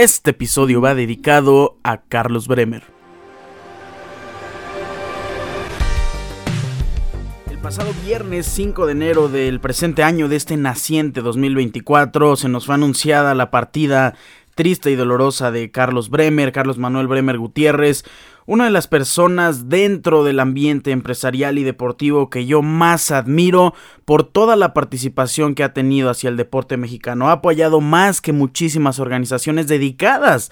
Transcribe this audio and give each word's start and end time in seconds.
Este 0.00 0.30
episodio 0.30 0.80
va 0.80 0.94
dedicado 0.94 1.76
a 1.82 1.98
Carlos 1.98 2.48
Bremer. 2.48 2.84
El 7.50 7.58
pasado 7.58 7.90
viernes 8.02 8.46
5 8.46 8.86
de 8.86 8.92
enero 8.92 9.28
del 9.28 9.60
presente 9.60 10.02
año 10.02 10.30
de 10.30 10.36
este 10.36 10.56
naciente 10.56 11.20
2024 11.20 12.36
se 12.36 12.48
nos 12.48 12.64
fue 12.64 12.76
anunciada 12.76 13.34
la 13.34 13.50
partida 13.50 14.14
triste 14.54 14.90
y 14.90 14.96
dolorosa 14.96 15.50
de 15.50 15.70
Carlos 15.70 16.08
Bremer, 16.08 16.52
Carlos 16.52 16.78
Manuel 16.78 17.06
Bremer 17.06 17.36
Gutiérrez, 17.36 18.06
una 18.50 18.64
de 18.64 18.72
las 18.72 18.88
personas 18.88 19.68
dentro 19.68 20.24
del 20.24 20.40
ambiente 20.40 20.90
empresarial 20.90 21.56
y 21.56 21.62
deportivo 21.62 22.30
que 22.30 22.46
yo 22.46 22.62
más 22.62 23.12
admiro 23.12 23.74
por 24.04 24.24
toda 24.24 24.56
la 24.56 24.74
participación 24.74 25.54
que 25.54 25.62
ha 25.62 25.72
tenido 25.72 26.10
hacia 26.10 26.30
el 26.30 26.36
deporte 26.36 26.76
mexicano. 26.76 27.28
Ha 27.28 27.34
apoyado 27.34 27.80
más 27.80 28.20
que 28.20 28.32
muchísimas 28.32 28.98
organizaciones 28.98 29.68
dedicadas 29.68 30.50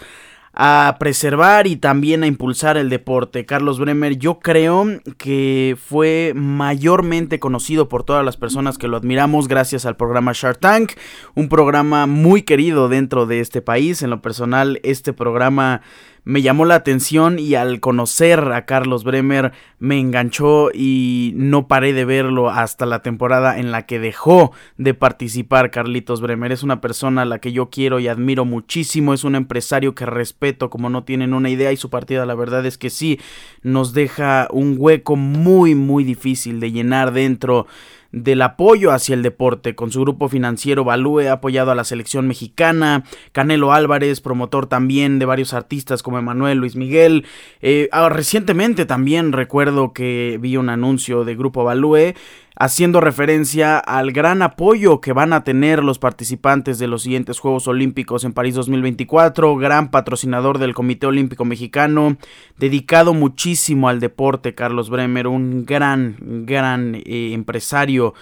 a 0.52 0.96
preservar 1.00 1.66
y 1.66 1.74
también 1.74 2.22
a 2.22 2.28
impulsar 2.28 2.76
el 2.76 2.88
deporte. 2.88 3.46
Carlos 3.46 3.80
Bremer 3.80 4.16
yo 4.16 4.38
creo 4.38 4.86
que 5.16 5.76
fue 5.84 6.32
mayormente 6.36 7.40
conocido 7.40 7.88
por 7.88 8.04
todas 8.04 8.24
las 8.24 8.36
personas 8.36 8.78
que 8.78 8.86
lo 8.86 8.96
admiramos 8.96 9.48
gracias 9.48 9.86
al 9.86 9.96
programa 9.96 10.32
Shark 10.34 10.60
Tank, 10.60 10.92
un 11.34 11.48
programa 11.48 12.06
muy 12.06 12.42
querido 12.42 12.88
dentro 12.88 13.26
de 13.26 13.40
este 13.40 13.60
país. 13.60 14.02
En 14.02 14.10
lo 14.10 14.22
personal, 14.22 14.80
este 14.84 15.12
programa 15.12 15.82
me 16.28 16.42
llamó 16.42 16.66
la 16.66 16.74
atención 16.74 17.38
y 17.38 17.54
al 17.54 17.80
conocer 17.80 18.52
a 18.52 18.66
Carlos 18.66 19.02
Bremer 19.02 19.52
me 19.78 19.98
enganchó 19.98 20.68
y 20.74 21.32
no 21.36 21.68
paré 21.68 21.94
de 21.94 22.04
verlo 22.04 22.50
hasta 22.50 22.84
la 22.84 23.00
temporada 23.00 23.58
en 23.58 23.72
la 23.72 23.86
que 23.86 23.98
dejó 23.98 24.52
de 24.76 24.92
participar 24.92 25.70
Carlitos 25.70 26.20
Bremer. 26.20 26.52
Es 26.52 26.62
una 26.62 26.82
persona 26.82 27.22
a 27.22 27.24
la 27.24 27.38
que 27.38 27.52
yo 27.52 27.70
quiero 27.70 27.98
y 27.98 28.08
admiro 28.08 28.44
muchísimo, 28.44 29.14
es 29.14 29.24
un 29.24 29.36
empresario 29.36 29.94
que 29.94 30.04
respeto 30.04 30.68
como 30.68 30.90
no 30.90 31.02
tienen 31.02 31.32
una 31.32 31.48
idea 31.48 31.72
y 31.72 31.78
su 31.78 31.88
partida 31.88 32.26
la 32.26 32.34
verdad 32.34 32.66
es 32.66 32.76
que 32.76 32.90
sí 32.90 33.18
nos 33.62 33.94
deja 33.94 34.48
un 34.50 34.76
hueco 34.76 35.16
muy 35.16 35.74
muy 35.74 36.04
difícil 36.04 36.60
de 36.60 36.72
llenar 36.72 37.14
dentro 37.14 37.66
del 38.12 38.42
apoyo 38.42 38.92
hacia 38.92 39.14
el 39.14 39.22
deporte. 39.22 39.74
Con 39.74 39.90
su 39.90 40.00
grupo 40.00 40.28
financiero 40.28 40.84
Balúe 40.84 41.28
ha 41.28 41.32
apoyado 41.32 41.70
a 41.70 41.74
la 41.74 41.84
selección 41.84 42.26
mexicana, 42.26 43.04
Canelo 43.32 43.72
Álvarez, 43.72 44.20
promotor 44.20 44.66
también 44.66 45.18
de 45.18 45.26
varios 45.26 45.52
artistas 45.52 46.02
como 46.02 46.18
Emanuel 46.18 46.58
Luis 46.58 46.76
Miguel. 46.76 47.26
Eh, 47.60 47.88
ah, 47.92 48.08
recientemente 48.08 48.86
también 48.86 49.32
recuerdo 49.32 49.92
que 49.92 50.38
vi 50.40 50.56
un 50.56 50.70
anuncio 50.70 51.24
de 51.24 51.36
Grupo 51.36 51.64
Balúe 51.64 52.14
haciendo 52.58 53.00
referencia 53.00 53.78
al 53.78 54.10
gran 54.10 54.42
apoyo 54.42 55.00
que 55.00 55.12
van 55.12 55.32
a 55.32 55.44
tener 55.44 55.84
los 55.84 56.00
participantes 56.00 56.80
de 56.80 56.88
los 56.88 57.02
siguientes 57.02 57.38
Juegos 57.38 57.68
Olímpicos 57.68 58.24
en 58.24 58.32
París 58.32 58.56
2024, 58.56 59.56
gran 59.56 59.92
patrocinador 59.92 60.58
del 60.58 60.74
Comité 60.74 61.06
Olímpico 61.06 61.44
Mexicano, 61.44 62.16
dedicado 62.58 63.14
muchísimo 63.14 63.88
al 63.88 64.00
deporte, 64.00 64.56
Carlos 64.56 64.90
Bremer, 64.90 65.28
un 65.28 65.64
gran, 65.64 66.16
gran 66.46 66.96
eh, 66.96 67.30
empresario 67.32 68.14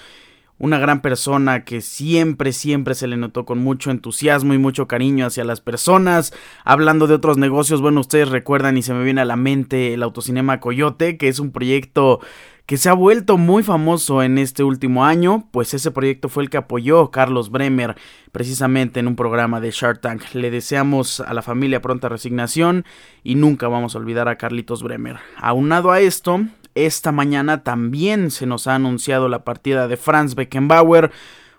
una 0.59 0.79
gran 0.79 1.03
persona 1.03 1.65
que 1.65 1.83
siempre, 1.83 2.53
siempre 2.53 2.95
se 2.95 3.07
le 3.07 3.19
notó 3.19 3.45
con 3.45 3.59
mucho 3.59 3.91
entusiasmo 3.91 4.55
y 4.55 4.59
mucho 4.59 4.89
cariño 4.89 5.27
hacia 5.27 5.45
las 5.45 5.61
personas. 5.61 6.33
Hablando 6.65 7.07
de 7.07 7.13
otros 7.13 7.37
negocios, 7.37 7.83
bueno, 7.83 8.01
ustedes 8.01 8.31
recuerdan 8.31 8.79
y 8.79 8.83
se 8.83 8.95
me 8.95 9.05
viene 9.05 9.21
a 9.21 9.27
la 9.27 9.37
mente 9.37 9.93
el 9.93 10.03
Autocinema 10.03 10.59
Coyote, 10.59 11.19
que 11.19 11.29
es 11.29 11.41
un 11.41 11.53
proyecto 11.53 12.21
que 12.67 12.77
se 12.77 12.89
ha 12.89 12.95
vuelto 12.95 13.39
muy 13.39 13.63
famoso 13.63 14.25
en 14.25 14.39
este 14.39 14.65
último 14.65 15.05
año, 15.05 15.47
pues 15.53 15.73
ese 15.73 15.93
proyecto 15.93 16.29
fue 16.29 16.43
el 16.43 16.51
que 16.51 16.57
apoyó 16.57 17.13
Carlos 17.13 17.51
Bremer 17.51 17.95
precisamente 18.33 18.99
en 18.99 19.07
un 19.07 19.15
programa 19.15 19.61
de 19.61 19.71
Shark 19.71 20.01
Tank. 20.01 20.23
Le 20.35 20.51
deseamos 20.51 21.21
a 21.21 21.33
la 21.33 21.43
familia 21.43 21.81
pronta 21.81 22.09
resignación 22.09 22.85
y 23.23 23.37
nunca 23.37 23.69
vamos 23.69 23.95
a 23.95 23.99
olvidar 23.99 24.29
a 24.29 24.37
Carlitos 24.37 24.83
Bremer. 24.83 25.19
Aunado 25.37 25.93
a 25.93 26.01
esto, 26.01 26.41
esta 26.75 27.13
mañana 27.13 27.63
también 27.63 28.33
se 28.33 28.47
nos 28.47 28.67
ha 28.67 28.75
anunciado 28.75 29.29
la 29.29 29.45
partida 29.45 29.87
de 29.87 29.97
Franz 29.97 30.35
Beckenbauer, 30.35 31.13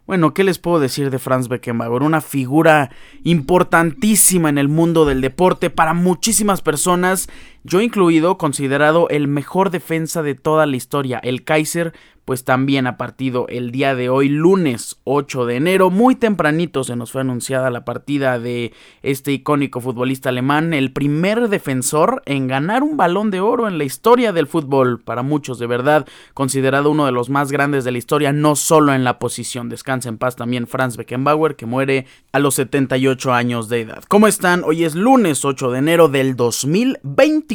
bueno, 0.08 0.34
¿qué 0.34 0.46
les 0.46 0.58
puedo 0.58 0.80
decir 0.80 1.10
de 1.10 1.20
Franz 1.20 1.50
Beckenbauer? 1.50 2.02
Una 2.02 2.22
figura 2.22 2.92
importantísima 3.26 4.48
en 4.48 4.58
el 4.58 4.70
mundo 4.70 5.04
del 5.04 5.20
deporte 5.20 5.70
para 5.70 5.94
muchísimas 5.94 6.62
personas, 6.62 7.28
yo 7.68 7.82
incluido, 7.82 8.38
considerado 8.38 9.10
el 9.10 9.28
mejor 9.28 9.72
defensa 9.72 10.24
de 10.24 10.36
toda 10.36 10.66
la 10.66 10.78
historia. 10.78 11.20
El 11.22 11.44
Kaiser 11.44 11.94
pues 12.28 12.44
también 12.44 12.88
ha 12.88 12.98
partido 12.98 13.46
el 13.48 13.72
día 13.72 13.96
de 13.96 14.10
hoy, 14.10 14.28
lunes 14.28 14.98
8 15.06 15.46
de 15.46 15.56
enero. 15.56 15.90
Muy 15.90 16.14
tempranito 16.14 16.84
se 16.84 16.98
nos 16.98 17.14
fue 17.14 17.22
anunciada 17.22 17.70
la 17.70 17.86
partida 17.86 18.38
de 18.38 18.74
este 19.02 19.32
icónico 19.32 19.80
futbolista 19.80 20.28
alemán, 20.28 20.74
el 20.74 20.92
primer 20.92 21.48
defensor 21.48 22.22
en 22.26 22.48
ganar 22.48 22.84
un 22.84 22.98
balón 22.98 23.32
de 23.32 23.40
oro 23.40 23.70
en 23.70 23.78
la 23.78 23.86
historia 23.86 24.34
del 24.34 24.48
fútbol. 24.48 25.00
Para 25.00 25.22
muchos, 25.22 25.58
de 25.58 25.68
verdad, 25.68 26.06
considerado 26.34 26.92
uno 26.92 27.06
de 27.06 27.14
los 27.14 27.30
más 27.30 27.50
grandes 27.50 27.86
de 27.86 27.94
la 27.94 27.98
historia, 27.98 28.34
no 28.34 28.58
solo 28.58 28.94
en 28.94 29.06
la 29.06 29.20
posición. 29.20 29.70
Descansa 29.70 30.10
en 30.10 30.18
paz 30.18 30.36
también 30.36 30.68
Franz 30.68 30.98
Beckenbauer, 30.98 31.56
que 31.56 31.66
muere 31.66 32.08
a 32.34 32.40
los 32.40 32.56
78 32.56 33.32
años 33.32 33.70
de 33.70 33.80
edad. 33.80 34.04
¿Cómo 34.10 34.28
están? 34.28 34.66
Hoy 34.66 34.84
es 34.84 34.96
lunes 34.96 35.46
8 35.46 35.72
de 35.72 35.80
enero 35.80 36.10
del 36.10 36.36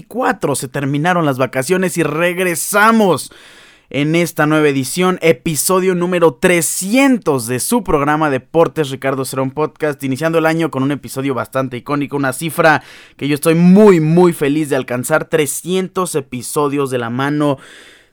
2024. 0.08 0.54
Se 0.56 0.68
terminaron 0.68 1.24
las 1.24 1.38
vacaciones 1.38 1.96
y 1.96 2.02
regresamos 2.02 3.32
en 3.90 4.14
esta 4.14 4.46
nueva 4.46 4.68
edición, 4.68 5.18
episodio 5.20 5.94
número 5.94 6.32
300 6.32 7.46
de 7.46 7.60
su 7.60 7.84
programa 7.84 8.30
Deportes 8.30 8.88
Ricardo 8.88 9.26
Cerón 9.26 9.50
Podcast, 9.50 10.02
iniciando 10.02 10.38
el 10.38 10.46
año 10.46 10.70
con 10.70 10.82
un 10.82 10.92
episodio 10.92 11.34
bastante 11.34 11.76
icónico, 11.76 12.16
una 12.16 12.32
cifra 12.32 12.82
que 13.18 13.28
yo 13.28 13.34
estoy 13.34 13.54
muy 13.54 14.00
muy 14.00 14.32
feliz 14.32 14.70
de 14.70 14.76
alcanzar, 14.76 15.26
300 15.26 16.14
episodios 16.14 16.90
de 16.90 16.98
la 16.98 17.10
mano 17.10 17.58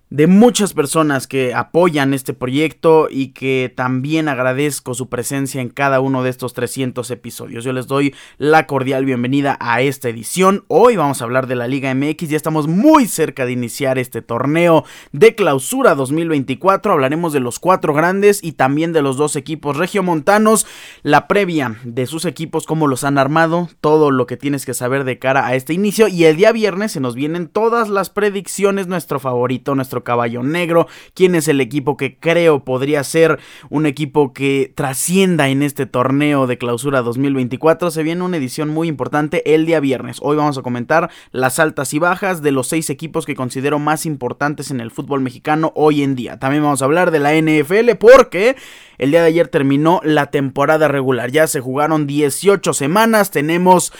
de 0.09 0.25
muchas 0.25 0.73
personas 0.73 1.27
que 1.27 1.53
apoyan 1.53 2.15
este 2.15 2.33
proyecto 2.33 3.09
y 3.11 3.27
que 3.27 3.71
también 3.75 4.27
agradezco 4.27 4.95
su 4.95 5.07
presencia 5.07 5.61
en 5.61 5.69
cada 5.69 5.99
uno 5.99 6.23
de 6.23 6.31
estos 6.31 6.53
300 6.53 7.11
episodios. 7.11 7.63
Yo 7.63 7.73
les 7.73 7.85
doy 7.85 8.15
la 8.39 8.65
cordial 8.65 9.05
bienvenida 9.05 9.55
a 9.59 9.81
esta 9.81 10.09
edición. 10.09 10.65
Hoy 10.67 10.95
vamos 10.95 11.21
a 11.21 11.25
hablar 11.25 11.45
de 11.45 11.55
la 11.55 11.67
Liga 11.67 11.93
MX, 11.93 12.29
ya 12.29 12.37
estamos 12.37 12.67
muy 12.67 13.05
cerca 13.05 13.45
de 13.45 13.51
iniciar 13.51 13.99
este 13.99 14.23
torneo 14.23 14.83
de 15.11 15.35
clausura 15.35 15.93
2024. 15.93 16.93
Hablaremos 16.93 17.31
de 17.31 17.41
los 17.41 17.59
cuatro 17.59 17.93
grandes 17.93 18.43
y 18.43 18.53
también 18.53 18.93
de 18.93 19.03
los 19.03 19.15
dos 19.15 19.35
equipos 19.35 19.77
regiomontanos, 19.77 20.65
la 21.03 21.27
previa 21.27 21.75
de 21.83 22.07
sus 22.07 22.25
equipos, 22.25 22.65
cómo 22.65 22.87
los 22.87 23.03
han 23.03 23.19
armado, 23.19 23.69
todo 23.79 24.09
lo 24.09 24.25
que 24.25 24.37
tienes 24.37 24.65
que 24.65 24.73
saber 24.73 25.03
de 25.03 25.19
cara 25.19 25.45
a 25.45 25.53
este 25.53 25.73
inicio 25.73 26.07
y 26.07 26.23
el 26.23 26.35
día 26.35 26.51
viernes 26.51 26.93
se 26.93 26.99
nos 26.99 27.13
vienen 27.13 27.47
todas 27.47 27.89
las 27.89 28.09
predicciones, 28.09 28.87
nuestro 28.87 29.19
favorito, 29.19 29.75
nuestro 29.75 29.98
caballo 30.03 30.43
negro, 30.43 30.87
quién 31.13 31.35
es 31.35 31.47
el 31.47 31.61
equipo 31.61 31.97
que 31.97 32.17
creo 32.17 32.63
podría 32.63 33.03
ser 33.03 33.39
un 33.69 33.85
equipo 33.85 34.33
que 34.33 34.71
trascienda 34.75 35.49
en 35.49 35.63
este 35.63 35.85
torneo 35.85 36.47
de 36.47 36.57
clausura 36.57 37.01
2024. 37.01 37.91
Se 37.91 38.03
viene 38.03 38.23
una 38.23 38.37
edición 38.37 38.69
muy 38.69 38.87
importante 38.87 39.53
el 39.53 39.65
día 39.65 39.79
viernes. 39.79 40.17
Hoy 40.21 40.37
vamos 40.37 40.57
a 40.57 40.61
comentar 40.61 41.09
las 41.31 41.59
altas 41.59 41.93
y 41.93 41.99
bajas 41.99 42.41
de 42.41 42.51
los 42.51 42.67
seis 42.67 42.89
equipos 42.89 43.25
que 43.25 43.35
considero 43.35 43.79
más 43.79 44.05
importantes 44.05 44.71
en 44.71 44.79
el 44.79 44.91
fútbol 44.91 45.21
mexicano 45.21 45.71
hoy 45.75 46.03
en 46.03 46.15
día. 46.15 46.39
También 46.39 46.63
vamos 46.63 46.81
a 46.81 46.85
hablar 46.85 47.11
de 47.11 47.19
la 47.19 47.33
NFL 47.35 47.95
porque 47.99 48.55
el 48.97 49.11
día 49.11 49.21
de 49.21 49.27
ayer 49.27 49.47
terminó 49.47 50.01
la 50.03 50.27
temporada 50.31 50.87
regular. 50.87 51.31
Ya 51.31 51.47
se 51.47 51.61
jugaron 51.61 52.07
18 52.07 52.73
semanas. 52.73 53.31
Tenemos 53.31 53.93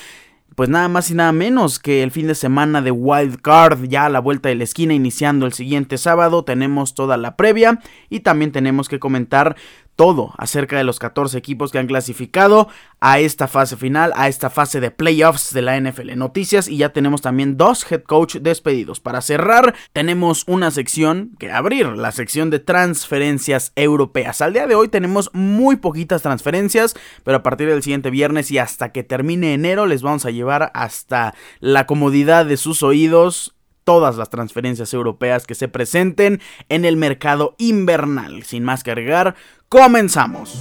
pues 0.56 0.70
nada 0.70 0.88
más 0.88 1.10
y 1.10 1.14
nada 1.14 1.32
menos 1.32 1.80
que 1.80 2.04
el 2.04 2.12
fin 2.12 2.28
de 2.28 2.36
semana 2.36 2.82
de 2.82 2.92
Wild 2.92 3.42
Card, 3.42 3.86
ya 3.86 4.06
a 4.06 4.10
la 4.10 4.20
vuelta 4.20 4.50
de 4.50 4.56
la 4.56 4.64
esquina, 4.64 4.94
iniciando 4.94 5.46
el 5.46 5.54
siguiente 5.54 5.98
sábado, 5.98 6.44
tenemos 6.44 6.94
toda 6.94 7.18
la 7.18 7.36
previa 7.38 7.80
y 8.10 8.22
también 8.22 8.52
tenemos 8.52 8.90
que 8.90 9.00
comentar 9.00 9.56
todo 10.00 10.34
acerca 10.38 10.78
de 10.78 10.86
los 10.86 10.98
14 10.98 11.38
equipos 11.38 11.74
que 11.74 11.78
han 11.78 11.88
clasificado 11.88 12.70
a 13.02 13.20
esta 13.20 13.50
fase 13.50 13.76
final, 13.76 14.14
a 14.16 14.30
esta 14.30 14.50
fase 14.50 14.80
de 14.80 14.92
playoffs 14.92 15.54
de 15.54 15.62
la 15.62 15.78
NFL. 15.78 16.16
Noticias 16.16 16.70
y 16.70 16.78
ya 16.78 16.94
tenemos 16.94 17.22
también 17.22 17.58
dos 17.58 17.86
head 17.92 18.04
coach 18.04 18.38
despedidos. 18.38 19.02
Para 19.02 19.20
cerrar, 19.20 19.76
tenemos 19.92 20.46
una 20.48 20.72
sección 20.72 21.32
que 21.38 21.52
abrir, 21.52 21.86
la 21.98 22.14
sección 22.14 22.50
de 22.50 22.60
transferencias 22.60 23.74
europeas. 23.76 24.40
Al 24.40 24.54
día 24.54 24.68
de 24.68 24.76
hoy 24.76 24.88
tenemos 24.88 25.32
muy 25.34 25.76
poquitas 25.76 26.22
transferencias, 26.22 26.96
pero 27.26 27.40
a 27.40 27.44
partir 27.44 27.68
del 27.68 27.84
siguiente 27.84 28.10
viernes 28.10 28.52
y 28.52 28.58
hasta 28.58 28.94
que 28.94 29.04
termine 29.04 29.54
enero 29.54 29.86
les 29.86 30.02
vamos 30.02 30.26
a 30.26 30.32
llevar 30.32 30.72
hasta 30.76 31.34
la 31.60 31.86
comodidad 31.88 32.46
de 32.46 32.56
sus 32.56 32.84
oídos 32.84 33.54
todas 33.90 34.18
las 34.18 34.30
transferencias 34.30 34.94
europeas 34.94 35.48
que 35.48 35.56
se 35.56 35.68
presenten 35.68 36.42
en 36.70 36.86
el 36.86 36.96
mercado 36.96 37.56
invernal. 37.58 38.44
Sin 38.44 38.64
más 38.64 38.84
que 38.84 38.92
agregar, 38.92 39.34
comenzamos. 39.70 40.60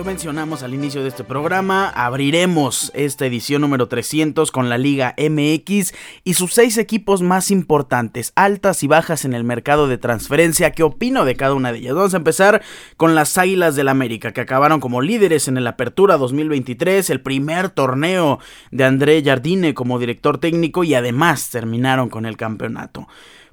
Lo 0.00 0.04
mencionamos 0.04 0.62
al 0.62 0.72
inicio 0.72 1.02
de 1.02 1.10
este 1.10 1.24
programa, 1.24 1.90
abriremos 1.90 2.90
esta 2.94 3.26
edición 3.26 3.60
número 3.60 3.86
300 3.86 4.50
con 4.50 4.70
la 4.70 4.78
Liga 4.78 5.14
MX 5.18 5.92
y 6.24 6.32
sus 6.32 6.54
seis 6.54 6.78
equipos 6.78 7.20
más 7.20 7.50
importantes, 7.50 8.32
altas 8.34 8.82
y 8.82 8.86
bajas 8.86 9.26
en 9.26 9.34
el 9.34 9.44
mercado 9.44 9.88
de 9.88 9.98
transferencia. 9.98 10.70
¿Qué 10.70 10.84
opino 10.84 11.26
de 11.26 11.36
cada 11.36 11.52
una 11.52 11.70
de 11.70 11.80
ellas? 11.80 11.94
Vamos 11.96 12.14
a 12.14 12.16
empezar 12.16 12.62
con 12.96 13.14
las 13.14 13.36
Águilas 13.36 13.76
del 13.76 13.88
América, 13.88 14.32
que 14.32 14.40
acabaron 14.40 14.80
como 14.80 15.02
líderes 15.02 15.48
en 15.48 15.58
el 15.58 15.66
Apertura 15.66 16.16
2023, 16.16 17.10
el 17.10 17.20
primer 17.20 17.68
torneo 17.68 18.38
de 18.70 18.84
André 18.84 19.22
Jardine 19.22 19.74
como 19.74 19.98
director 19.98 20.38
técnico 20.38 20.82
y 20.82 20.94
además 20.94 21.50
terminaron 21.50 22.08
con 22.08 22.24
el 22.24 22.38
campeonato. 22.38 23.06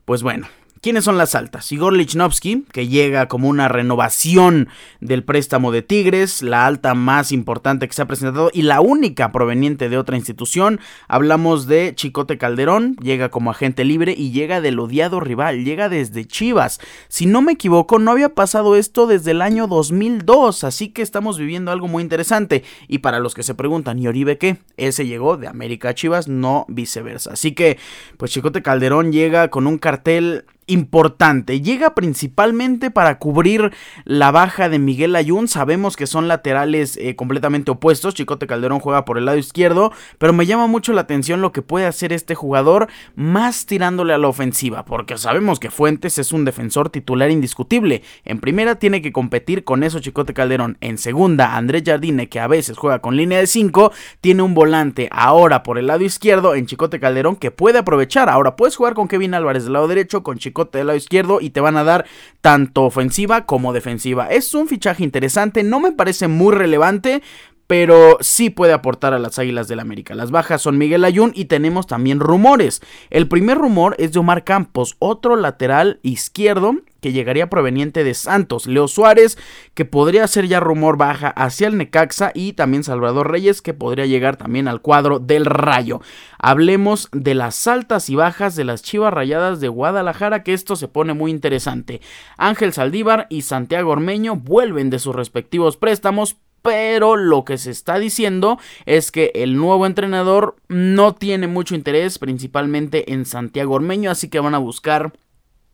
Pues 0.06 0.24
bueno, 0.24 0.48
¿Quiénes 0.82 1.06
son 1.06 1.18
las 1.18 1.34
altas? 1.34 1.72
Igor 1.72 1.94
Lichnowsky, 1.94 2.66
que 2.72 2.88
llega 2.88 3.28
como 3.28 3.48
una 3.50 3.68
renovación 3.68 4.70
del 5.02 5.24
préstamo 5.24 5.72
de 5.72 5.82
Tigres, 5.82 6.44
la 6.44 6.68
alta 6.68 6.94
más 6.94 7.32
importante 7.32 7.88
que 7.88 7.94
se 7.94 8.04
ha 8.04 8.08
presentado 8.08 8.52
y 8.54 8.62
la 8.62 8.80
única 8.80 9.32
proveniente 9.32 9.90
de 9.90 9.98
otra 9.98 10.18
institución. 10.18 10.80
Hablamos 11.08 11.66
de 11.66 11.94
Chicote 11.96 12.38
Calderón, 12.38 12.96
llega 12.98 13.30
como 13.30 13.50
agente 13.50 13.86
libre 13.86 14.14
y 14.16 14.32
llega 14.32 14.62
del 14.62 14.80
odiado 14.80 15.20
rival, 15.20 15.64
llega 15.64 15.90
desde 15.90 16.26
Chivas. 16.26 16.80
Si 17.08 17.26
no 17.26 17.42
me 17.42 17.54
equivoco, 17.54 17.98
no 17.98 18.12
había 18.12 18.30
pasado 18.30 18.76
esto 18.76 19.08
desde 19.08 19.32
el 19.32 19.42
año 19.42 19.68
2002, 19.68 20.64
así 20.64 20.90
que 20.90 21.02
estamos 21.02 21.40
viviendo 21.40 21.72
algo 21.72 21.88
muy 21.88 22.04
interesante. 22.04 22.64
Y 22.88 23.00
para 23.00 23.20
los 23.20 23.34
que 23.34 23.44
se 23.44 23.56
preguntan, 23.56 23.98
¿y 23.98 24.08
Oribe 24.08 24.38
qué? 24.38 24.58
Ese 24.78 25.08
llegó 25.08 25.38
de 25.38 25.48
América 25.48 25.90
a 25.90 25.96
Chivas, 25.96 26.28
no 26.28 26.66
viceversa. 26.68 27.34
Así 27.34 27.54
que, 27.54 27.80
pues 28.18 28.32
Chicote 28.32 28.62
Calderón 28.62 29.12
llega 29.12 29.50
con 29.50 29.66
un 29.66 29.80
cartel 29.80 30.46
importante. 30.68 31.62
Llega 31.62 31.96
principalmente 31.96 32.92
para 32.92 33.18
cubrir 33.18 33.72
la 34.04 34.32
baja 34.32 34.70
de 34.70 34.80
Miguel 34.80 35.16
Ayun. 35.16 35.48
Sabemos 35.48 35.96
que 35.96 36.08
son 36.08 36.28
laterales 36.28 36.98
eh, 36.98 37.16
completamente 37.16 37.72
opuestos. 37.72 38.14
Chicote 38.14 38.48
Calderón 38.48 38.80
juega 38.80 39.06
por 39.06 39.18
el 39.18 39.26
lado 39.26 39.38
izquierdo, 39.38 39.92
pero 40.18 40.34
me 40.34 40.46
llama 40.46 40.68
mucho 40.68 40.94
la 40.94 41.02
atención 41.02 41.42
lo 41.42 41.52
que 41.52 41.62
puede 41.62 41.86
hacer 41.86 42.12
este 42.14 42.36
jugador 42.36 42.88
más 43.16 43.66
tirándole 43.66 44.14
a 44.14 44.18
la 44.18 44.28
ofensiva, 44.28 44.86
porque 44.86 45.18
sabemos 45.18 45.60
que 45.60 45.72
Fuentes 45.72 46.18
es 46.18 46.34
un 46.34 46.46
defensor 46.46 46.90
titular 46.90 47.32
indiscutible. 47.32 48.04
En 48.26 48.40
primera 48.40 48.76
tiene 48.76 49.02
que 49.02 49.14
competir 49.14 49.64
con 49.64 49.84
eso 49.84 50.00
Chicote 50.00 50.34
Calderón. 50.34 50.78
En 50.82 50.98
segunda, 50.98 51.56
Andrés 51.56 51.84
Jardine, 51.86 52.28
que 52.28 52.40
a 52.40 52.48
veces 52.48 52.78
juega 52.78 53.00
con 53.00 53.16
línea 53.16 53.40
de 53.40 53.48
5, 53.48 53.92
tiene 54.20 54.44
un 54.44 54.54
volante 54.54 55.08
ahora 55.12 55.64
por 55.64 55.78
el 55.78 55.88
lado 55.88 56.04
izquierdo 56.04 56.56
en 56.56 56.66
Chicote 56.66 57.00
Calderón 57.00 57.38
que 57.38 57.52
puede 57.52 57.80
aprovechar. 57.80 58.30
Ahora 58.30 58.56
puedes 58.58 58.76
jugar 58.76 58.94
con 58.94 59.08
Kevin 59.08 59.34
Álvarez 59.34 59.64
del 59.64 59.74
lado 59.74 59.88
derecho, 59.88 60.24
con 60.24 60.38
Chicote 60.38 60.57
del 60.66 60.88
lado 60.88 60.98
izquierdo 60.98 61.40
y 61.42 61.50
te 61.50 61.62
van 61.62 61.78
a 61.78 61.84
dar 61.84 62.06
tanto 62.42 62.84
ofensiva 62.84 63.46
como 63.46 63.74
defensiva. 63.74 64.28
Es 64.28 64.54
un 64.54 64.68
fichaje 64.68 65.04
interesante, 65.04 65.64
no 65.64 65.80
me 65.80 65.92
parece 65.92 66.28
muy 66.28 66.54
relevante, 66.54 67.22
pero 67.68 68.18
sí 68.22 68.50
puede 68.50 68.74
aportar 68.74 69.14
a 69.14 69.20
las 69.20 69.38
Águilas 69.38 69.68
del 69.68 69.82
América. 69.82 70.16
Las 70.16 70.32
bajas 70.32 70.62
son 70.62 70.78
Miguel 70.78 71.04
Ayun 71.04 71.34
y 71.36 71.46
tenemos 71.46 71.86
también 71.86 72.22
rumores. 72.22 72.82
El 73.10 73.28
primer 73.28 73.58
rumor 73.58 73.96
es 74.00 74.14
de 74.14 74.20
Omar 74.20 74.46
Campos, 74.46 74.96
otro 75.00 75.36
lateral 75.36 76.00
izquierdo 76.02 76.76
que 77.02 77.12
llegaría 77.12 77.50
proveniente 77.50 78.04
de 78.04 78.14
Santos, 78.14 78.66
Leo 78.66 78.88
Suárez, 78.88 79.38
que 79.74 79.86
podría 79.86 80.28
ser 80.28 80.48
ya 80.48 80.60
rumor 80.60 80.98
baja 80.98 81.30
hacia 81.30 81.68
el 81.68 81.78
Necaxa 81.78 82.32
y 82.34 82.54
también 82.54 82.84
Salvador 82.84 83.32
Reyes, 83.32 83.62
que 83.62 83.74
podría 83.74 84.06
llegar 84.06 84.38
también 84.38 84.68
al 84.68 84.82
cuadro 84.82 85.20
del 85.20 85.46
Rayo. 85.46 86.02
Hablemos 86.40 87.10
de 87.12 87.36
las 87.36 87.68
altas 87.68 88.10
y 88.10 88.16
bajas 88.16 88.56
de 88.56 88.64
las 88.64 88.82
Chivas 88.82 89.14
Rayadas 89.14 89.60
de 89.60 89.68
Guadalajara, 89.68 90.44
que 90.44 90.54
esto 90.54 90.76
se 90.76 90.88
pone 90.88 91.14
muy 91.14 91.32
interesante. 91.32 92.02
Ángel 92.38 92.74
Saldívar 92.74 93.28
y 93.30 93.44
Santiago 93.44 93.92
Ormeño 93.92 94.36
vuelven 94.36 94.90
de 94.90 95.00
sus 95.00 95.16
respectivos 95.16 95.78
préstamos, 95.78 96.38
pero 96.68 97.16
lo 97.16 97.46
que 97.46 97.58
se 97.58 97.72
está 97.72 97.98
diciendo 97.98 98.60
es 98.86 99.10
que 99.10 99.32
el 99.36 99.56
nuevo 99.56 99.86
entrenador 99.86 100.58
no 100.68 101.16
tiene 101.16 101.48
mucho 101.48 101.76
interés 101.76 102.20
principalmente 102.20 103.14
en 103.14 103.26
Santiago 103.26 103.76
Ormeño, 103.76 104.12
así 104.12 104.28
que 104.28 104.42
van 104.42 104.54
a 104.54 104.58
buscar 104.58 105.14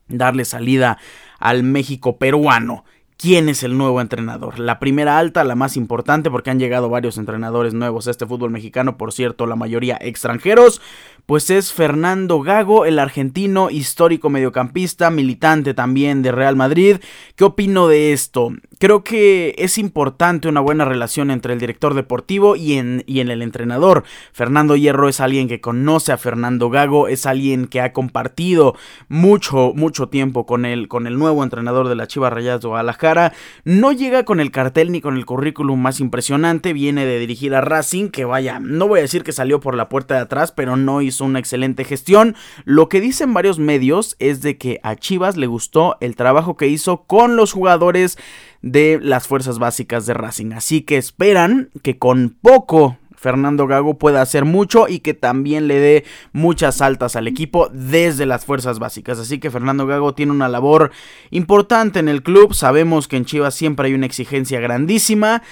darle 0.07 0.45
salida 0.45 0.99
al 1.39 1.63
México 1.63 2.17
peruano. 2.19 2.85
¿Quién 3.17 3.49
es 3.49 3.63
el 3.63 3.75
nuevo 3.75 4.01
entrenador? 4.01 4.59
La 4.59 4.79
primera 4.79 5.17
alta, 5.17 5.43
la 5.43 5.55
más 5.55 5.77
importante, 5.77 6.29
porque 6.29 6.51
han 6.51 6.59
llegado 6.59 6.89
varios 6.89 7.17
entrenadores 7.17 7.73
nuevos 7.73 8.07
a 8.07 8.11
este 8.11 8.27
fútbol 8.27 8.51
mexicano, 8.51 8.95
por 8.97 9.13
cierto, 9.13 9.47
la 9.47 9.55
mayoría 9.55 9.97
extranjeros, 9.99 10.79
pues 11.25 11.49
es 11.49 11.71
Fernando 11.73 12.41
Gago, 12.41 12.85
el 12.85 12.99
argentino 12.99 13.69
histórico 13.69 14.29
mediocampista, 14.29 15.09
militante 15.09 15.73
también 15.73 16.21
de 16.21 16.33
Real 16.33 16.55
Madrid. 16.55 16.97
¿Qué 17.35 17.45
opino 17.45 17.87
de 17.87 18.13
esto? 18.13 18.51
Creo 18.83 19.01
que 19.05 19.55
es 19.59 19.77
importante 19.77 20.49
una 20.49 20.59
buena 20.59 20.83
relación 20.83 21.31
entre 21.31 21.53
el 21.53 21.59
director 21.61 21.93
deportivo 21.93 22.57
y 22.57 22.73
en, 22.73 23.01
y 23.07 23.21
en 23.21 23.31
el 23.31 23.41
entrenador. 23.41 24.03
Fernando 24.33 24.75
Hierro 24.75 25.07
es 25.07 25.21
alguien 25.21 25.47
que 25.47 25.61
conoce 25.61 26.11
a 26.11 26.17
Fernando 26.17 26.69
Gago, 26.69 27.07
es 27.07 27.25
alguien 27.25 27.67
que 27.67 27.79
ha 27.79 27.93
compartido 27.93 28.75
mucho, 29.07 29.71
mucho 29.73 30.09
tiempo 30.09 30.45
con 30.45 30.65
el, 30.65 30.89
con 30.89 31.07
el 31.07 31.17
nuevo 31.17 31.45
entrenador 31.45 31.87
de 31.87 31.95
la 31.95 32.07
Chivas 32.07 32.33
Rayadas 32.33 32.59
de 32.59 32.67
Guadalajara. 32.67 33.31
No 33.63 33.93
llega 33.93 34.25
con 34.25 34.41
el 34.41 34.51
cartel 34.51 34.91
ni 34.91 34.99
con 34.99 35.15
el 35.15 35.25
currículum 35.25 35.81
más 35.81 36.01
impresionante, 36.01 36.73
viene 36.73 37.05
de 37.05 37.19
dirigir 37.19 37.55
a 37.55 37.61
Racing, 37.61 38.09
que 38.09 38.25
vaya, 38.25 38.59
no 38.59 38.89
voy 38.89 38.99
a 38.99 39.03
decir 39.03 39.23
que 39.23 39.31
salió 39.31 39.61
por 39.61 39.75
la 39.75 39.87
puerta 39.87 40.15
de 40.15 40.21
atrás, 40.23 40.51
pero 40.51 40.75
no 40.75 41.01
hizo 41.01 41.23
una 41.23 41.39
excelente 41.39 41.85
gestión. 41.85 42.35
Lo 42.65 42.89
que 42.89 42.99
dicen 42.99 43.33
varios 43.33 43.59
medios 43.59 44.17
es 44.19 44.41
de 44.41 44.57
que 44.57 44.81
a 44.83 44.97
Chivas 44.97 45.37
le 45.37 45.47
gustó 45.47 45.95
el 46.01 46.17
trabajo 46.17 46.57
que 46.57 46.67
hizo 46.67 47.03
con 47.03 47.37
los 47.37 47.53
jugadores 47.53 48.17
de 48.63 48.97
las 48.99 49.27
fuerzas 49.27 49.59
básicas 49.59 50.07
de 50.07 50.15
Racing. 50.15 50.53
Así 50.53 50.81
que 50.81 50.97
esperan 50.97 51.69
que 51.83 51.99
con 51.99 52.35
poco 52.41 52.97
Fernando 53.15 53.67
Gago 53.67 53.97
pueda 53.97 54.21
hacer 54.21 54.45
mucho 54.45 54.87
y 54.87 54.99
que 54.99 55.13
también 55.13 55.67
le 55.67 55.79
dé 55.79 56.05
muchas 56.31 56.81
altas 56.81 57.15
al 57.15 57.27
equipo 57.27 57.69
desde 57.71 58.25
las 58.25 58.45
fuerzas 58.45 58.79
básicas. 58.79 59.19
Así 59.19 59.39
que 59.39 59.51
Fernando 59.51 59.85
Gago 59.85 60.15
tiene 60.15 60.31
una 60.31 60.49
labor 60.49 60.91
importante 61.29 61.99
en 61.99 62.09
el 62.09 62.23
club. 62.23 62.53
Sabemos 62.53 63.07
que 63.07 63.17
en 63.17 63.25
Chivas 63.25 63.53
siempre 63.53 63.87
hay 63.87 63.93
una 63.93 64.07
exigencia 64.07 64.59
grandísima. 64.59 65.43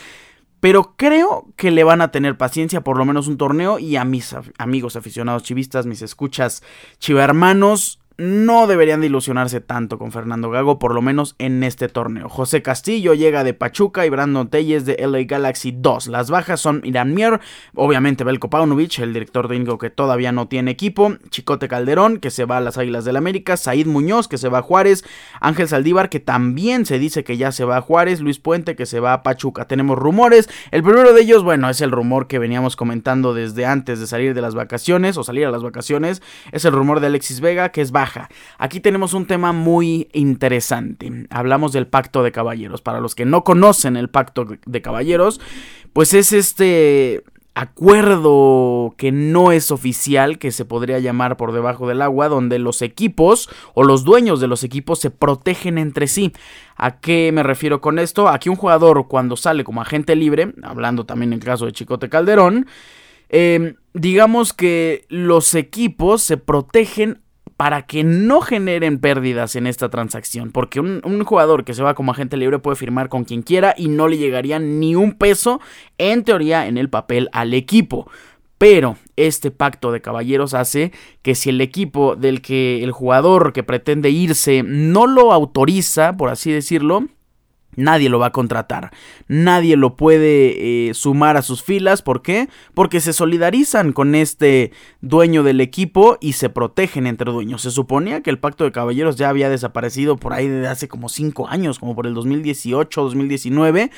Pero 0.60 0.94
creo 0.96 1.48
que 1.56 1.72
le 1.72 1.84
van 1.84 2.02
a 2.02 2.12
tener 2.12 2.38
paciencia 2.38 2.82
por 2.82 2.96
lo 2.98 3.04
menos 3.04 3.28
un 3.28 3.38
torneo 3.38 3.80
y 3.80 3.96
a 3.96 4.06
mis 4.06 4.36
amigos 4.60 4.96
aficionados 4.96 5.42
chivistas, 5.42 5.88
mis 5.88 6.04
escuchas 6.04 6.62
chivermanos, 7.00 8.01
no 8.22 8.68
deberían 8.68 9.02
de 9.02 9.08
ilusionarse 9.08 9.62
tanto 9.62 9.98
con 9.98 10.12
Fernando 10.12 10.52
Gago, 10.52 10.78
por 10.78 10.94
lo 10.94 11.02
menos 11.02 11.36
en 11.40 11.64
este 11.64 11.90
torneo. 11.90 12.30
José 12.30 12.62
Castillo 12.62 13.16
llega 13.16 13.44
de 13.44 13.56
Pachuca 13.56 14.06
y 14.06 14.10
Brandon 14.10 14.48
Telles 14.48 14.86
de 14.86 14.96
LA 14.96 15.24
Galaxy 15.24 15.74
2. 15.76 16.06
Las 16.08 16.30
bajas 16.30 16.60
son 16.60 16.82
Irán 16.84 17.16
Mier, 17.16 17.40
obviamente 17.74 18.24
Belko 18.24 18.52
Paunovic, 18.52 19.00
el 19.00 19.14
director 19.14 19.48
de 19.48 19.56
Ingo 19.56 19.80
que 19.80 19.90
todavía 19.90 20.32
no 20.32 20.48
tiene 20.48 20.70
equipo, 20.70 21.16
Chicote 21.32 21.68
Calderón, 21.68 22.18
que 22.18 22.30
se 22.30 22.46
va 22.46 22.58
a 22.58 22.62
las 22.62 22.78
Águilas 22.78 23.06
del 23.06 23.18
América, 23.18 23.58
Said 23.58 23.88
Muñoz, 23.88 24.28
que 24.28 24.38
se 24.38 24.50
va 24.50 24.60
a 24.60 24.62
Juárez, 24.62 25.04
Ángel 25.40 25.68
Saldívar, 25.68 26.10
que 26.10 26.20
también 26.20 26.86
se 26.86 27.00
dice 27.00 27.24
que 27.24 27.38
ya 27.38 27.52
se 27.52 27.66
va 27.66 27.78
a 27.78 27.82
Juárez, 27.82 28.22
Luis 28.22 28.38
Puente, 28.38 28.76
que 28.76 28.86
se 28.86 29.00
va 29.00 29.14
a 29.14 29.24
Pachuca. 29.24 29.66
Tenemos 29.66 29.98
rumores, 29.98 30.48
el 30.70 30.84
primero 30.84 31.14
de 31.14 31.22
ellos, 31.22 31.44
bueno, 31.44 31.72
es 31.72 31.82
el 31.82 31.90
rumor 31.90 32.28
que 32.28 32.38
veníamos 32.38 32.76
comentando 32.76 33.34
desde 33.34 33.66
antes 33.66 34.00
de 34.00 34.06
salir 34.06 34.36
de 34.36 34.42
las 34.42 34.54
vacaciones, 34.54 35.18
o 35.18 35.24
salir 35.24 35.48
a 35.48 35.52
las 35.52 35.64
vacaciones, 35.64 36.22
es 36.52 36.66
el 36.66 36.74
rumor 36.74 37.00
de 37.00 37.08
Alexis 37.08 37.40
Vega, 37.40 37.70
que 37.70 37.82
es 37.82 37.92
baja 37.92 38.11
Aquí 38.58 38.80
tenemos 38.80 39.14
un 39.14 39.26
tema 39.26 39.52
muy 39.52 40.10
interesante. 40.14 41.28
Hablamos 41.30 41.72
del 41.74 41.88
pacto 41.88 42.24
de 42.24 42.32
caballeros. 42.32 42.82
Para 42.82 43.00
los 43.00 43.16
que 43.16 43.26
no 43.26 43.44
conocen 43.44 43.98
el 43.98 44.10
pacto 44.10 44.48
de 44.66 44.82
caballeros, 44.82 45.40
pues 45.94 46.14
es 46.14 46.34
este 46.34 47.24
acuerdo 47.54 48.96
que 48.98 49.12
no 49.12 49.52
es 49.52 49.72
oficial, 49.72 50.40
que 50.40 50.52
se 50.52 50.66
podría 50.66 51.00
llamar 51.00 51.36
por 51.38 51.52
debajo 51.52 51.88
del 51.88 52.02
agua, 52.02 52.30
donde 52.30 52.60
los 52.60 52.82
equipos 52.82 53.50
o 53.74 53.84
los 53.84 54.04
dueños 54.04 54.40
de 54.40 54.48
los 54.48 54.64
equipos 54.64 55.00
se 55.00 55.12
protegen 55.12 55.78
entre 55.78 56.08
sí. 56.08 56.32
¿A 56.78 57.00
qué 57.00 57.32
me 57.34 57.44
refiero 57.44 57.82
con 57.82 58.00
esto? 58.00 58.30
Aquí 58.30 58.50
un 58.50 58.56
jugador 58.56 59.08
cuando 59.08 59.36
sale 59.36 59.64
como 59.64 59.82
agente 59.82 60.16
libre, 60.16 60.54
hablando 60.64 61.06
también 61.06 61.34
en 61.34 61.40
el 61.40 61.46
caso 61.46 61.66
de 61.66 61.74
Chicote 61.74 62.10
Calderón, 62.10 62.68
eh, 63.30 63.76
digamos 63.94 64.54
que 64.54 65.06
los 65.10 65.54
equipos 65.56 66.22
se 66.22 66.38
protegen 66.38 67.22
para 67.62 67.84
que 67.84 68.04
no 68.04 68.42
generen 68.42 68.98
pérdidas 68.98 69.56
en 69.56 69.68
esta 69.68 69.88
transacción. 69.90 70.52
Porque 70.52 70.80
un, 70.80 71.24
jugador 71.24 71.64
que 71.64 71.76
se 71.76 71.84
va 71.84 71.94
como 71.94 72.12
agente 72.12 72.36
libre 72.36 72.58
puede 72.58 72.76
firmar 72.76 73.08
con 73.08 73.24
quien 73.24 73.44
quiera 73.44 73.76
y 73.78 73.88
no 73.88 74.08
le 74.08 74.18
llegaría 74.18 74.58
ni 74.58 74.96
un 74.96 75.14
peso, 75.14 75.62
en 76.00 76.24
teoría, 76.24 76.66
en 76.66 76.80
el 76.80 76.90
papel 76.90 77.30
al 77.34 77.54
equipo. 77.54 78.10
Pero 78.58 78.98
este 79.16 79.52
pacto 79.52 79.92
de 79.92 80.02
caballeros 80.02 80.56
hace 80.56 80.92
que 81.22 81.36
si 81.36 81.52
el 81.52 81.62
equipo 81.62 82.16
del 82.16 82.42
que 82.42 82.84
el 82.84 82.92
jugador 82.92 83.54
que 83.54 83.62
pretende 83.62 84.10
irse 84.10 84.64
no 84.66 85.06
lo 85.06 85.32
autoriza, 85.32 86.18
por 86.18 86.32
así 86.32 86.52
decirlo, 86.52 87.10
Nadie 87.76 88.10
lo 88.10 88.20
va 88.20 88.28
a 88.28 88.32
contratar, 88.32 88.92
nadie 89.28 89.78
lo 89.78 89.96
puede 89.96 90.90
eh, 90.90 90.94
sumar 90.94 91.38
a 91.38 91.42
sus 91.42 91.64
filas, 91.64 92.02
¿por 92.02 92.22
qué? 92.22 92.50
Porque 92.74 93.00
se 93.00 93.14
solidarizan 93.14 93.94
con 93.94 94.14
este 94.14 94.72
dueño 95.00 95.44
del 95.44 95.62
equipo 95.62 96.18
y 96.20 96.34
se 96.34 96.50
protegen 96.50 97.08
entre 97.08 97.32
dueños. 97.32 97.62
Se 97.62 97.72
suponía 97.72 98.22
que 98.22 98.30
el 98.30 98.40
pacto 98.40 98.66
de 98.66 98.74
caballeros 98.74 99.16
ya 99.16 99.30
había 99.30 99.50
desaparecido 99.50 100.18
por 100.18 100.34
ahí 100.34 100.48
desde 100.50 100.68
hace 100.68 100.88
como 100.90 101.08
5 101.08 101.48
años, 101.48 101.80
como 101.80 101.96
por 101.96 102.08
el 102.08 102.14
2018, 102.14 103.04
2019, 103.04 103.92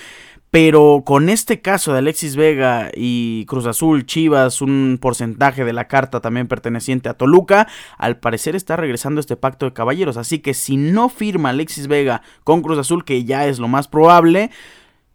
Pero 0.54 1.02
con 1.04 1.30
este 1.30 1.62
caso 1.62 1.94
de 1.94 1.98
Alexis 1.98 2.36
Vega 2.36 2.92
y 2.94 3.44
Cruz 3.48 3.66
Azul, 3.66 4.06
Chivas, 4.06 4.62
un 4.62 5.00
porcentaje 5.02 5.66
de 5.66 5.74
la 5.74 5.88
carta 5.88 6.22
también 6.22 6.48
perteneciente 6.48 7.10
a 7.10 7.16
Toluca, 7.16 7.68
al 7.98 8.20
parecer 8.20 8.56
está 8.56 8.76
regresando 8.76 9.20
este 9.20 9.36
pacto 9.36 9.66
de 9.66 9.74
caballeros. 9.74 10.16
Así 10.16 10.38
que 10.38 10.54
si 10.54 10.78
no 10.78 11.10
firma 11.10 11.50
Alexis 11.50 11.88
Vega 11.88 12.22
con 12.44 12.62
Cruz 12.62 12.78
Azul, 12.78 13.04
que 13.04 13.24
ya 13.24 13.48
es 13.48 13.58
lo 13.58 13.68
más 13.68 13.88
probable, 13.88 14.52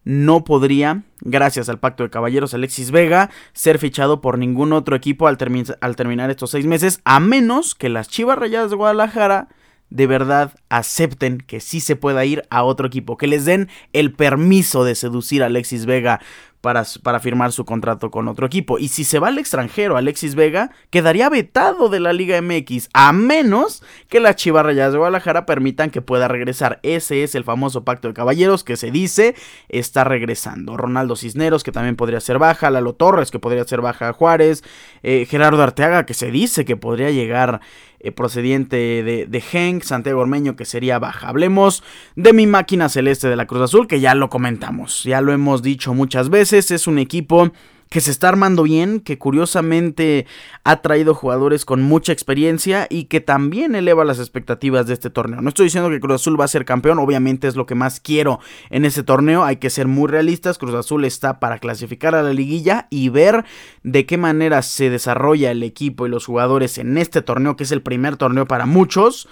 no 0.03 0.43
podría, 0.43 1.05
gracias 1.21 1.69
al 1.69 1.79
pacto 1.79 2.03
de 2.03 2.11
caballeros 2.11 2.53
Alexis 2.53 2.91
Vega, 2.91 3.31
ser 3.53 3.79
fichado 3.79 4.21
por 4.21 4.39
ningún 4.39 4.73
otro 4.73 4.97
equipo 4.97 5.29
al, 5.29 5.37
terminar 5.37 6.31
estos 6.31 6.51
seis 6.51 6.67
meses, 6.67 7.01
a 7.05 7.21
menos 7.21 7.77
que 7.77 7.89
las 7.89 8.09
Chivas 8.09 8.41
Rayadas 8.41 8.71
de 8.71 8.77
Guadalajara 8.77 9.47
de 9.91 10.07
verdad 10.07 10.53
acepten 10.69 11.39
que 11.39 11.61
sí 11.61 11.81
se 11.81 11.97
pueda 11.97 12.25
ir 12.25 12.43
a 12.51 12.63
otro 12.63 12.87
equipo, 12.87 13.17
que 13.17 13.27
les 13.27 13.45
den 13.45 13.69
el 13.93 14.13
permiso 14.13 14.85
de 14.85 14.95
seducir 14.95 15.43
a 15.43 15.47
Alexis 15.47 15.87
Vega 15.87 16.21
para, 16.61 16.85
para, 17.03 17.21
firmar 17.21 17.53
su 17.53 17.65
contrato 17.65 18.11
con 18.11 18.29
otro 18.29 18.47
equipo. 18.47 18.79
Y 18.79 18.89
si 18.89 19.05
se 19.05 19.19
va 19.19 19.29
al 19.29 19.39
extranjero 19.39 19.97
Alexis 19.97 20.35
Vega, 20.35 20.71
quedaría 20.91 21.29
vetado 21.29 21.89
de 21.89 22.01
la 22.01 22.13
Liga 22.13 22.41
MX, 22.41 22.89
a 22.93 23.13
menos 23.13 23.83
que 24.09 24.21
las 24.21 24.37
Chivas 24.37 24.65
Rayadas 24.65 24.93
de 24.93 24.99
Guadalajara 24.99 25.47
permitan 25.47 25.91
que 25.91 26.03
pueda 26.03 26.29
regresar. 26.29 26.81
Ese 26.83 27.23
es 27.23 27.35
el 27.35 27.45
famoso 27.45 27.85
pacto 27.85 28.09
de 28.09 28.15
caballeros 28.15 28.65
que 28.65 28.77
se 28.77 28.91
dice 28.91 29.35
está 29.69 30.05
regresando. 30.05 30.77
Ronaldo 30.77 31.17
Cisneros, 31.17 31.63
que 31.63 31.73
también 31.73 31.97
podría 31.97 32.21
ser 32.21 32.39
baja, 32.39 32.71
Lalo 32.71 32.95
Torres, 32.95 33.31
que 33.31 33.39
podría 33.39 33.65
ser 33.65 33.81
baja 33.81 34.13
Juárez, 34.13 34.65
eh, 35.03 35.27
Gerardo 35.29 35.63
Arteaga, 35.63 36.07
que 36.07 36.15
se 36.15 36.31
dice 36.31 36.65
que 36.65 36.77
podría 36.77 37.11
llegar 37.11 37.61
eh, 38.01 38.13
procediente 38.13 38.77
de, 38.77 39.27
de 39.27 39.45
Henk, 39.53 39.83
Santiago 39.83 40.21
Ormeño, 40.21 40.55
que 40.55 40.65
sería 40.65 41.01
baja. 41.01 41.29
Hablemos 41.29 41.83
de 42.15 42.33
mi 42.33 42.47
máquina 42.47 42.89
celeste 42.89 43.29
de 43.29 43.35
la 43.35 43.47
Cruz 43.47 43.63
Azul, 43.63 43.89
que 43.89 43.99
ya 43.99 44.15
lo 44.15 44.31
comentamos, 44.31 45.03
ya 45.03 45.21
lo 45.21 45.33
hemos 45.33 45.63
dicho 45.63 45.95
muchas 45.95 46.31
veces, 46.31 46.58
es 46.59 46.87
un 46.87 46.99
equipo 46.99 47.53
que 47.89 48.01
se 48.01 48.11
está 48.11 48.29
armando 48.29 48.65
bien, 48.65 49.01
que 49.01 49.19
curiosamente 49.19 50.27
ha 50.65 50.83
traído 50.83 51.15
jugadores 51.15 51.65
con 51.65 51.83
mucha 51.83 52.13
experiencia 52.13 52.87
y 52.91 53.05
que 53.05 53.21
también 53.21 53.75
eleva 53.75 54.05
las 54.05 54.19
expectativas 54.19 54.87
de 54.87 54.95
este 54.95 55.11
torneo. 55.11 55.41
No 55.41 55.49
estoy 55.49 55.65
diciendo 55.65 55.89
que 55.89 56.01
Cruz 56.01 56.17
Azul 56.17 56.39
va 56.39 56.45
a 56.45 56.49
ser 56.49 56.65
campeón, 56.65 56.99
obviamente 56.99 57.49
es 57.49 57.57
lo 57.57 57.67
que 57.67 57.75
más 57.75 58.01
quiero 58.01 58.41
en 58.71 58.85
ese 58.85 59.03
torneo, 59.03 59.45
hay 59.45 59.57
que 59.57 59.71
ser 59.71 59.87
muy 59.87 60.09
realistas, 60.09 60.59
Cruz 60.59 60.75
Azul 60.75 61.05
está 61.05 61.41
para 61.41 61.59
clasificar 61.59 62.15
a 62.15 62.23
la 62.23 62.33
liguilla 62.33 62.89
y 62.91 63.09
ver 63.09 63.45
de 63.83 64.05
qué 64.05 64.19
manera 64.19 64.63
se 64.63 64.91
desarrolla 64.91 65.51
el 65.51 65.63
equipo 65.63 66.07
y 66.07 66.11
los 66.11 66.27
jugadores 66.27 66.79
en 66.79 66.99
este 66.99 67.23
torneo, 67.23 67.57
que 67.57 67.65
es 67.65 67.73
el 67.73 67.83
primer 67.83 68.17
torneo 68.17 68.47
para 68.47 68.67
muchos. 68.67 69.29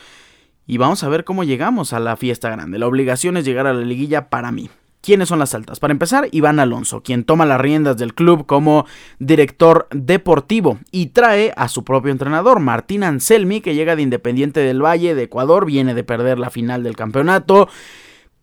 Y 0.68 0.78
vamos 0.78 1.04
a 1.04 1.08
ver 1.08 1.22
cómo 1.22 1.44
llegamos 1.44 1.92
a 1.92 2.00
la 2.00 2.16
fiesta 2.16 2.50
grande. 2.50 2.80
La 2.80 2.88
obligación 2.88 3.36
es 3.36 3.44
llegar 3.44 3.68
a 3.68 3.72
la 3.72 3.84
liguilla 3.84 4.28
para 4.28 4.50
mí. 4.50 4.68
¿Quiénes 5.00 5.28
son 5.28 5.38
las 5.38 5.54
altas? 5.54 5.78
Para 5.78 5.92
empezar, 5.92 6.28
Iván 6.32 6.58
Alonso, 6.58 7.02
quien 7.02 7.24
toma 7.24 7.46
las 7.46 7.60
riendas 7.60 7.96
del 7.96 8.14
club 8.14 8.44
como 8.46 8.86
director 9.18 9.86
deportivo 9.92 10.78
y 10.90 11.06
trae 11.06 11.52
a 11.56 11.68
su 11.68 11.84
propio 11.84 12.10
entrenador, 12.10 12.58
Martín 12.58 13.04
Anselmi, 13.04 13.60
que 13.60 13.74
llega 13.74 13.94
de 13.94 14.02
Independiente 14.02 14.60
del 14.60 14.84
Valle 14.84 15.14
de 15.14 15.24
Ecuador, 15.24 15.64
viene 15.64 15.94
de 15.94 16.02
perder 16.02 16.38
la 16.38 16.50
final 16.50 16.82
del 16.82 16.96
campeonato. 16.96 17.68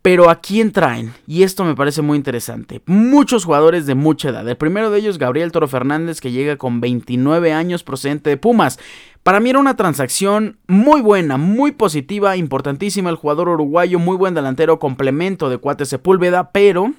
Pero 0.04 0.28
¿a 0.28 0.42
quién 0.42 0.70
traen? 0.70 1.14
Y 1.26 1.44
esto 1.44 1.64
me 1.64 1.74
parece 1.74 2.02
muy 2.02 2.18
interesante. 2.18 2.82
Muchos 2.84 3.46
jugadores 3.46 3.86
de 3.86 3.94
mucha 3.94 4.28
edad. 4.28 4.46
El 4.46 4.58
primero 4.58 4.90
de 4.90 4.98
ellos, 4.98 5.16
Gabriel 5.16 5.50
Toro 5.50 5.66
Fernández, 5.66 6.20
que 6.20 6.30
llega 6.30 6.58
con 6.58 6.82
29 6.82 7.54
años 7.54 7.84
procedente 7.84 8.28
de 8.28 8.36
Pumas. 8.36 8.78
Para 9.24 9.40
mí 9.40 9.48
era 9.48 9.58
una 9.58 9.74
transacción 9.74 10.58
muy 10.66 11.00
buena, 11.00 11.38
muy 11.38 11.72
positiva, 11.72 12.36
importantísima. 12.36 13.08
El 13.08 13.16
jugador 13.16 13.48
uruguayo, 13.48 13.98
muy 13.98 14.18
buen 14.18 14.34
delantero, 14.34 14.78
complemento 14.78 15.48
de 15.48 15.56
Cuate 15.56 15.86
Sepúlveda, 15.86 16.52
pero 16.52 16.92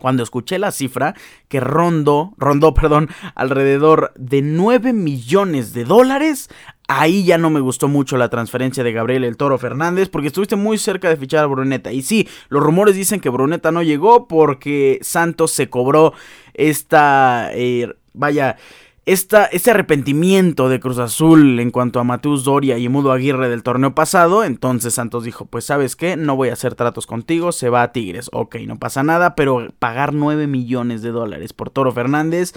cuando 0.00 0.24
escuché 0.24 0.58
la 0.58 0.72
cifra 0.72 1.14
que 1.46 1.60
rondó, 1.60 2.34
rondó, 2.36 2.74
perdón, 2.74 3.10
alrededor 3.36 4.12
de 4.16 4.42
9 4.42 4.92
millones 4.92 5.72
de 5.72 5.84
dólares, 5.84 6.50
ahí 6.88 7.24
ya 7.24 7.38
no 7.38 7.48
me 7.48 7.60
gustó 7.60 7.86
mucho 7.86 8.16
la 8.16 8.28
transferencia 8.28 8.82
de 8.82 8.92
Gabriel 8.92 9.22
El 9.22 9.36
Toro 9.36 9.56
Fernández 9.56 10.08
porque 10.08 10.26
estuviste 10.26 10.56
muy 10.56 10.78
cerca 10.78 11.08
de 11.10 11.16
fichar 11.16 11.44
a 11.44 11.46
Bruneta. 11.46 11.92
Y 11.92 12.02
sí, 12.02 12.28
los 12.48 12.60
rumores 12.60 12.96
dicen 12.96 13.20
que 13.20 13.28
Bruneta 13.28 13.70
no 13.70 13.84
llegó 13.84 14.26
porque 14.26 14.98
Santos 15.02 15.52
se 15.52 15.70
cobró 15.70 16.12
esta, 16.54 17.50
eh, 17.52 17.94
vaya, 18.14 18.56
este 19.04 19.70
arrepentimiento 19.70 20.68
de 20.68 20.78
Cruz 20.78 20.98
Azul 20.98 21.58
en 21.58 21.72
cuanto 21.72 21.98
a 21.98 22.04
Mateus 22.04 22.44
Doria 22.44 22.78
y 22.78 22.88
Mudo 22.88 23.10
Aguirre 23.10 23.48
del 23.48 23.64
torneo 23.64 23.94
pasado, 23.96 24.44
entonces 24.44 24.94
Santos 24.94 25.24
dijo, 25.24 25.46
pues 25.46 25.64
sabes 25.64 25.96
qué, 25.96 26.16
no 26.16 26.36
voy 26.36 26.50
a 26.50 26.52
hacer 26.52 26.76
tratos 26.76 27.06
contigo, 27.08 27.50
se 27.50 27.68
va 27.68 27.82
a 27.82 27.92
Tigres, 27.92 28.30
ok, 28.32 28.56
no 28.66 28.78
pasa 28.78 29.02
nada, 29.02 29.34
pero 29.34 29.68
pagar 29.80 30.14
9 30.14 30.46
millones 30.46 31.02
de 31.02 31.10
dólares 31.10 31.52
por 31.52 31.70
Toro 31.70 31.90
Fernández, 31.90 32.52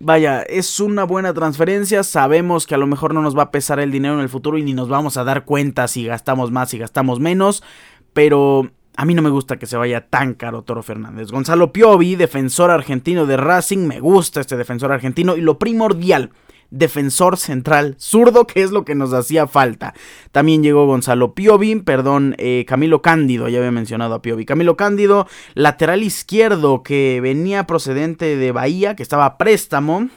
vaya, 0.00 0.40
es 0.40 0.80
una 0.80 1.04
buena 1.04 1.34
transferencia, 1.34 2.02
sabemos 2.02 2.66
que 2.66 2.74
a 2.74 2.78
lo 2.78 2.86
mejor 2.86 3.12
no 3.12 3.20
nos 3.20 3.36
va 3.36 3.44
a 3.44 3.50
pesar 3.50 3.78
el 3.78 3.92
dinero 3.92 4.14
en 4.14 4.20
el 4.20 4.30
futuro 4.30 4.56
y 4.56 4.62
ni 4.62 4.72
nos 4.72 4.88
vamos 4.88 5.18
a 5.18 5.24
dar 5.24 5.44
cuenta 5.44 5.86
si 5.86 6.06
gastamos 6.06 6.50
más, 6.50 6.70
si 6.70 6.78
gastamos 6.78 7.20
menos, 7.20 7.62
pero 8.14 8.70
a 8.98 9.04
mí 9.04 9.14
no 9.14 9.22
me 9.22 9.30
gusta 9.30 9.60
que 9.60 9.66
se 9.66 9.76
vaya 9.76 10.08
tan 10.08 10.34
caro 10.34 10.62
Toro 10.62 10.82
Fernández. 10.82 11.30
Gonzalo 11.30 11.72
Piovi, 11.72 12.16
defensor 12.16 12.72
argentino 12.72 13.26
de 13.26 13.36
Racing, 13.36 13.86
me 13.86 14.00
gusta 14.00 14.40
este 14.40 14.56
defensor 14.56 14.90
argentino 14.90 15.36
y 15.36 15.40
lo 15.40 15.56
primordial, 15.56 16.32
defensor 16.70 17.36
central 17.36 17.94
zurdo, 18.00 18.48
que 18.48 18.60
es 18.60 18.72
lo 18.72 18.84
que 18.84 18.96
nos 18.96 19.12
hacía 19.12 19.46
falta. 19.46 19.94
También 20.32 20.64
llegó 20.64 20.84
Gonzalo 20.86 21.32
Piovi, 21.32 21.76
perdón, 21.76 22.34
eh, 22.38 22.64
Camilo 22.66 23.00
Cándido, 23.00 23.48
ya 23.48 23.58
había 23.58 23.70
mencionado 23.70 24.16
a 24.16 24.20
Piovi. 24.20 24.44
Camilo 24.44 24.76
Cándido, 24.76 25.28
lateral 25.54 26.02
izquierdo 26.02 26.82
que 26.82 27.20
venía 27.22 27.68
procedente 27.68 28.36
de 28.36 28.50
Bahía, 28.50 28.96
que 28.96 29.04
estaba 29.04 29.26
a 29.26 29.38
préstamo, 29.38 30.08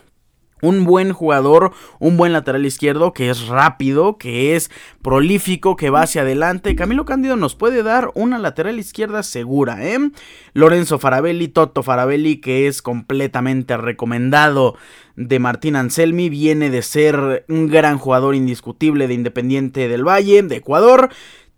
un 0.61 0.85
buen 0.85 1.13
jugador, 1.13 1.71
un 1.99 2.17
buen 2.17 2.33
lateral 2.33 2.65
izquierdo 2.65 3.13
que 3.13 3.29
es 3.29 3.47
rápido, 3.47 4.17
que 4.17 4.55
es 4.55 4.71
prolífico, 5.01 5.75
que 5.75 5.89
va 5.89 6.03
hacia 6.03 6.21
adelante. 6.21 6.75
Camilo 6.75 7.05
Cándido 7.05 7.35
nos 7.35 7.55
puede 7.55 7.83
dar 7.83 8.11
una 8.13 8.39
lateral 8.39 8.79
izquierda 8.79 9.23
segura, 9.23 9.85
¿eh? 9.85 9.97
Lorenzo 10.53 10.99
Farabelli, 10.99 11.47
Toto 11.47 11.83
Farabelli, 11.83 12.37
que 12.37 12.67
es 12.67 12.81
completamente 12.81 13.77
recomendado 13.77 14.75
de 15.15 15.39
Martín 15.39 15.75
Anselmi, 15.75 16.29
viene 16.29 16.69
de 16.69 16.81
ser 16.81 17.45
un 17.49 17.67
gran 17.67 17.97
jugador 17.97 18.35
indiscutible 18.35 19.07
de 19.07 19.13
Independiente 19.13 19.87
del 19.87 20.07
Valle, 20.07 20.41
de 20.43 20.55
Ecuador. 20.55 21.09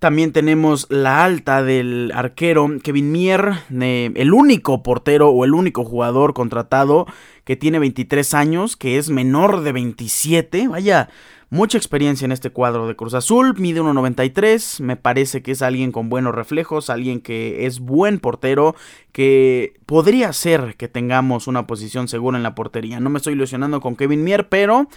También 0.04 0.34
tenemos 0.34 0.88
la 0.90 1.24
alta 1.24 1.64
del 1.64 2.12
arquero 2.14 2.68
Kevin 2.84 3.14
Mier, 3.14 3.54
el 3.72 4.34
único 4.34 4.84
portero 4.84 5.30
o 5.30 5.46
el 5.46 5.54
único 5.54 5.86
jugador 5.86 6.34
contratado 6.34 7.08
que 7.46 7.56
tiene 7.56 7.80
23 7.80 8.34
años, 8.34 8.76
que 8.76 8.98
es 8.98 9.10
menor 9.10 9.62
de 9.62 9.72
27. 9.72 10.68
Vaya, 10.68 11.08
mucha 11.50 11.78
experiencia 11.78 12.26
en 12.26 12.34
este 12.34 12.50
cuadro 12.50 12.86
de 12.86 12.98
Cruz 12.98 13.14
Azul, 13.14 13.54
mide 13.58 13.80
1.93, 13.80 14.82
me 14.82 14.98
parece 14.98 15.42
que 15.42 15.52
es 15.54 15.62
alguien 15.62 15.94
con 15.94 16.10
buenos 16.10 16.36
reflejos, 16.36 16.90
alguien 16.90 17.22
que 17.22 17.66
es 17.66 17.80
buen 17.80 18.20
portero, 18.20 18.76
que 19.14 19.76
podría 19.86 20.34
ser 20.34 20.76
que 20.76 20.90
tengamos 20.90 21.48
una 21.48 21.66
posición 21.66 22.10
segura 22.10 22.36
en 22.36 22.44
la 22.44 22.56
portería. 22.56 23.00
No 23.00 23.10
me 23.10 23.20
estoy 23.20 23.36
ilusionando 23.36 23.80
con 23.80 23.96
Kevin 23.96 24.26
Mier, 24.26 24.50
pero 24.50 24.90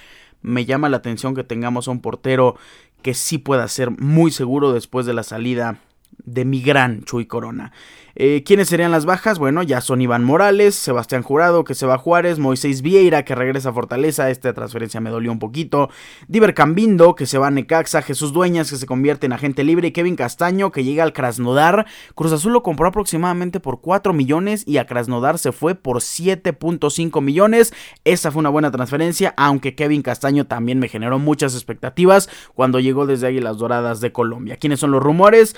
me 0.43 0.65
llama 0.65 0.89
la 0.89 0.99
atención 0.99 1.35
que 1.35 1.45
tengamos 1.45 1.89
a 1.89 1.91
un 1.91 2.01
portero 2.01 2.57
que 3.03 3.15
sí 3.15 3.39
pueda 3.39 3.67
ser 3.69 3.91
muy 3.91 4.31
seguro 4.31 4.73
después 4.73 5.07
de 5.07 5.15
la 5.15 5.23
salida 5.23 5.79
de 6.25 6.45
mi 6.45 6.61
gran 6.61 7.05
Chuy 7.05 7.27
Corona. 7.27 7.73
Eh, 8.19 8.45
¿Quiénes 8.47 8.69
serían 8.69 8.93
las 8.93 9.05
bajas? 9.05 9.39
Bueno, 9.39 9.63
ya 9.63 9.83
son 9.83 10.01
Iván 10.01 10.25
Morales, 10.25 10.75
Sebastián 10.75 11.23
Jurado, 11.23 11.65
que 11.65 11.75
se 11.75 11.85
va 11.85 11.99
Juárez, 11.99 12.39
Moisés 12.39 12.81
Vieira, 12.81 13.27
que 13.27 13.35
regresa 13.35 13.69
a 13.69 13.73
Fortaleza, 13.75 14.31
esta 14.31 14.55
transferencia 14.55 15.03
me 15.03 15.11
dolió 15.11 15.31
un 15.31 15.39
poquito, 15.39 15.91
Diver 16.27 16.55
Cambindo, 16.55 17.15
que 17.15 17.27
se 17.27 17.37
va 17.37 17.49
a 17.49 17.51
Necaxa, 17.51 18.01
Jesús 18.01 18.33
Dueñas, 18.33 18.71
que 18.71 18.77
se 18.77 18.87
convierte 18.87 19.27
en 19.27 19.35
agente 19.35 19.65
libre, 19.65 19.89
y 19.89 19.93
Kevin 19.93 20.17
Castaño, 20.17 20.73
que 20.73 20.83
llega 20.83 21.03
al 21.03 21.13
Krasnodar. 21.13 21.85
Cruz 22.15 22.33
Azul 22.33 22.55
lo 22.55 22.63
compró 22.63 22.89
aproximadamente 22.89 23.61
por 23.61 23.83
4 23.83 24.15
millones 24.15 24.65
y 24.67 24.79
a 24.79 24.87
Krasnodar 24.87 25.39
se 25.39 25.53
fue 25.53 25.75
por 25.75 25.99
7.5 25.99 27.21
millones. 27.21 27.75
Esa 28.05 28.31
fue 28.31 28.41
una 28.41 28.49
buena 28.49 28.71
transferencia, 28.71 29.35
aunque 29.37 29.75
Kevin 29.75 30.01
Castaño 30.01 30.47
también 30.47 30.79
me 30.79 30.89
generó 30.89 31.19
muchas 31.19 31.55
expectativas 31.55 32.31
cuando 32.55 32.81
llegó 32.81 33.05
desde 33.05 33.27
Águilas 33.27 33.59
Doradas 33.59 34.01
de 34.01 34.13
Colombia. 34.13 34.57
¿Quiénes 34.57 34.81
son 34.81 34.93
los 34.93 35.03
rumores? 35.03 35.55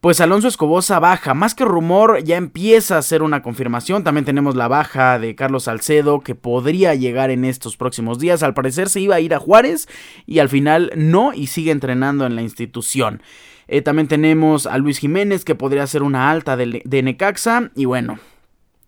Pues 0.00 0.20
Alonso 0.20 0.46
Escobosa 0.46 1.00
baja, 1.00 1.34
más 1.34 1.56
que 1.56 1.64
rumor, 1.64 2.22
ya 2.22 2.36
empieza 2.36 2.98
a 2.98 3.02
ser 3.02 3.20
una 3.20 3.42
confirmación. 3.42 4.04
También 4.04 4.24
tenemos 4.24 4.54
la 4.54 4.68
baja 4.68 5.18
de 5.18 5.34
Carlos 5.34 5.64
Salcedo, 5.64 6.20
que 6.20 6.36
podría 6.36 6.94
llegar 6.94 7.30
en 7.30 7.44
estos 7.44 7.76
próximos 7.76 8.20
días. 8.20 8.44
Al 8.44 8.54
parecer 8.54 8.90
se 8.90 9.00
iba 9.00 9.16
a 9.16 9.20
ir 9.20 9.34
a 9.34 9.40
Juárez 9.40 9.88
y 10.24 10.38
al 10.38 10.48
final 10.48 10.92
no, 10.94 11.32
y 11.34 11.48
sigue 11.48 11.72
entrenando 11.72 12.26
en 12.26 12.36
la 12.36 12.42
institución. 12.42 13.22
Eh, 13.66 13.82
también 13.82 14.06
tenemos 14.06 14.66
a 14.66 14.78
Luis 14.78 14.98
Jiménez, 14.98 15.44
que 15.44 15.56
podría 15.56 15.84
ser 15.88 16.04
una 16.04 16.30
alta 16.30 16.56
de, 16.56 16.80
de 16.84 17.02
Necaxa. 17.02 17.72
Y 17.74 17.84
bueno, 17.86 18.20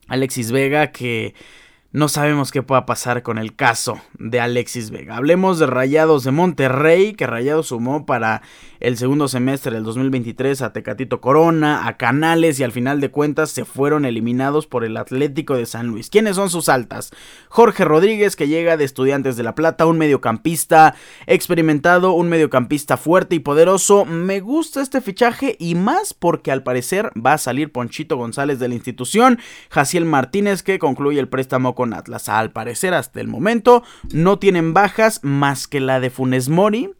Alexis 0.07 0.52
Vega, 0.52 0.93
que 0.93 1.35
no 1.93 2.09
sabemos 2.09 2.52
qué 2.52 2.62
pueda 2.62 2.87
pasar 2.87 3.25
con 3.25 3.37
el 3.37 3.57
caso 3.57 4.00
de 4.17 4.38
Alexis 4.38 4.90
Vega. 4.90 5.17
Hablemos 5.17 5.59
de 5.59 5.67
Rayados 5.67 6.23
de 6.23 6.31
Monterrey, 6.31 7.14
que 7.14 7.26
Rayados 7.26 7.67
sumó 7.69 8.07
para 8.07 8.43
el 8.80 8.96
segundo 8.96 9.28
semestre 9.28 9.75
del 9.75 9.84
2023 9.84 10.62
a 10.62 10.72
Tecatito 10.72 11.20
Corona, 11.20 11.87
a 11.87 11.99
Canales 11.99 12.58
y 12.58 12.64
al 12.64 12.72
final 12.72 13.00
de 13.00 13.10
cuentas 13.10 13.50
se 13.50 13.66
fueron 13.66 14.06
eliminados 14.06 14.66
por 14.66 14.84
el 14.84 14.96
Atlético 14.96 15.54
de 15.54 15.66
San 15.66 15.88
Luis. 15.88 16.08
¿Quiénes 16.08 16.37
son 16.37 16.49
sus 16.49 16.70
altas? 16.70 17.10
Jorge 17.50 17.84
Rodríguez, 17.84 18.37
que 18.37 18.49
llega 18.49 18.78
de 18.78 18.84
Estudiantes 18.84 19.37
de 19.37 19.42
La 19.42 19.54
Plata, 19.54 19.84
un 19.84 19.99
mediocampista 19.99 20.94
experimentado, 21.26 22.12
un 22.12 22.30
mediocampista 22.30 22.96
fuerte 22.96 23.37
y 23.37 23.40
poderoso. 23.40 24.06
Me 24.06 24.40
gusta 24.40 24.80
este 24.80 25.02
fichaje 25.02 25.56
y 25.58 25.75
más 25.75 26.14
porque 26.14 26.50
al 26.50 26.62
parecer 26.62 27.10
va 27.14 27.34
a 27.34 27.38
salir 27.38 27.72
Ponchito 27.72 28.16
González 28.16 28.58
de 28.58 28.68
la 28.68 28.75
institución, 28.75 29.38
Jaciel 29.68 30.06
Martínez, 30.06 30.62
que 30.62 30.78
concluye 30.78 31.20
el 31.20 31.28
préstamo 31.28 31.75
con 31.75 31.92
Atlas. 31.92 32.30
Al 32.30 32.50
parecer, 32.50 32.94
hasta 32.94 33.20
el 33.20 33.28
momento, 33.28 33.82
no 34.12 34.38
tienen 34.38 34.72
bajas 34.72 35.20
más 35.22 35.68
que 35.68 35.80
la 35.80 36.00
de 36.00 36.08
Funes 36.08 36.49
Mori, 36.49 36.92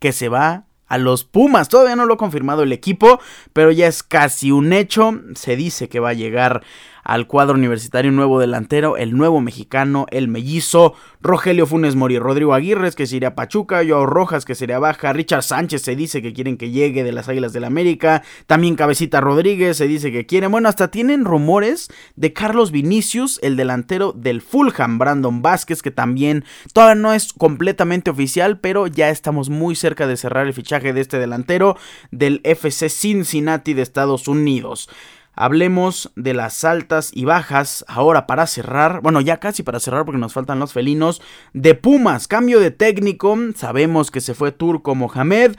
que 0.00 0.12
se 0.12 0.28
va 0.28 0.67
a 0.88 0.98
los 0.98 1.24
Pumas. 1.24 1.68
Todavía 1.68 1.96
no 1.96 2.06
lo 2.06 2.14
ha 2.14 2.18
confirmado 2.18 2.62
el 2.62 2.72
equipo, 2.72 3.20
pero 3.52 3.70
ya 3.70 3.86
es 3.86 4.02
casi 4.02 4.50
un 4.50 4.72
hecho. 4.72 5.20
Se 5.34 5.56
dice 5.56 5.88
que 5.88 6.00
va 6.00 6.10
a 6.10 6.14
llegar 6.14 6.62
al 7.08 7.26
cuadro 7.26 7.54
universitario 7.54 8.10
un 8.10 8.16
nuevo 8.16 8.38
delantero, 8.38 8.98
el 8.98 9.16
nuevo 9.16 9.40
mexicano, 9.40 10.04
el 10.10 10.28
mellizo, 10.28 10.92
Rogelio 11.22 11.66
Funes 11.66 11.96
Mori, 11.96 12.18
Rodrigo 12.18 12.52
Aguirre, 12.52 12.92
que 12.92 13.06
sería 13.06 13.34
Pachuca, 13.34 13.80
Joao 13.86 14.04
Rojas, 14.04 14.44
que 14.44 14.54
sería 14.54 14.78
baja, 14.78 15.14
Richard 15.14 15.42
Sánchez 15.42 15.80
se 15.80 15.96
dice 15.96 16.20
que 16.20 16.34
quieren 16.34 16.58
que 16.58 16.70
llegue 16.70 17.04
de 17.04 17.12
las 17.12 17.28
Águilas 17.30 17.54
del 17.54 17.62
la 17.62 17.68
América, 17.68 18.22
también 18.46 18.76
Cabecita 18.76 19.22
Rodríguez 19.22 19.78
se 19.78 19.88
dice 19.88 20.12
que 20.12 20.26
quieren, 20.26 20.50
bueno, 20.50 20.68
hasta 20.68 20.90
tienen 20.90 21.24
rumores 21.24 21.88
de 22.14 22.34
Carlos 22.34 22.70
Vinicius, 22.70 23.40
el 23.42 23.56
delantero 23.56 24.12
del 24.12 24.42
Fulham, 24.42 24.98
Brandon 24.98 25.40
Vázquez, 25.40 25.80
que 25.80 25.90
también 25.90 26.44
todavía 26.74 26.94
no 26.94 27.14
es 27.14 27.32
completamente 27.32 28.10
oficial, 28.10 28.60
pero 28.60 28.86
ya 28.86 29.08
estamos 29.08 29.48
muy 29.48 29.76
cerca 29.76 30.06
de 30.06 30.18
cerrar 30.18 30.46
el 30.46 30.52
fichaje 30.52 30.92
de 30.92 31.00
este 31.00 31.18
delantero 31.18 31.78
del 32.10 32.42
FC 32.44 32.90
Cincinnati 32.90 33.72
de 33.72 33.80
Estados 33.80 34.28
Unidos. 34.28 34.90
Hablemos 35.40 36.10
de 36.16 36.34
las 36.34 36.64
altas 36.64 37.12
y 37.14 37.24
bajas 37.24 37.84
ahora 37.86 38.26
para 38.26 38.48
cerrar, 38.48 39.02
bueno 39.02 39.20
ya 39.20 39.38
casi 39.38 39.62
para 39.62 39.78
cerrar 39.78 40.04
porque 40.04 40.18
nos 40.18 40.32
faltan 40.32 40.58
los 40.58 40.72
felinos, 40.72 41.22
de 41.52 41.76
Pumas, 41.76 42.26
cambio 42.26 42.58
de 42.58 42.72
técnico, 42.72 43.38
sabemos 43.54 44.10
que 44.10 44.20
se 44.20 44.34
fue 44.34 44.50
Turco 44.50 44.96
Mohamed, 44.96 45.54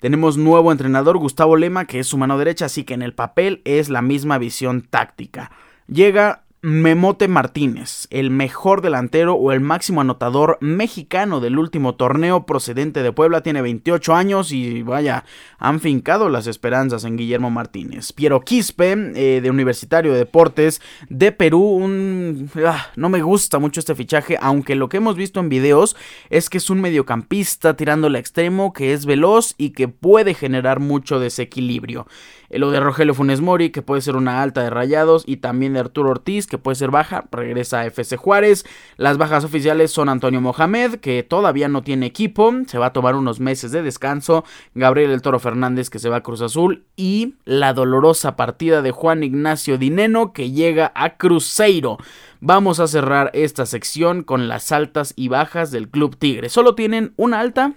tenemos 0.00 0.36
nuevo 0.36 0.70
entrenador 0.70 1.16
Gustavo 1.16 1.56
Lema 1.56 1.86
que 1.86 1.98
es 1.98 2.06
su 2.08 2.18
mano 2.18 2.36
derecha, 2.36 2.66
así 2.66 2.84
que 2.84 2.92
en 2.92 3.00
el 3.00 3.14
papel 3.14 3.62
es 3.64 3.88
la 3.88 4.02
misma 4.02 4.36
visión 4.36 4.82
táctica. 4.82 5.50
Llega 5.86 6.42
Memote 6.64 7.26
Martínez, 7.26 8.06
el 8.10 8.30
mejor 8.30 8.82
delantero 8.82 9.34
o 9.34 9.50
el 9.50 9.60
máximo 9.60 10.00
anotador 10.00 10.58
mexicano 10.60 11.40
del 11.40 11.58
último 11.58 11.96
torneo 11.96 12.46
procedente 12.46 13.02
de 13.02 13.10
Puebla, 13.10 13.42
tiene 13.42 13.62
28 13.62 14.14
años 14.14 14.52
y 14.52 14.84
vaya, 14.84 15.24
han 15.58 15.80
fincado 15.80 16.28
las 16.28 16.46
esperanzas 16.46 17.02
en 17.02 17.16
Guillermo 17.16 17.50
Martínez. 17.50 18.12
Piero 18.12 18.42
Quispe, 18.42 18.92
eh, 18.92 19.40
de 19.40 19.50
Universitario 19.50 20.12
de 20.12 20.18
Deportes 20.18 20.80
de 21.08 21.32
Perú, 21.32 21.62
un... 21.62 22.48
Ah, 22.64 22.92
no 22.94 23.08
me 23.08 23.22
gusta 23.22 23.58
mucho 23.58 23.80
este 23.80 23.96
fichaje, 23.96 24.38
aunque 24.40 24.76
lo 24.76 24.88
que 24.88 24.98
hemos 24.98 25.16
visto 25.16 25.40
en 25.40 25.48
videos 25.48 25.96
es 26.30 26.48
que 26.48 26.58
es 26.58 26.70
un 26.70 26.80
mediocampista 26.80 27.74
tirando 27.74 28.06
al 28.06 28.14
extremo, 28.14 28.72
que 28.72 28.92
es 28.92 29.04
veloz 29.04 29.56
y 29.58 29.70
que 29.70 29.88
puede 29.88 30.34
generar 30.34 30.78
mucho 30.78 31.18
desequilibrio. 31.18 32.06
Eh, 32.52 32.58
lo 32.58 32.70
de 32.70 32.80
Rogelio 32.80 33.14
Funes 33.14 33.40
Mori, 33.40 33.70
que 33.70 33.82
puede 33.82 34.02
ser 34.02 34.14
una 34.14 34.42
alta 34.42 34.62
de 34.62 34.70
rayados, 34.70 35.24
y 35.26 35.38
también 35.38 35.72
de 35.72 35.80
Arturo 35.80 36.10
Ortiz, 36.10 36.46
que 36.46 36.58
puede 36.58 36.74
ser 36.76 36.90
baja, 36.90 37.24
regresa 37.32 37.80
a 37.80 37.86
FC 37.86 38.16
Juárez. 38.16 38.64
Las 38.98 39.16
bajas 39.18 39.44
oficiales 39.44 39.90
son 39.90 40.08
Antonio 40.08 40.40
Mohamed, 40.40 40.96
que 40.96 41.22
todavía 41.22 41.68
no 41.68 41.82
tiene 41.82 42.06
equipo, 42.06 42.52
se 42.66 42.78
va 42.78 42.86
a 42.86 42.92
tomar 42.92 43.16
unos 43.16 43.40
meses 43.40 43.72
de 43.72 43.82
descanso. 43.82 44.44
Gabriel 44.74 45.10
El 45.10 45.22
Toro 45.22 45.38
Fernández, 45.38 45.88
que 45.88 45.98
se 45.98 46.10
va 46.10 46.16
a 46.16 46.22
Cruz 46.22 46.42
Azul. 46.42 46.84
Y 46.94 47.36
la 47.44 47.72
dolorosa 47.72 48.36
partida 48.36 48.82
de 48.82 48.90
Juan 48.90 49.22
Ignacio 49.22 49.78
Dineno, 49.78 50.32
que 50.32 50.50
llega 50.50 50.92
a 50.94 51.16
Cruzeiro. 51.16 51.96
Vamos 52.40 52.80
a 52.80 52.86
cerrar 52.86 53.30
esta 53.34 53.64
sección 53.64 54.22
con 54.22 54.48
las 54.48 54.72
altas 54.72 55.14
y 55.16 55.28
bajas 55.28 55.70
del 55.70 55.88
Club 55.88 56.16
Tigre. 56.18 56.48
Solo 56.48 56.74
tienen 56.74 57.14
una 57.16 57.40
alta 57.40 57.74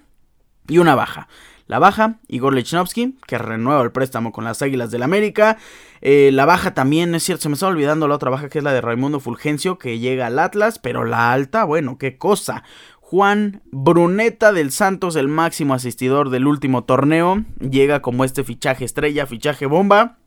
y 0.67 0.79
una 0.79 0.95
baja. 0.95 1.27
La 1.67 1.79
baja, 1.79 2.19
Igor 2.27 2.53
Lechnowsky, 2.53 3.17
que 3.25 3.37
renueva 3.39 3.81
el 3.81 3.91
préstamo 3.91 4.31
con 4.31 4.43
las 4.43 4.61
Águilas 4.61 4.91
del 4.91 5.01
América. 5.01 5.57
Eh, 6.01 6.29
la 6.31 6.45
baja 6.45 6.75
también, 6.75 7.15
es 7.15 7.23
cierto, 7.23 7.43
se 7.43 7.49
me 7.49 7.53
está 7.53 7.67
olvidando 7.67 8.07
la 8.07 8.15
otra 8.15 8.29
baja 8.29 8.49
que 8.49 8.59
es 8.59 8.63
la 8.63 8.71
de 8.71 8.81
Raimundo 8.81 9.19
Fulgencio, 9.19 9.79
que 9.79 9.97
llega 9.97 10.27
al 10.27 10.37
Atlas, 10.37 10.77
pero 10.77 11.05
la 11.05 11.31
alta, 11.31 11.63
bueno, 11.63 11.97
qué 11.97 12.17
cosa. 12.17 12.63
Juan 12.99 13.61
Bruneta 13.71 14.51
del 14.51 14.71
Santos, 14.71 15.15
el 15.15 15.27
máximo 15.27 15.73
asistidor 15.73 16.29
del 16.29 16.47
último 16.47 16.83
torneo, 16.83 17.43
llega 17.59 18.01
como 18.01 18.25
este 18.25 18.43
fichaje 18.43 18.85
estrella, 18.85 19.25
fichaje 19.25 19.65
bomba. 19.65 20.17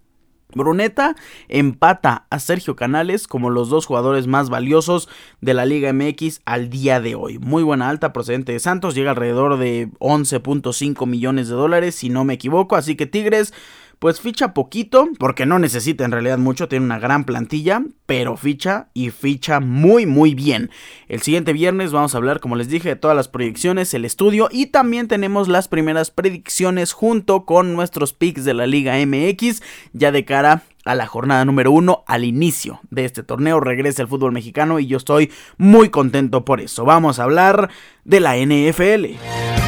Bruneta 0.54 1.14
empata 1.48 2.26
a 2.30 2.38
Sergio 2.38 2.74
Canales 2.74 3.26
como 3.26 3.50
los 3.50 3.68
dos 3.68 3.86
jugadores 3.86 4.26
más 4.26 4.48
valiosos 4.48 5.08
de 5.40 5.54
la 5.54 5.66
Liga 5.66 5.92
MX 5.92 6.40
al 6.46 6.70
día 6.70 7.00
de 7.00 7.14
hoy. 7.14 7.38
Muy 7.38 7.62
buena 7.62 7.88
alta 7.88 8.12
procedente 8.12 8.52
de 8.52 8.60
Santos, 8.60 8.94
llega 8.94 9.10
alrededor 9.10 9.58
de 9.58 9.90
11.5 9.98 11.06
millones 11.06 11.48
de 11.48 11.54
dólares 11.54 11.94
si 11.94 12.08
no 12.08 12.24
me 12.24 12.34
equivoco, 12.34 12.76
así 12.76 12.96
que 12.96 13.06
Tigres 13.06 13.52
pues 13.98 14.20
ficha 14.20 14.54
poquito, 14.54 15.08
porque 15.18 15.46
no 15.46 15.58
necesita 15.58 16.04
en 16.04 16.12
realidad 16.12 16.38
mucho, 16.38 16.68
tiene 16.68 16.84
una 16.84 16.98
gran 16.98 17.24
plantilla, 17.24 17.82
pero 18.06 18.36
ficha 18.36 18.88
y 18.94 19.10
ficha 19.10 19.60
muy 19.60 20.06
muy 20.06 20.34
bien. 20.34 20.70
El 21.08 21.22
siguiente 21.22 21.52
viernes 21.52 21.92
vamos 21.92 22.14
a 22.14 22.18
hablar, 22.18 22.40
como 22.40 22.56
les 22.56 22.68
dije, 22.68 22.90
de 22.90 22.96
todas 22.96 23.16
las 23.16 23.28
proyecciones, 23.28 23.92
el 23.94 24.04
estudio 24.04 24.48
y 24.50 24.66
también 24.66 25.08
tenemos 25.08 25.48
las 25.48 25.68
primeras 25.68 26.10
predicciones 26.10 26.92
junto 26.92 27.44
con 27.44 27.74
nuestros 27.74 28.12
picks 28.12 28.44
de 28.44 28.54
la 28.54 28.66
Liga 28.66 28.94
MX, 29.04 29.62
ya 29.92 30.12
de 30.12 30.24
cara 30.24 30.62
a 30.84 30.94
la 30.94 31.06
jornada 31.06 31.44
número 31.44 31.70
uno, 31.70 32.04
al 32.06 32.24
inicio 32.24 32.80
de 32.90 33.04
este 33.04 33.22
torneo, 33.22 33.60
regresa 33.60 34.02
el 34.02 34.08
fútbol 34.08 34.32
mexicano 34.32 34.78
y 34.78 34.86
yo 34.86 34.96
estoy 34.96 35.30
muy 35.58 35.90
contento 35.90 36.44
por 36.44 36.60
eso. 36.60 36.84
Vamos 36.84 37.18
a 37.18 37.24
hablar 37.24 37.68
de 38.04 38.20
la 38.20 38.36
NFL. 38.36 39.67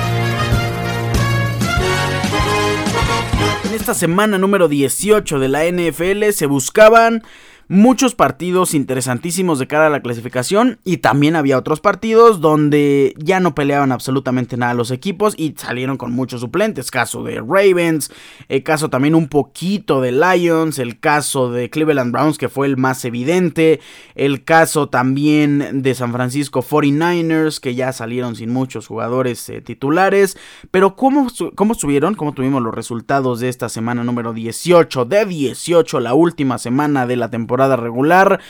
En 3.71 3.77
esta 3.77 3.95
semana 3.95 4.37
número 4.37 4.67
18 4.67 5.39
de 5.39 5.49
la 5.49 5.65
NFL 5.65 6.33
se 6.33 6.47
buscaban 6.47 7.23
muchos 7.71 8.17
partidos 8.17 8.75
interesantísimos 8.75 9.61
de 9.61 9.69
cara 9.69 9.87
a 9.87 9.91
la 9.91 10.03
clasificación 10.03 10.81
y 10.83 10.97
también 10.97 11.37
había 11.37 11.57
otros 11.57 11.79
partidos 11.81 12.41
donde 12.41 13.15
ya 13.17 13.39
no 13.39 13.55
peleaban 13.55 13.93
absolutamente 13.93 14.57
nada 14.57 14.75
los 14.75 14.91
equipos 14.91 15.35
y 15.37 15.55
salieron 15.57 15.97
con 15.97 16.11
muchos 16.11 16.41
suplentes, 16.41 16.91
caso 16.91 17.23
de 17.23 17.37
Ravens, 17.37 18.11
el 18.49 18.65
caso 18.65 18.91
también 18.91 19.15
un 19.15 19.29
poquito 19.29 20.01
de 20.01 20.11
Lions, 20.11 20.81
el 20.81 20.99
caso 20.99 21.53
de 21.53 21.71
Cleveland 21.71 22.11
Browns 22.11 22.39
que 22.39 22.49
fue 22.49 22.67
el 22.67 22.77
más 22.77 23.05
evidente, 23.05 23.79
el 24.17 24.43
caso 24.43 24.89
también 24.89 25.83
de 25.83 25.95
San 25.95 26.13
Francisco 26.13 26.65
49ers 26.65 27.61
que 27.61 27.77
ya 27.77 27.93
salieron 27.93 28.35
sin 28.35 28.53
muchos 28.53 28.89
jugadores 28.89 29.49
eh, 29.49 29.61
titulares, 29.61 30.37
pero 30.73 30.97
¿cómo, 30.97 31.29
¿cómo 31.55 31.75
estuvieron? 31.75 32.17
¿Cómo 32.17 32.35
tuvimos 32.35 32.63
los 32.63 32.75
resultados 32.75 33.39
de 33.39 33.49
esta 33.49 33.69
semana 33.69 34.03
número 34.03 34.33
18 34.33 35.05
de 35.05 35.25
18, 35.25 36.01
la 36.01 36.15
última 36.15 36.59
semana 36.59 37.07
de 37.07 37.15
la 37.15 37.31
temporada? 37.31 37.60
Regular. 37.68 38.40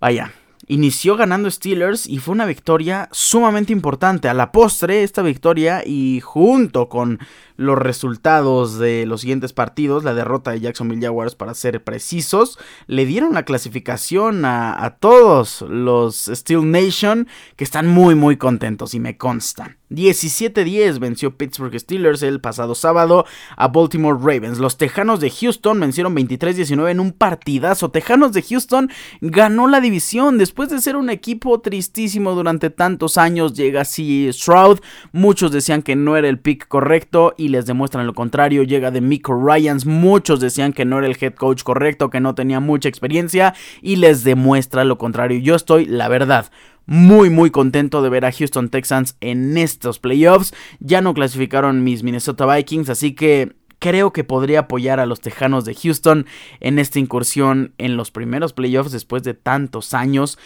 Vaya, 0.00 0.32
inició 0.66 1.16
ganando 1.16 1.50
Steelers 1.50 2.06
y 2.06 2.18
fue 2.18 2.32
una 2.32 2.46
victoria 2.46 3.08
sumamente 3.12 3.72
importante. 3.72 4.28
A 4.28 4.34
la 4.34 4.52
postre, 4.52 5.02
esta 5.02 5.22
victoria 5.22 5.82
y 5.84 6.20
junto 6.20 6.88
con 6.88 7.18
los 7.56 7.78
resultados 7.78 8.78
de 8.78 9.06
los 9.06 9.20
siguientes 9.20 9.52
partidos, 9.52 10.04
la 10.04 10.14
derrota 10.14 10.52
de 10.52 10.60
Jacksonville 10.60 11.02
Jaguars 11.02 11.34
para 11.34 11.54
ser 11.54 11.84
precisos, 11.84 12.58
le 12.86 13.06
dieron 13.06 13.34
la 13.34 13.44
clasificación 13.44 14.44
a, 14.44 14.84
a 14.84 14.96
todos 14.96 15.62
los 15.62 16.30
Steel 16.32 16.70
Nation 16.70 17.28
que 17.56 17.64
están 17.64 17.86
muy 17.86 18.14
muy 18.14 18.36
contentos 18.36 18.94
y 18.94 19.00
me 19.00 19.16
constan. 19.16 19.76
17-10 19.94 20.98
venció 20.98 21.36
Pittsburgh 21.36 21.78
Steelers 21.78 22.22
el 22.22 22.40
pasado 22.40 22.74
sábado 22.74 23.26
a 23.56 23.68
Baltimore 23.68 24.18
Ravens. 24.18 24.58
Los 24.58 24.76
Tejanos 24.76 25.20
de 25.20 25.30
Houston 25.30 25.78
vencieron 25.80 26.14
23-19 26.14 26.90
en 26.90 27.00
un 27.00 27.12
partidazo. 27.12 27.90
Tejanos 27.90 28.32
de 28.32 28.42
Houston 28.42 28.90
ganó 29.20 29.68
la 29.68 29.80
división 29.80 30.38
después 30.38 30.70
de 30.70 30.80
ser 30.80 30.96
un 30.96 31.10
equipo 31.10 31.60
tristísimo 31.60 32.34
durante 32.34 32.70
tantos 32.70 33.18
años. 33.18 33.54
Llega 33.54 33.82
así 33.82 34.28
Stroud. 34.32 34.80
Muchos 35.12 35.52
decían 35.52 35.82
que 35.82 35.96
no 35.96 36.16
era 36.16 36.28
el 36.28 36.38
pick 36.38 36.68
correcto 36.68 37.34
y 37.36 37.48
les 37.48 37.66
demuestran 37.66 38.06
lo 38.06 38.14
contrario. 38.14 38.62
Llega 38.62 38.90
de 38.90 39.00
Miko 39.00 39.34
Ryans. 39.34 39.86
Muchos 39.86 40.40
decían 40.40 40.72
que 40.72 40.84
no 40.84 40.98
era 40.98 41.06
el 41.06 41.16
head 41.20 41.34
coach 41.34 41.62
correcto, 41.62 42.10
que 42.10 42.20
no 42.20 42.34
tenía 42.34 42.60
mucha 42.60 42.88
experiencia 42.88 43.54
y 43.80 43.96
les 43.96 44.24
demuestra 44.24 44.84
lo 44.84 44.98
contrario. 44.98 45.38
Yo 45.40 45.54
estoy, 45.54 45.86
la 45.86 46.08
verdad, 46.08 46.50
muy 46.86 47.30
muy 47.30 47.50
contento 47.50 48.02
de 48.02 48.10
ver 48.10 48.24
a 48.24 48.32
Houston 48.32 48.68
Texans 48.68 49.16
en 49.20 49.56
estos 49.56 49.98
playoffs. 49.98 50.54
Ya 50.80 51.00
no 51.00 51.14
clasificaron 51.14 51.84
mis 51.84 52.02
Minnesota 52.02 52.46
Vikings, 52.52 52.88
así 52.90 53.14
que 53.14 53.52
creo 53.78 54.12
que 54.12 54.24
podría 54.24 54.60
apoyar 54.60 55.00
a 55.00 55.06
los 55.06 55.20
Tejanos 55.20 55.64
de 55.64 55.74
Houston 55.74 56.26
en 56.60 56.78
esta 56.78 56.98
incursión 56.98 57.74
en 57.78 57.96
los 57.96 58.10
primeros 58.10 58.52
playoffs 58.52 58.92
después 58.92 59.22
de 59.22 59.34
tantos 59.34 59.94
años. 59.94 60.38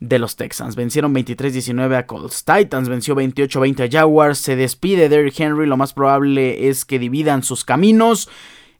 de 0.00 0.20
los 0.20 0.36
Texans. 0.36 0.76
Vencieron 0.76 1.12
23-19 1.12 1.96
a 1.96 2.06
Colts. 2.06 2.44
Titans 2.44 2.88
venció 2.88 3.16
28-20 3.16 3.88
a 3.88 3.90
Jaguars. 3.90 4.38
Se 4.38 4.54
despide 4.54 5.08
Derrick 5.08 5.40
Henry. 5.40 5.66
Lo 5.66 5.76
más 5.76 5.92
probable 5.92 6.68
es 6.68 6.84
que 6.84 7.00
dividan 7.00 7.42
sus 7.42 7.64
caminos. 7.64 8.28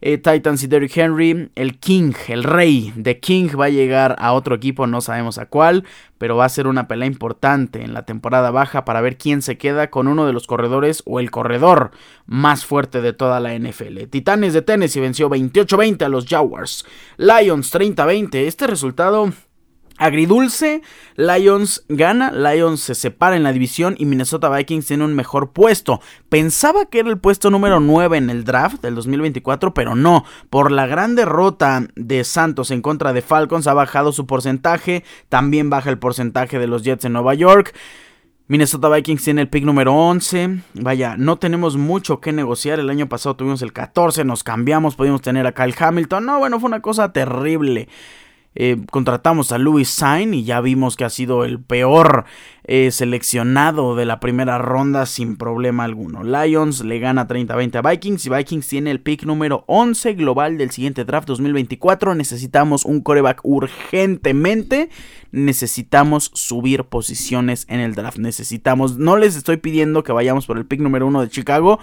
Eh, 0.01 0.17
Titans 0.17 0.63
y 0.63 0.69
Derrick 0.69 0.97
Henry, 0.97 1.51
el 1.57 1.79
King, 1.81 2.13
el 2.29 2.45
rey 2.45 2.93
de 2.95 3.19
King 3.19 3.49
va 3.59 3.65
a 3.65 3.71
llegar 3.71 4.15
a 4.21 4.33
otro 4.33 4.55
equipo, 4.55 4.87
no 4.87 5.01
sabemos 5.01 5.39
a 5.39 5.47
cuál, 5.47 5.85
pero 6.19 6.37
va 6.37 6.45
a 6.45 6.49
ser 6.49 6.69
una 6.69 6.87
pelea 6.87 7.09
importante 7.09 7.83
en 7.83 7.95
la 7.95 8.05
temporada 8.05 8.53
baja 8.53 8.85
para 8.85 9.01
ver 9.01 9.17
quién 9.19 9.43
se 9.43 9.59
queda 9.59 9.91
con 9.91 10.07
uno 10.07 10.25
de 10.25 10.33
los 10.33 10.47
corredores 10.47 11.03
o 11.05 11.19
el 11.19 11.33
corredor 11.33 11.91
más 12.27 12.65
fuerte 12.65 13.01
de 13.01 13.13
toda 13.13 13.41
la 13.41 13.59
NFL. 13.59 14.05
Titanes 14.09 14.53
de 14.53 14.63
Tennessee 14.63 15.01
venció 15.01 15.29
28-20 15.29 16.03
a 16.03 16.09
los 16.09 16.27
Jaguars. 16.27 16.87
Lions 17.17 17.75
30-20. 17.75 18.35
Este 18.47 18.69
resultado 18.69 19.33
Agridulce, 19.99 20.83
Lions 21.17 21.85
gana, 21.89 22.31
Lions 22.31 22.81
se 22.81 22.95
separa 22.95 23.37
en 23.37 23.43
la 23.43 23.53
división 23.53 23.97
y 23.99 24.07
Minnesota 24.07 24.49
Vikings 24.49 24.87
tiene 24.87 25.05
un 25.05 25.15
mejor 25.15 25.51
puesto. 25.51 26.01
Pensaba 26.29 26.87
que 26.87 27.01
era 27.01 27.11
el 27.11 27.19
puesto 27.19 27.51
número 27.51 27.81
9 27.81 28.17
en 28.17 28.31
el 28.31 28.45
draft 28.45 28.81
del 28.81 28.95
2024, 28.95 29.75
pero 29.75 29.97
no. 29.97 30.25
Por 30.51 30.71
la 30.71 30.87
gran 30.87 31.17
derrota 31.17 31.89
de 31.97 32.23
Santos 32.23 32.71
en 32.71 32.81
contra 32.81 33.13
de 33.13 33.23
Falcons 33.23 33.67
ha 33.67 33.75
bajado 33.75 34.13
su 34.13 34.27
porcentaje, 34.27 35.05
también 35.29 35.69
baja 35.69 35.91
el 35.91 35.99
porcentaje 35.99 36.61
de 36.61 36.69
los 36.69 36.85
Jets 36.85 37.05
en 37.05 37.15
Nueva 37.15 37.35
York. 37.35 37.75
Minnesota 38.47 38.89
Vikings 38.89 39.25
tiene 39.25 39.43
el 39.43 39.49
pick 39.51 39.65
número 39.65 39.95
11. 39.95 40.61
Vaya, 40.73 41.17
no 41.19 41.39
tenemos 41.39 41.77
mucho 41.77 42.21
que 42.21 42.33
negociar. 42.33 42.81
El 42.81 42.89
año 42.89 43.07
pasado 43.07 43.37
tuvimos 43.37 43.61
el 43.61 43.75
14, 43.75 44.25
nos 44.25 44.43
cambiamos, 44.43 44.97
pudimos 44.97 45.21
tener 45.21 45.47
a 45.47 45.53
Kyle 45.53 45.75
Hamilton. 45.79 46.25
No, 46.25 46.39
bueno, 46.39 46.59
fue 46.59 46.69
una 46.69 46.81
cosa 46.81 47.13
terrible. 47.13 47.89
Eh, 48.55 48.77
contratamos 48.91 49.53
a 49.53 49.59
Louis 49.59 49.89
Sain 49.89 50.35
y 50.35 50.45
ya 50.45 50.61
vimos 50.61 50.97
que 50.97 51.05
ha 51.05 51.11
sido 51.11 51.45
el 51.45 51.61
peor 51.61 52.25
eh, 52.65 52.91
seleccionado 52.91 53.95
de 53.95 54.05
la 54.05 54.21
primera 54.21 54.59
ronda 54.59 55.07
sin 55.07 55.37
problema 55.37 55.85
alguno. 55.85 56.25
Lions 56.25 56.85
le 56.85 56.99
gana 56.99 57.29
30-20 57.29 57.77
a 57.77 57.89
Vikings 57.89 58.27
y 58.27 58.31
Vikings 58.31 58.69
tiene 58.69 58.91
el 58.91 59.01
pick 59.01 59.25
número 59.25 59.65
11 59.69 60.15
global 60.15 60.59
del 60.59 60.71
siguiente 60.71 61.05
draft 61.05 61.29
2024. 61.29 62.15
Necesitamos 62.15 62.85
un 62.85 63.01
coreback 63.01 63.41
urgentemente. 63.45 64.91
Necesitamos 65.31 66.31
subir 66.35 66.85
posiciones 66.85 67.65
en 67.69 67.81
el 67.81 67.95
draft. 67.95 68.19
Necesitamos, 68.19 68.99
no 68.99 69.17
les 69.17 69.37
estoy 69.37 69.59
pidiendo 69.59 70.03
que 70.03 70.13
vayamos 70.13 70.47
por 70.47 70.59
el 70.59 70.67
pick 70.67 70.81
número 70.81 71.07
1 71.07 71.21
de 71.21 71.29
Chicago 71.29 71.79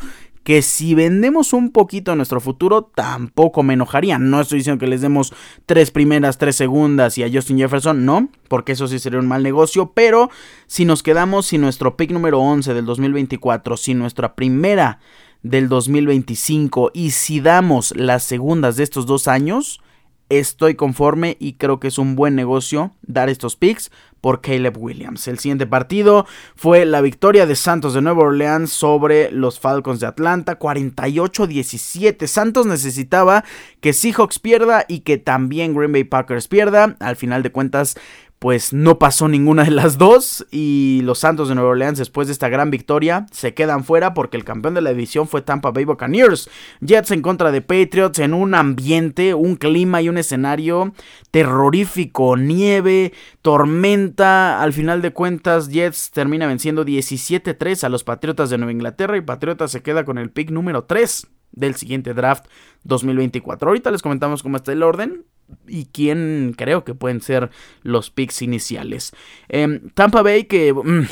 que 0.46 0.62
si 0.62 0.94
vendemos 0.94 1.54
un 1.54 1.72
poquito 1.72 2.16
nuestro 2.16 2.40
futuro, 2.40 2.84
tampoco 2.84 3.64
me 3.64 3.74
enojaría. 3.74 4.20
No 4.20 4.40
estoy 4.40 4.60
diciendo 4.60 4.80
que 4.80 4.86
les 4.86 5.02
demos 5.02 5.34
tres 5.66 5.90
primeras, 5.90 6.38
tres 6.38 6.56
segundas 6.56 7.18
y 7.18 7.24
a 7.24 7.32
Justin 7.34 7.58
Jefferson, 7.58 8.06
no, 8.06 8.30
porque 8.48 8.74
eso 8.74 8.88
sí 8.88 9.00
sería 9.00 9.18
un 9.18 9.28
mal 9.28 9.42
negocio, 9.42 9.92
pero 9.96 10.30
si 10.68 10.86
nos 10.86 11.02
quedamos 11.02 11.48
sin 11.48 11.62
nuestro 11.62 11.98
pick 11.98 12.12
número 12.12 12.40
11 12.40 12.76
del 12.76 12.86
2024, 12.86 13.76
sin 13.76 13.98
nuestra 13.98 14.36
primera 14.36 15.00
del 15.42 15.68
2025 15.68 16.92
y 16.94 17.10
si 17.10 17.42
damos 17.42 17.96
las 17.98 18.22
segundas 18.22 18.76
de 18.76 18.84
estos 18.84 19.08
dos 19.08 19.28
años, 19.28 19.82
estoy 20.30 20.76
conforme 20.76 21.38
y 21.40 21.54
creo 21.54 21.80
que 21.80 21.88
es 21.88 21.98
un 21.98 22.16
buen 22.16 22.36
negocio 22.36 22.92
dar 23.02 23.30
estos 23.30 23.56
picks 23.56 23.92
por 24.26 24.42
Caleb 24.42 24.76
Williams. 24.80 25.28
El 25.28 25.38
siguiente 25.38 25.68
partido 25.68 26.26
fue 26.56 26.86
la 26.86 27.02
victoria 27.02 27.46
de 27.46 27.56
Santos 27.56 27.94
de 27.94 28.02
Nueva 28.02 28.24
Orleans 28.24 28.72
sobre 28.72 29.30
los 29.30 29.60
Falcons 29.60 30.00
de 30.00 30.08
Atlanta, 30.08 30.58
48-17. 30.58 32.26
Santos 32.26 32.66
necesitaba 32.66 33.44
que 33.82 33.94
Seahawks 33.94 34.40
pierda 34.40 34.86
y 34.88 35.02
que 35.02 35.20
también 35.20 35.76
Green 35.76 35.92
Bay 35.92 36.06
Packers 36.06 36.48
pierda. 36.48 36.96
Al 37.00 37.18
final 37.18 37.44
de 37.44 37.52
cuentas, 37.52 37.98
pues 38.40 38.74
no 38.74 39.00
pasó 39.00 39.28
ninguna 39.28 39.64
de 39.64 39.72
las 39.72 39.98
dos 39.98 40.46
y 40.52 41.02
los 41.04 41.20
Santos 41.20 41.48
de 41.50 41.56
Nueva 41.56 41.72
Orleans 41.72 41.98
después 41.98 42.28
de 42.28 42.34
esta 42.34 42.50
gran 42.50 42.70
victoria 42.70 43.26
se 43.32 43.54
quedan 43.54 43.84
fuera 43.84 44.14
porque 44.14 44.38
el 44.38 44.44
campeón 44.44 44.74
de 44.74 44.82
la 44.82 44.92
división 44.92 45.28
fue 45.28 45.42
Tampa 45.42 45.72
Bay 45.72 45.86
Buccaneers. 45.86 46.50
Jets 46.82 47.12
en 47.12 47.22
contra 47.22 47.52
de 47.52 47.62
Patriots 47.62 48.20
en 48.20 48.34
un 48.34 48.54
ambiente, 48.54 49.34
un 49.34 49.56
clima 49.56 50.02
y 50.02 50.10
un 50.10 50.18
escenario 50.18 50.94
terrorífico, 51.32 52.36
nieve, 52.36 53.14
tormenta. 53.42 54.62
Al 54.62 54.74
final 54.74 55.02
de 55.02 55.14
cuentas 55.14 55.70
Jets 55.70 56.12
termina 56.12 56.46
venciendo 56.46 56.86
17-3 56.86 57.84
a 57.84 57.90
los 57.90 58.04
Patriotas 58.04 58.50
de 58.50 58.58
Nueva 58.58 58.74
Inglaterra 58.74 59.18
y 59.18 59.22
Patriotas 59.22 59.72
se 59.72 59.82
queda 59.82 60.04
con 60.04 60.18
el 60.18 60.30
pick 60.30 60.52
número 60.52 60.84
3 60.84 61.28
del 61.54 61.76
siguiente 61.76 62.14
draft 62.14 62.46
2024. 62.84 63.70
Ahorita 63.70 63.92
les 63.92 64.02
comentamos 64.02 64.44
cómo 64.44 64.58
está 64.58 64.74
el 64.74 64.84
orden 64.84 65.26
y 65.68 65.86
quién 65.86 66.54
creo 66.58 66.84
que 66.84 66.96
pueden 66.96 67.22
ser 67.22 67.50
los 67.84 68.10
picks 68.10 68.42
iniciales. 68.42 69.14
Em, 69.48 69.90
Tampa 69.94 70.22
Bay 70.22 70.46
que... 70.46 70.74
Mm, 70.74 71.06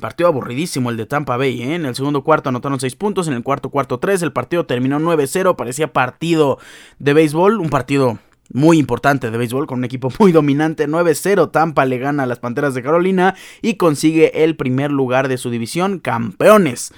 partido 0.00 0.28
aburridísimo 0.28 0.90
el 0.90 0.96
de 0.96 1.06
Tampa 1.06 1.36
Bay, 1.36 1.62
¿eh? 1.62 1.74
En 1.76 1.86
el 1.86 1.94
segundo 1.94 2.24
cuarto 2.24 2.48
anotaron 2.48 2.80
6 2.80 2.96
puntos, 2.96 3.28
en 3.28 3.34
el 3.34 3.42
cuarto 3.42 3.70
cuarto 3.70 3.98
3, 3.98 4.22
el 4.22 4.32
partido 4.32 4.66
terminó 4.66 4.98
9-0, 4.98 5.54
parecía 5.54 5.92
partido 5.92 6.58
de 6.98 7.12
béisbol, 7.12 7.60
un 7.60 7.70
partido 7.70 8.18
muy 8.52 8.78
importante 8.78 9.30
de 9.30 9.38
béisbol 9.38 9.66
con 9.66 9.78
un 9.78 9.84
equipo 9.84 10.10
muy 10.18 10.32
dominante, 10.32 10.88
9-0, 10.88 11.50
Tampa 11.52 11.84
le 11.84 11.98
gana 11.98 12.24
a 12.24 12.26
las 12.26 12.40
Panteras 12.40 12.74
de 12.74 12.82
Carolina 12.82 13.34
y 13.62 13.74
consigue 13.74 14.44
el 14.44 14.56
primer 14.56 14.90
lugar 14.90 15.28
de 15.28 15.38
su 15.38 15.50
división, 15.50 16.00
campeones 16.00 16.92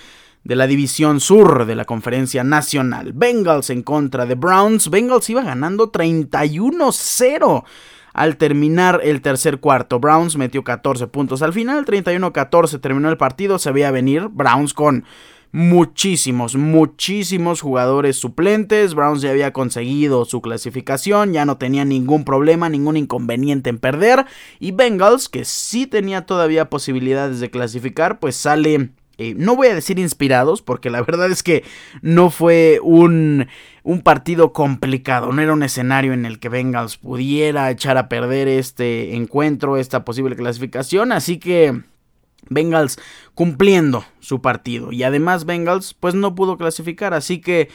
de 0.45 0.57
la 0.57 0.67
división 0.67 1.21
sur 1.21 1.67
de 1.67 1.75
la 1.75 1.87
conferencia 1.87 2.45
nacional. 2.45 3.13
Bengals 3.15 3.71
en 3.71 3.83
contra 3.83 4.27
de 4.27 4.35
Browns. 4.35 4.91
Bengals 4.91 5.29
iba 5.31 5.43
ganando 5.43 5.91
31-0 5.91 7.65
al 8.13 8.37
terminar 8.37 9.01
el 9.03 9.23
tercer 9.23 9.59
cuarto. 9.59 9.99
Browns 9.99 10.37
metió 10.37 10.63
14 10.63 11.09
puntos 11.09 11.43
al 11.43 11.53
final, 11.53 11.85
31-14 11.85 12.81
terminó 12.81 13.09
el 13.09 13.17
partido, 13.17 13.59
se 13.59 13.73
veía 13.73 13.91
venir. 13.91 14.29
Browns 14.29 14.75
con 14.75 15.05
muchísimos, 15.51 16.57
muchísimos 16.57 17.61
jugadores 17.61 18.17
suplentes. 18.17 18.95
Browns 18.95 19.23
ya 19.23 19.31
había 19.31 19.53
conseguido 19.53 20.25
su 20.25 20.43
clasificación, 20.43 21.33
ya 21.33 21.45
no 21.45 21.59
tenía 21.59 21.85
ningún 21.85 22.25
problema, 22.25 22.69
ningún 22.69 22.97
inconveniente 22.97 23.71
en 23.71 23.79
perder. 23.79 24.27
Y 24.61 24.73
Bengals, 24.73 25.29
que 25.29 25.45
sí 25.45 25.87
tenía 25.87 26.27
todavía 26.27 26.71
posibilidades 26.71 27.41
de 27.41 27.51
clasificar, 27.51 28.21
pues 28.21 28.37
sale 28.37 28.91
eh, 29.19 29.35
no 29.37 29.57
voy 29.57 29.69
a 29.69 29.75
decir 29.75 29.99
inspirados, 29.99 30.63
porque 30.63 30.91
la 30.91 31.03
verdad 31.07 31.31
es 31.31 31.43
que 31.43 31.65
no 32.03 32.31
fue 32.31 32.81
un, 32.83 33.47
un, 33.83 34.01
partido 34.03 34.53
complicado, 34.53 35.33
no 35.33 35.43
era 35.43 35.53
un 35.53 35.63
escenario 35.63 36.13
en 36.13 36.27
el 36.27 36.39
que 36.39 36.49
Bengals 36.49 36.97
pudiera 36.97 37.71
echar 37.71 37.97
a 37.97 38.09
perder 38.09 38.49
este 38.49 39.15
encuentro, 39.15 39.77
esta 39.77 40.05
posible 40.05 40.37
clasificación, 40.37 41.13
así 41.13 41.39
que 41.39 41.83
Bengals 42.49 42.99
cumpliendo 43.35 44.05
su 44.21 44.41
partido. 44.41 44.93
Y 44.93 45.03
además 45.03 45.45
Bengals 45.45 45.95
pues 45.95 46.15
no 46.15 46.35
pudo 46.35 46.57
clasificar, 46.57 47.15
así 47.15 47.41
que 47.41 47.69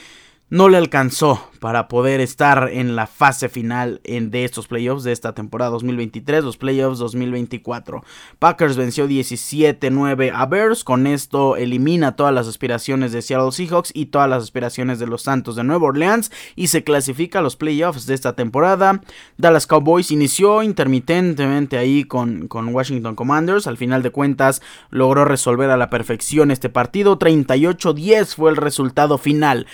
no 0.49 0.67
le 0.67 0.77
alcanzó 0.77 1.47
para 1.59 1.87
poder 1.87 2.21
estar 2.21 2.69
en 2.71 2.95
la 2.95 3.05
fase 3.05 3.49
final 3.49 4.01
de 4.03 4.45
estos 4.45 4.67
playoffs 4.67 5.03
de 5.03 5.11
esta 5.11 5.33
temporada 5.33 5.71
2023, 5.71 6.43
los 6.43 6.57
playoffs 6.57 6.97
2024. 6.99 8.03
Packers 8.39 8.77
venció 8.77 9.07
17-9 9.07 10.31
a 10.33 10.45
Bears, 10.45 10.83
con 10.83 11.05
esto 11.05 11.55
elimina 11.55 12.15
todas 12.15 12.33
las 12.33 12.47
aspiraciones 12.47 13.11
de 13.11 13.21
Seattle 13.21 13.51
Seahawks 13.51 13.91
y 13.93 14.07
todas 14.07 14.29
las 14.29 14.43
aspiraciones 14.43 14.99
de 14.99 15.07
los 15.07 15.23
Santos 15.23 15.55
de 15.55 15.63
Nueva 15.63 15.87
Orleans 15.87 16.31
y 16.55 16.67
se 16.67 16.83
clasifica 16.83 17.39
a 17.39 17.43
los 17.43 17.55
playoffs 17.55 18.07
de 18.07 18.15
esta 18.15 18.33
temporada. 18.33 19.01
Dallas 19.37 19.67
Cowboys 19.67 20.11
inició 20.11 20.63
intermitentemente 20.63 21.77
ahí 21.77 22.05
con, 22.05 22.47
con 22.47 22.73
Washington 22.73 23.15
Commanders, 23.15 23.67
al 23.67 23.77
final 23.77 24.01
de 24.01 24.11
cuentas 24.11 24.61
logró 24.89 25.25
resolver 25.25 25.69
a 25.69 25.77
la 25.77 25.89
perfección 25.89 26.49
este 26.49 26.69
partido, 26.69 27.19
38-10 27.19 28.35
fue 28.35 28.49
el 28.49 28.57
resultado 28.57 29.17
final. 29.17 29.67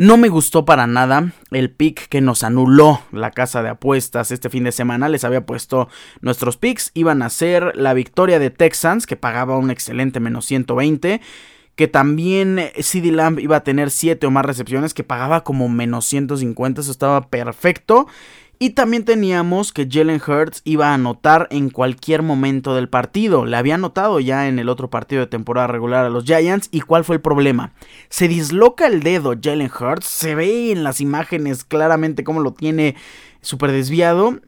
No 0.00 0.16
me 0.16 0.30
gustó 0.30 0.64
para 0.64 0.86
nada 0.86 1.34
el 1.50 1.70
pick 1.70 2.08
que 2.08 2.22
nos 2.22 2.42
anuló 2.42 3.02
la 3.12 3.32
casa 3.32 3.62
de 3.62 3.68
apuestas 3.68 4.30
este 4.30 4.48
fin 4.48 4.64
de 4.64 4.72
semana. 4.72 5.10
Les 5.10 5.24
había 5.24 5.44
puesto 5.44 5.90
nuestros 6.22 6.56
picks. 6.56 6.90
Iban 6.94 7.20
a 7.20 7.28
ser 7.28 7.76
la 7.76 7.92
victoria 7.92 8.38
de 8.38 8.48
Texans, 8.48 9.06
que 9.06 9.16
pagaba 9.16 9.58
un 9.58 9.70
excelente 9.70 10.18
menos 10.18 10.46
120 10.46 11.20
que 11.76 11.86
también 11.86 12.60
CD 12.78 13.12
Lamb 13.12 13.40
iba 13.40 13.56
a 13.56 13.64
tener 13.64 13.90
7 13.90 14.26
o 14.26 14.30
más 14.30 14.44
recepciones, 14.44 14.92
que 14.92 15.04
pagaba 15.04 15.44
como 15.44 15.68
menos 15.68 16.06
150, 16.06 16.80
eso 16.80 16.90
estaba 16.90 17.28
perfecto. 17.28 18.06
Y 18.62 18.70
también 18.70 19.06
teníamos 19.06 19.72
que 19.72 19.88
Jalen 19.90 20.20
Hurts 20.20 20.60
iba 20.64 20.90
a 20.90 20.94
anotar 20.94 21.48
en 21.50 21.70
cualquier 21.70 22.20
momento 22.20 22.74
del 22.74 22.90
partido. 22.90 23.46
Le 23.46 23.56
había 23.56 23.76
anotado 23.76 24.20
ya 24.20 24.48
en 24.48 24.58
el 24.58 24.68
otro 24.68 24.90
partido 24.90 25.22
de 25.22 25.28
temporada 25.28 25.66
regular 25.66 26.04
a 26.04 26.10
los 26.10 26.24
Giants. 26.24 26.68
¿Y 26.70 26.82
cuál 26.82 27.02
fue 27.02 27.16
el 27.16 27.22
problema? 27.22 27.72
Se 28.10 28.28
disloca 28.28 28.86
el 28.86 29.02
dedo 29.02 29.34
Jalen 29.42 29.70
Hurts. 29.70 30.04
Se 30.04 30.34
ve 30.34 30.72
en 30.72 30.84
las 30.84 31.00
imágenes 31.00 31.64
claramente 31.64 32.22
cómo 32.22 32.40
lo 32.40 32.52
tiene 32.52 32.96
súper 33.40 33.72
desviado. 33.72 34.40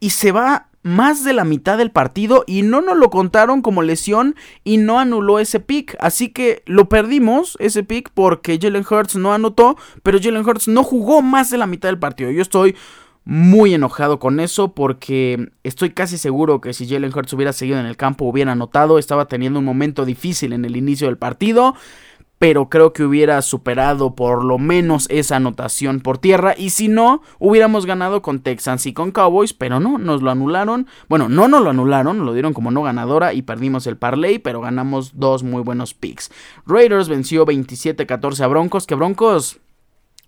Y 0.00 0.10
se 0.10 0.32
va 0.32 0.68
más 0.82 1.22
de 1.22 1.34
la 1.34 1.44
mitad 1.44 1.76
del 1.76 1.90
partido 1.90 2.44
y 2.46 2.62
no 2.62 2.80
nos 2.80 2.96
lo 2.96 3.10
contaron 3.10 3.60
como 3.60 3.82
lesión 3.82 4.34
y 4.64 4.78
no 4.78 4.98
anuló 4.98 5.40
ese 5.40 5.60
pick. 5.60 5.94
Así 6.00 6.30
que 6.30 6.62
lo 6.64 6.88
perdimos 6.88 7.58
ese 7.60 7.82
pick 7.82 8.08
porque 8.14 8.58
Jalen 8.58 8.86
Hurts 8.88 9.16
no 9.16 9.34
anotó, 9.34 9.76
pero 10.02 10.18
Jalen 10.18 10.46
Hurts 10.46 10.68
no 10.68 10.82
jugó 10.84 11.20
más 11.20 11.50
de 11.50 11.58
la 11.58 11.66
mitad 11.66 11.90
del 11.90 11.98
partido. 11.98 12.30
Yo 12.30 12.40
estoy 12.40 12.74
muy 13.28 13.74
enojado 13.74 14.18
con 14.18 14.40
eso 14.40 14.72
porque 14.72 15.50
estoy 15.62 15.90
casi 15.90 16.16
seguro 16.16 16.62
que 16.62 16.72
si 16.72 16.88
Jalen 16.88 17.12
Hurts 17.14 17.34
hubiera 17.34 17.52
seguido 17.52 17.78
en 17.78 17.84
el 17.84 17.98
campo 17.98 18.24
hubiera 18.24 18.52
anotado, 18.52 18.98
estaba 18.98 19.26
teniendo 19.26 19.58
un 19.58 19.66
momento 19.66 20.06
difícil 20.06 20.54
en 20.54 20.64
el 20.64 20.78
inicio 20.78 21.08
del 21.08 21.18
partido, 21.18 21.74
pero 22.38 22.70
creo 22.70 22.94
que 22.94 23.02
hubiera 23.02 23.42
superado 23.42 24.14
por 24.14 24.46
lo 24.46 24.56
menos 24.56 25.06
esa 25.10 25.36
anotación 25.36 26.00
por 26.00 26.16
tierra 26.16 26.54
y 26.56 26.70
si 26.70 26.88
no, 26.88 27.20
hubiéramos 27.38 27.84
ganado 27.84 28.22
con 28.22 28.40
Texans 28.40 28.86
y 28.86 28.94
con 28.94 29.10
Cowboys, 29.10 29.52
pero 29.52 29.78
no, 29.78 29.98
nos 29.98 30.22
lo 30.22 30.30
anularon. 30.30 30.86
Bueno, 31.10 31.28
no 31.28 31.48
nos 31.48 31.60
lo 31.60 31.68
anularon, 31.68 32.24
lo 32.24 32.32
dieron 32.32 32.54
como 32.54 32.70
no 32.70 32.82
ganadora 32.82 33.34
y 33.34 33.42
perdimos 33.42 33.86
el 33.86 33.98
parlay, 33.98 34.38
pero 34.38 34.62
ganamos 34.62 35.18
dos 35.18 35.42
muy 35.42 35.60
buenos 35.60 35.92
picks. 35.92 36.30
Raiders 36.66 37.10
venció 37.10 37.44
27-14 37.44 38.40
a 38.40 38.46
Broncos, 38.46 38.86
que 38.86 38.94
Broncos 38.94 39.60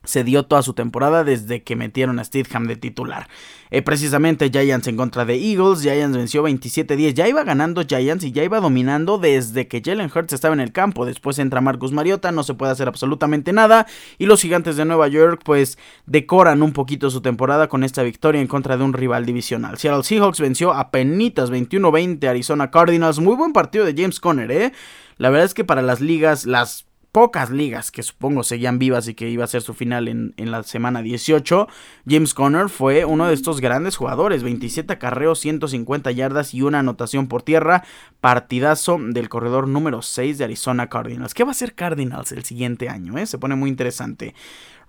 se 0.05 0.25
dio 0.25 0.45
toda 0.45 0.63
su 0.63 0.73
temporada 0.73 1.25
desde 1.25 1.63
que 1.63 1.77
metieron 1.77 2.19
a 2.19 2.25
Steadham 2.25 2.67
de 2.67 2.77
titular. 2.77 3.29
Eh, 3.71 3.83
precisamente 3.83 4.51
Giants 4.51 4.89
en 4.89 4.97
contra 4.97 5.25
de 5.25 5.35
Eagles, 5.35 5.83
Giants 5.83 6.17
venció 6.17 6.43
27-10, 6.43 7.13
ya 7.13 7.29
iba 7.29 7.45
ganando 7.45 7.83
Giants 7.83 8.25
y 8.25 8.33
ya 8.33 8.43
iba 8.43 8.61
dominando 8.61 9.19
desde 9.19 9.69
que 9.69 9.83
Jalen 9.85 10.11
Hurts 10.13 10.33
estaba 10.33 10.55
en 10.55 10.61
el 10.61 10.73
campo, 10.73 11.07
después 11.07 11.39
entra 11.39 11.61
Marcus 11.61 11.93
Mariota, 11.93 12.33
no 12.33 12.43
se 12.43 12.55
puede 12.55 12.73
hacer 12.73 12.89
absolutamente 12.89 13.53
nada 13.53 13.87
y 14.19 14.27
los 14.27 14.43
gigantes 14.43 14.77
de 14.77 14.85
Nueva 14.85 15.07
York 15.09 15.43
pues 15.45 15.79
decoran 16.07 16.63
un 16.63 16.73
poquito 16.73 17.11
su 17.11 17.21
temporada 17.21 17.69
con 17.69 17.85
esta 17.85 18.03
victoria 18.03 18.41
en 18.41 18.49
contra 18.49 18.77
de 18.77 18.85
un 18.85 18.93
rival 18.93 19.27
divisional. 19.27 19.79
Seattle 19.79 20.03
Seahawks 20.03 20.41
venció 20.41 20.73
a 20.73 20.91
penitas 20.91 21.53
21-20 21.53 22.27
Arizona 22.27 22.71
Cardinals, 22.71 23.21
muy 23.21 23.37
buen 23.37 23.53
partido 23.53 23.85
de 23.85 23.95
James 23.95 24.19
Conner, 24.19 24.51
eh. 24.51 24.73
La 25.17 25.29
verdad 25.29 25.45
es 25.45 25.55
que 25.55 25.65
para 25.65 25.83
las 25.83 26.01
ligas, 26.01 26.47
las 26.47 26.87
pocas 27.13 27.51
ligas 27.51 27.91
que 27.91 28.03
supongo 28.03 28.45
seguían 28.45 28.79
vivas 28.79 29.09
y 29.09 29.15
que 29.15 29.29
iba 29.29 29.45
a 29.45 29.49
ser 29.49 29.63
su 29.63 29.75
final 29.75 30.09
en, 30.09 30.35
la 30.37 30.63
semana 30.63 31.03
18, 31.03 31.67
James 32.09 32.35
Conner 32.35 32.69
fue 32.69 33.05
uno 33.05 33.27
de 33.27 33.35
estos 33.35 33.61
grandes 33.61 33.97
jugadores, 33.97 34.43
27 34.43 34.93
acarreos, 34.93 35.41
150 35.41 36.11
yardas 36.13 36.55
y 36.55 36.63
una 36.63 36.81
anotación 36.81 37.27
por 37.27 37.43
tierra, 37.43 37.85
partidazo 38.21 38.99
del 39.01 39.29
corredor 39.29 39.67
número 39.67 40.03
6 40.03 40.39
de 40.39 40.45
Arizona 40.45 40.89
Cardinals. 40.89 41.35
¿Qué 41.35 41.45
va 41.45 41.51
a 41.51 41.55
ser 41.55 41.75
Cardinals 41.75 42.33
el 42.33 42.45
siguiente 42.45 42.89
año? 42.89 43.19
Eh? 43.19 43.27
Se 43.27 43.39
pone 43.39 43.57
muy 43.57 43.71
interesante. 43.71 44.35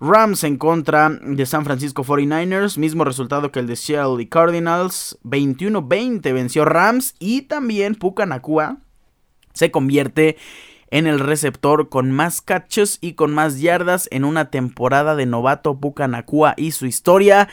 Rams 0.00 0.42
en 0.44 0.56
contra 0.56 1.10
de 1.10 1.46
San 1.46 1.64
Francisco 1.64 2.04
49ers, 2.04 2.76
mismo 2.76 3.04
resultado 3.04 3.52
que 3.52 3.60
el 3.60 3.68
de 3.68 3.76
Seattle 3.76 4.28
Cardinals, 4.28 5.18
21-20 5.24 6.32
venció 6.32 6.64
Rams 6.64 7.14
y 7.18 7.42
también 7.42 7.94
Puka 7.94 8.26
Nakua 8.26 8.78
se 9.52 9.70
convierte 9.70 10.30
en 10.30 10.36
el 10.92 11.18
receptor 11.18 11.88
con 11.88 12.10
más 12.10 12.42
catches 12.42 12.98
y 13.00 13.14
con 13.14 13.32
más 13.32 13.60
yardas 13.60 14.08
en 14.12 14.24
una 14.24 14.50
temporada 14.50 15.16
de 15.16 15.24
novato 15.24 15.80
Pucanacua 15.80 16.54
y 16.58 16.72
su 16.72 16.86
historia. 16.86 17.48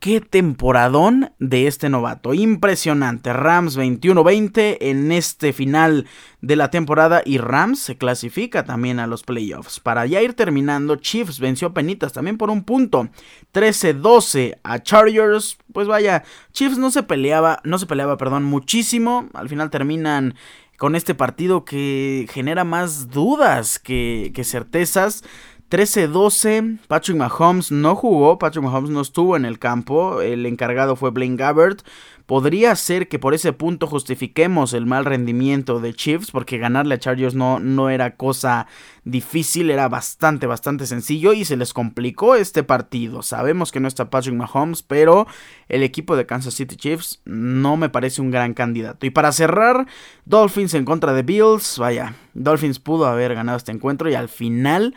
Qué 0.00 0.20
temporadón 0.20 1.32
de 1.38 1.66
este 1.68 1.88
novato. 1.88 2.34
Impresionante. 2.34 3.32
Rams 3.32 3.78
21-20 3.78 4.76
en 4.80 5.10
este 5.10 5.52
final 5.52 6.06
de 6.42 6.54
la 6.54 6.70
temporada 6.70 7.22
y 7.24 7.38
Rams 7.38 7.78
se 7.78 7.96
clasifica 7.96 8.64
también 8.64 9.00
a 9.00 9.06
los 9.06 9.22
playoffs. 9.22 9.80
Para 9.80 10.04
ya 10.04 10.20
ir 10.20 10.34
terminando, 10.34 10.96
Chiefs 10.96 11.40
venció 11.40 11.68
a 11.68 11.74
Penitas 11.74 12.12
también 12.12 12.36
por 12.36 12.50
un 12.50 12.64
punto. 12.64 13.08
13-12 13.54 14.58
a 14.62 14.82
Chargers. 14.82 15.56
Pues 15.72 15.88
vaya, 15.88 16.24
Chiefs 16.52 16.78
no 16.78 16.90
se 16.90 17.02
peleaba, 17.02 17.60
no 17.64 17.78
se 17.78 17.86
peleaba, 17.86 18.18
perdón, 18.18 18.44
muchísimo. 18.44 19.28
Al 19.34 19.48
final 19.48 19.70
terminan 19.70 20.34
con 20.78 20.94
este 20.94 21.14
partido 21.14 21.64
que 21.64 22.26
genera 22.30 22.64
más 22.64 23.10
dudas 23.10 23.78
que, 23.78 24.32
certezas. 24.44 25.24
13-12, 25.68 26.78
Patrick 26.86 27.16
Mahomes 27.16 27.72
no 27.72 27.96
jugó, 27.96 28.38
Patrick 28.38 28.62
Mahomes 28.62 28.90
no 28.90 29.00
estuvo 29.00 29.36
en 29.36 29.44
el 29.44 29.58
campo, 29.58 30.20
el 30.20 30.46
encargado 30.46 30.94
fue 30.94 31.10
Blaine 31.10 31.36
Gabbert. 31.36 31.82
Podría 32.26 32.74
ser 32.76 33.08
que 33.08 33.18
por 33.18 33.34
ese 33.34 33.52
punto 33.52 33.86
justifiquemos 33.86 34.74
el 34.74 34.86
mal 34.86 35.04
rendimiento 35.04 35.80
de 35.80 35.94
Chiefs, 35.94 36.30
porque 36.30 36.58
ganarle 36.58 36.94
a 36.94 36.98
Chargers 36.98 37.34
no, 37.34 37.58
no 37.58 37.90
era 37.90 38.16
cosa 38.16 38.66
difícil, 39.04 39.70
era 39.70 39.88
bastante, 39.88 40.46
bastante 40.46 40.86
sencillo 40.86 41.32
y 41.32 41.44
se 41.44 41.56
les 41.56 41.72
complicó 41.72 42.34
este 42.34 42.62
partido. 42.62 43.22
Sabemos 43.22 43.70
que 43.70 43.80
no 43.80 43.88
está 43.88 44.10
Patrick 44.10 44.34
Mahomes, 44.34 44.82
pero 44.82 45.26
el 45.68 45.82
equipo 45.82 46.16
de 46.16 46.26
Kansas 46.26 46.54
City 46.54 46.76
Chiefs 46.76 47.20
no 47.24 47.76
me 47.76 47.88
parece 47.88 48.22
un 48.22 48.30
gran 48.30 48.54
candidato. 48.54 49.06
Y 49.06 49.10
para 49.10 49.32
cerrar, 49.32 49.86
Dolphins 50.24 50.74
en 50.74 50.84
contra 50.84 51.12
de 51.12 51.22
Bills, 51.22 51.78
vaya, 51.78 52.14
Dolphins 52.34 52.78
pudo 52.78 53.06
haber 53.06 53.34
ganado 53.34 53.58
este 53.58 53.72
encuentro 53.72 54.10
y 54.10 54.14
al 54.14 54.28
final 54.28 54.94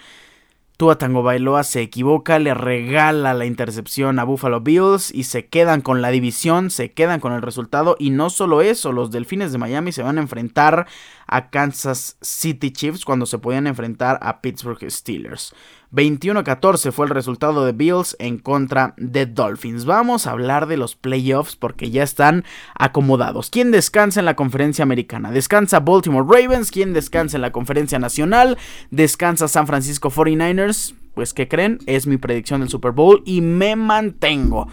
Tua 0.79 0.97
Tango 0.97 1.23
Bailoa 1.23 1.65
se 1.65 1.81
equivoca, 1.81 2.39
le 2.39 2.53
regala 2.53 3.33
la 3.33 3.45
intercepción 3.45 4.17
a 4.17 4.23
Buffalo 4.23 4.61
Bills 4.61 5.13
y 5.13 5.25
se 5.25 5.47
quedan 5.47 5.81
con 5.81 6.01
la 6.01 6.09
división, 6.09 6.69
se 6.69 6.93
quedan 6.93 7.19
con 7.19 7.33
el 7.33 7.41
resultado 7.41 7.97
y 7.99 8.11
no 8.11 8.29
solo 8.29 8.61
eso, 8.61 8.93
los 8.93 9.11
Delfines 9.11 9.51
de 9.51 9.57
Miami 9.57 9.91
se 9.91 10.03
van 10.03 10.17
a 10.17 10.21
enfrentar 10.21 10.87
a 11.27 11.49
Kansas 11.49 12.17
City 12.21 12.71
Chiefs 12.71 13.03
cuando 13.03 13.25
se 13.25 13.39
podían 13.39 13.67
enfrentar 13.67 14.19
a 14.21 14.39
Pittsburgh 14.39 14.89
Steelers. 14.89 15.53
21-14 15.91 16.91
fue 16.91 17.07
el 17.07 17.11
resultado 17.11 17.65
de 17.65 17.71
Bills 17.71 18.15
en 18.19 18.37
contra 18.37 18.93
de 18.97 19.25
Dolphins. 19.25 19.85
Vamos 19.85 20.27
a 20.27 20.31
hablar 20.31 20.67
de 20.67 20.77
los 20.77 20.95
playoffs 20.95 21.55
porque 21.55 21.89
ya 21.89 22.03
están 22.03 22.45
acomodados. 22.75 23.49
¿Quién 23.49 23.71
descansa 23.71 24.19
en 24.19 24.25
la 24.25 24.35
conferencia 24.35 24.83
americana? 24.83 25.31
Descansa 25.31 25.79
Baltimore 25.79 26.27
Ravens. 26.29 26.69
¿Quién 26.69 26.93
descansa 26.93 27.37
en 27.37 27.41
la 27.41 27.51
conferencia 27.51 27.97
nacional? 27.97 28.57
Descansa 28.91 29.47
San 29.47 29.65
Francisco 29.65 30.11
49ers. 30.11 30.93
Pues, 31.15 31.33
¿qué 31.33 31.47
creen? 31.47 31.79
Es 31.87 32.05
mi 32.05 32.17
predicción 32.17 32.61
del 32.61 32.69
Super 32.69 32.91
Bowl 32.91 33.23
y 33.25 33.41
me 33.41 33.75
mantengo. 33.75 34.67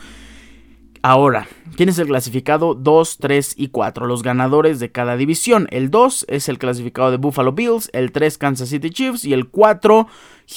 Ahora, 1.02 1.46
¿quién 1.76 1.88
es 1.88 1.98
el 2.00 2.08
clasificado 2.08 2.74
2, 2.74 3.18
3 3.18 3.54
y 3.56 3.68
4? 3.68 4.06
Los 4.06 4.22
ganadores 4.22 4.80
de 4.80 4.90
cada 4.90 5.16
división. 5.16 5.68
El 5.70 5.90
2 5.90 6.26
es 6.28 6.48
el 6.48 6.58
clasificado 6.58 7.12
de 7.12 7.16
Buffalo 7.16 7.52
Bills, 7.52 7.90
el 7.92 8.10
3 8.10 8.36
Kansas 8.38 8.70
City 8.70 8.90
Chiefs 8.90 9.24
y 9.24 9.32
el 9.32 9.48
4 9.48 10.08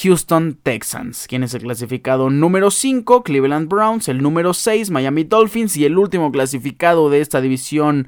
Houston 0.01 0.57
Texans. 0.61 1.25
¿Quién 1.27 1.43
es 1.43 1.53
el 1.53 1.63
clasificado 1.63 2.29
número 2.29 2.71
5? 2.71 3.23
Cleveland 3.23 3.69
Browns, 3.69 4.07
el 4.07 4.21
número 4.21 4.53
6 4.53 4.91
Miami 4.91 5.23
Dolphins 5.23 5.77
y 5.77 5.85
el 5.85 5.97
último 5.97 6.31
clasificado 6.31 7.09
de 7.09 7.21
esta 7.21 7.41
división 7.41 8.07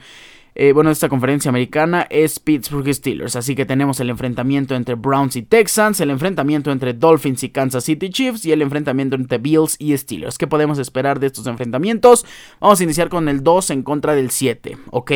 eh, 0.54 0.74
bueno, 0.74 0.92
esta 0.92 1.08
conferencia 1.08 1.50
americana 1.50 2.08
es 2.10 2.40
Pittsburgh 2.40 2.94
Steelers. 2.94 3.36
Así 3.36 3.56
que 3.56 3.66
tenemos 3.66 4.00
el 4.00 4.10
enfrentamiento 4.10 4.76
entre 4.76 4.96
Browns 4.96 5.36
y 5.36 5.44
Texans, 5.44 6.02
el 6.02 6.10
enfrentamiento 6.10 6.72
entre 6.72 6.94
Dolphins 6.94 7.44
y 7.44 7.50
Kansas 7.50 7.86
City 7.86 8.10
Chiefs 8.10 8.46
y 8.46 8.52
el 8.52 8.62
enfrentamiento 8.62 9.16
entre 9.16 9.38
Bills 9.38 9.78
y 9.80 9.98
Steelers. 9.98 10.38
¿Qué 10.38 10.48
podemos 10.48 10.78
esperar 10.78 11.20
de 11.20 11.28
estos 11.28 11.48
enfrentamientos? 11.48 12.26
Vamos 12.60 12.80
a 12.80 12.84
iniciar 12.84 13.10
con 13.10 13.30
el 13.30 13.44
2 13.44 13.70
en 13.70 13.84
contra 13.84 14.14
del 14.14 14.30
7. 14.30 14.78
Ok. 14.92 15.12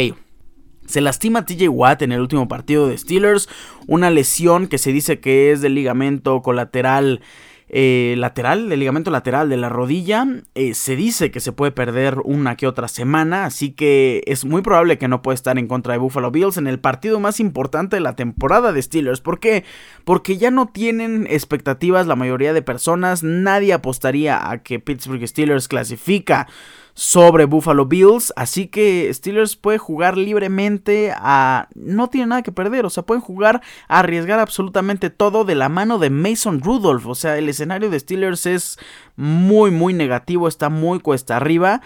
Se 0.86 1.02
lastima 1.02 1.46
TJ 1.46 1.70
Watt 1.70 2.02
en 2.02 2.12
el 2.12 2.22
último 2.22 2.48
partido 2.48 2.88
de 2.88 2.98
Steelers, 2.98 3.50
una 3.88 4.10
lesión 4.10 4.68
que 4.68 4.78
se 4.78 4.92
dice 4.92 5.20
que 5.20 5.52
es 5.52 5.62
del 5.62 5.76
ligamento 5.76 6.42
colateral 6.42 7.22
eh, 7.68 8.14
lateral, 8.18 8.72
el 8.72 8.80
ligamento 8.80 9.10
lateral 9.10 9.50
de 9.50 9.58
la 9.58 9.70
rodilla. 9.70 10.28
Eh, 10.54 10.76
se 10.76 10.96
dice 10.96 11.32
que 11.32 11.40
se 11.40 11.52
puede 11.52 11.72
perder 11.72 12.20
una 12.24 12.56
que 12.56 12.68
otra 12.68 12.88
semana, 12.88 13.46
así 13.46 13.72
que 13.72 14.24
es 14.28 14.46
muy 14.46 14.62
probable 14.62 15.00
que 15.00 15.08
no 15.08 15.22
pueda 15.22 15.34
estar 15.34 15.58
en 15.58 15.68
contra 15.68 15.94
de 15.94 16.00
Buffalo 16.00 16.30
Bills 16.30 16.58
en 16.58 16.68
el 16.68 16.80
partido 16.80 17.20
más 17.20 17.40
importante 17.40 17.96
de 17.96 18.02
la 18.02 18.16
temporada 18.16 18.72
de 18.72 18.82
Steelers. 18.82 19.22
¿Por 19.22 19.40
qué? 19.40 19.64
Porque 20.04 20.38
ya 20.38 20.52
no 20.52 20.68
tienen 20.68 21.26
expectativas 21.30 22.06
la 22.06 22.16
mayoría 22.16 22.54
de 22.54 22.62
personas, 22.62 23.24
nadie 23.24 23.74
apostaría 23.74 24.50
a 24.50 24.62
que 24.62 24.80
Pittsburgh 24.80 25.28
Steelers 25.28 25.68
clasifica 25.68 26.48
sobre 26.96 27.46
Buffalo 27.46 27.86
Bills. 27.86 28.34
Así 28.36 28.68
que 28.68 29.14
Steelers 29.14 29.56
puede 29.56 29.78
jugar 29.78 30.18
libremente 30.18 31.14
a... 31.16 31.68
No 31.76 32.10
tiene 32.10 32.28
nada 32.28 32.42
que 32.42 32.52
perder. 32.52 32.86
O 32.86 32.90
sea, 32.90 33.04
pueden 33.04 33.22
jugar 33.22 33.62
a 33.88 34.00
arriesgar 34.00 34.40
absolutamente 34.40 35.12
todo 35.12 35.46
de 35.46 35.56
la 35.56 35.70
mano 35.70 36.00
de 36.00 36.10
Mason 36.10 36.62
Rudolph. 36.62 37.06
O 37.06 37.14
sea, 37.14 37.38
el 37.38 37.50
escenario 37.50 37.92
de 37.92 38.00
Steelers 38.00 38.48
es 38.48 38.80
muy, 39.16 39.70
muy 39.70 39.94
negativo. 39.94 40.48
Está 40.48 40.70
muy 40.70 41.00
cuesta 41.00 41.36
arriba. 41.36 41.82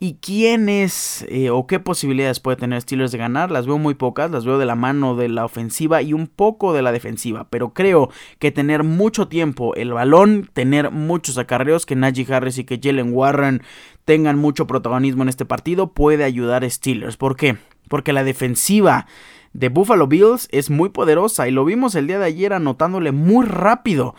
¿Y 0.00 0.14
quiénes 0.20 1.26
eh, 1.28 1.50
o 1.50 1.66
qué 1.66 1.80
posibilidades 1.80 2.38
puede 2.38 2.56
tener 2.56 2.80
Steelers 2.80 3.10
de 3.10 3.18
ganar? 3.18 3.50
Las 3.50 3.66
veo 3.66 3.78
muy 3.78 3.94
pocas, 3.94 4.30
las 4.30 4.44
veo 4.44 4.56
de 4.56 4.64
la 4.64 4.76
mano 4.76 5.16
de 5.16 5.28
la 5.28 5.44
ofensiva 5.44 6.02
y 6.02 6.12
un 6.12 6.28
poco 6.28 6.72
de 6.72 6.82
la 6.82 6.92
defensiva. 6.92 7.48
Pero 7.50 7.74
creo 7.74 8.08
que 8.38 8.52
tener 8.52 8.84
mucho 8.84 9.26
tiempo 9.26 9.74
el 9.74 9.92
balón, 9.92 10.50
tener 10.52 10.92
muchos 10.92 11.36
acarreos, 11.36 11.84
que 11.84 11.96
Najee 11.96 12.32
Harris 12.32 12.58
y 12.58 12.64
que 12.64 12.78
Jalen 12.80 13.12
Warren 13.12 13.62
tengan 14.08 14.38
mucho 14.38 14.66
protagonismo 14.66 15.22
en 15.22 15.28
este 15.28 15.44
partido, 15.44 15.92
puede 15.92 16.24
ayudar 16.24 16.64
a 16.64 16.70
Steelers. 16.70 17.18
¿Por 17.18 17.36
qué? 17.36 17.58
Porque 17.90 18.14
la 18.14 18.24
defensiva 18.24 19.06
de 19.52 19.68
Buffalo 19.68 20.06
Bills 20.06 20.48
es 20.50 20.70
muy 20.70 20.88
poderosa 20.88 21.46
y 21.46 21.50
lo 21.50 21.62
vimos 21.66 21.94
el 21.94 22.06
día 22.06 22.18
de 22.18 22.24
ayer 22.24 22.54
anotándole 22.54 23.12
muy 23.12 23.44
rápido 23.44 24.14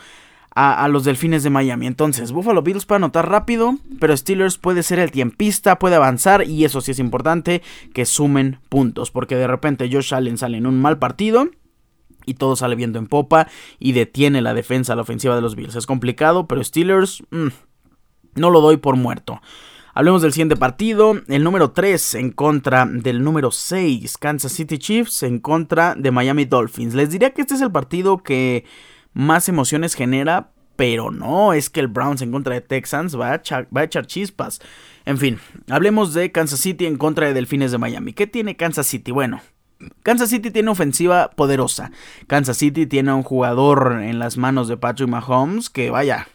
a, 0.54 0.88
los 0.90 1.06
Delfines 1.06 1.42
de 1.42 1.50
Miami. 1.50 1.88
Entonces, 1.88 2.32
Buffalo 2.32 2.62
Bills 2.62 2.86
puede 2.86 2.98
anotar 2.98 3.30
rápido, 3.30 3.80
pero 4.00 4.16
Steelers 4.16 4.60
puede 4.60 4.84
ser 4.84 5.00
el 5.00 5.10
tiempista, 5.10 5.80
puede 5.80 5.96
avanzar 5.96 6.48
y 6.48 6.66
eso 6.66 6.82
sí 6.82 6.92
es 6.92 7.00
importante, 7.00 7.64
que 7.92 8.06
sumen 8.06 8.60
puntos, 8.70 9.10
porque 9.10 9.38
de 9.38 9.48
repente 9.48 9.90
Josh 9.92 10.14
Allen 10.14 10.38
sale 10.38 10.60
en 10.60 10.68
un 10.68 10.80
mal 10.80 11.00
partido 11.00 11.50
y 12.28 12.36
todo 12.36 12.56
sale 12.56 12.76
viendo 12.76 13.00
en 13.00 13.08
popa 13.08 13.48
y 13.80 13.94
detiene 13.94 14.44
la 14.44 14.54
defensa, 14.54 14.96
la 14.96 15.02
ofensiva 15.02 15.36
de 15.36 15.42
los 15.42 15.56
Bills. 15.56 15.76
Es 15.76 15.88
complicado, 15.88 16.46
pero 16.46 16.64
Steelers... 16.64 17.24
Mm, 17.32 17.48
no 18.36 18.50
lo 18.50 18.62
doy 18.62 18.78
por 18.78 18.96
muerto. 18.96 19.42
Hablemos 20.00 20.22
del 20.22 20.32
siguiente 20.32 20.56
partido, 20.56 21.22
el 21.28 21.44
número 21.44 21.72
3 21.72 22.16
en 22.16 22.32
contra 22.32 22.86
del 22.86 23.22
número 23.22 23.52
6, 23.52 24.18
Kansas 24.18 24.54
City 24.54 24.78
Chiefs 24.78 25.24
en 25.24 25.40
contra 25.40 25.94
de 25.94 26.10
Miami 26.10 26.46
Dolphins. 26.46 26.94
Les 26.94 27.10
diría 27.10 27.32
que 27.32 27.42
este 27.42 27.56
es 27.56 27.60
el 27.60 27.70
partido 27.70 28.20
que 28.20 28.64
más 29.12 29.50
emociones 29.50 29.96
genera, 29.96 30.52
pero 30.78 31.12
no, 31.12 31.52
es 31.52 31.70
que 31.70 31.82
el 31.82 31.90
Browns 31.90 32.22
en 32.22 32.32
contra 32.32 32.54
de 32.54 32.62
Texans 32.62 33.20
va 33.20 33.34
a, 33.34 33.42
va 33.76 33.82
a 33.82 33.84
echar 33.84 34.08
chispas. 34.08 34.62
En 35.04 35.18
fin, 35.18 35.40
hablemos 35.70 36.14
de 36.14 36.32
Kansas 36.32 36.62
City 36.62 36.86
en 36.86 36.96
contra 36.96 37.28
de 37.28 37.34
Delfines 37.34 37.74
de 37.74 37.78
Miami. 37.78 38.14
¿Qué 38.14 38.26
tiene 38.26 38.56
Kansas 38.56 38.88
City? 38.88 39.12
Bueno, 39.12 39.42
Kansas 40.04 40.30
City 40.30 40.50
tiene 40.50 40.72
ofensiva 40.72 41.32
poderosa. 41.32 41.92
Kansas 42.28 42.56
City 42.56 42.88
tiene 42.88 43.12
un 43.12 43.24
jugador 43.24 44.00
en 44.02 44.18
las 44.18 44.38
manos 44.38 44.70
de 44.70 44.78
Patrick 44.78 45.10
Mahomes 45.10 45.70
que 45.70 45.90
vaya, 45.90 46.30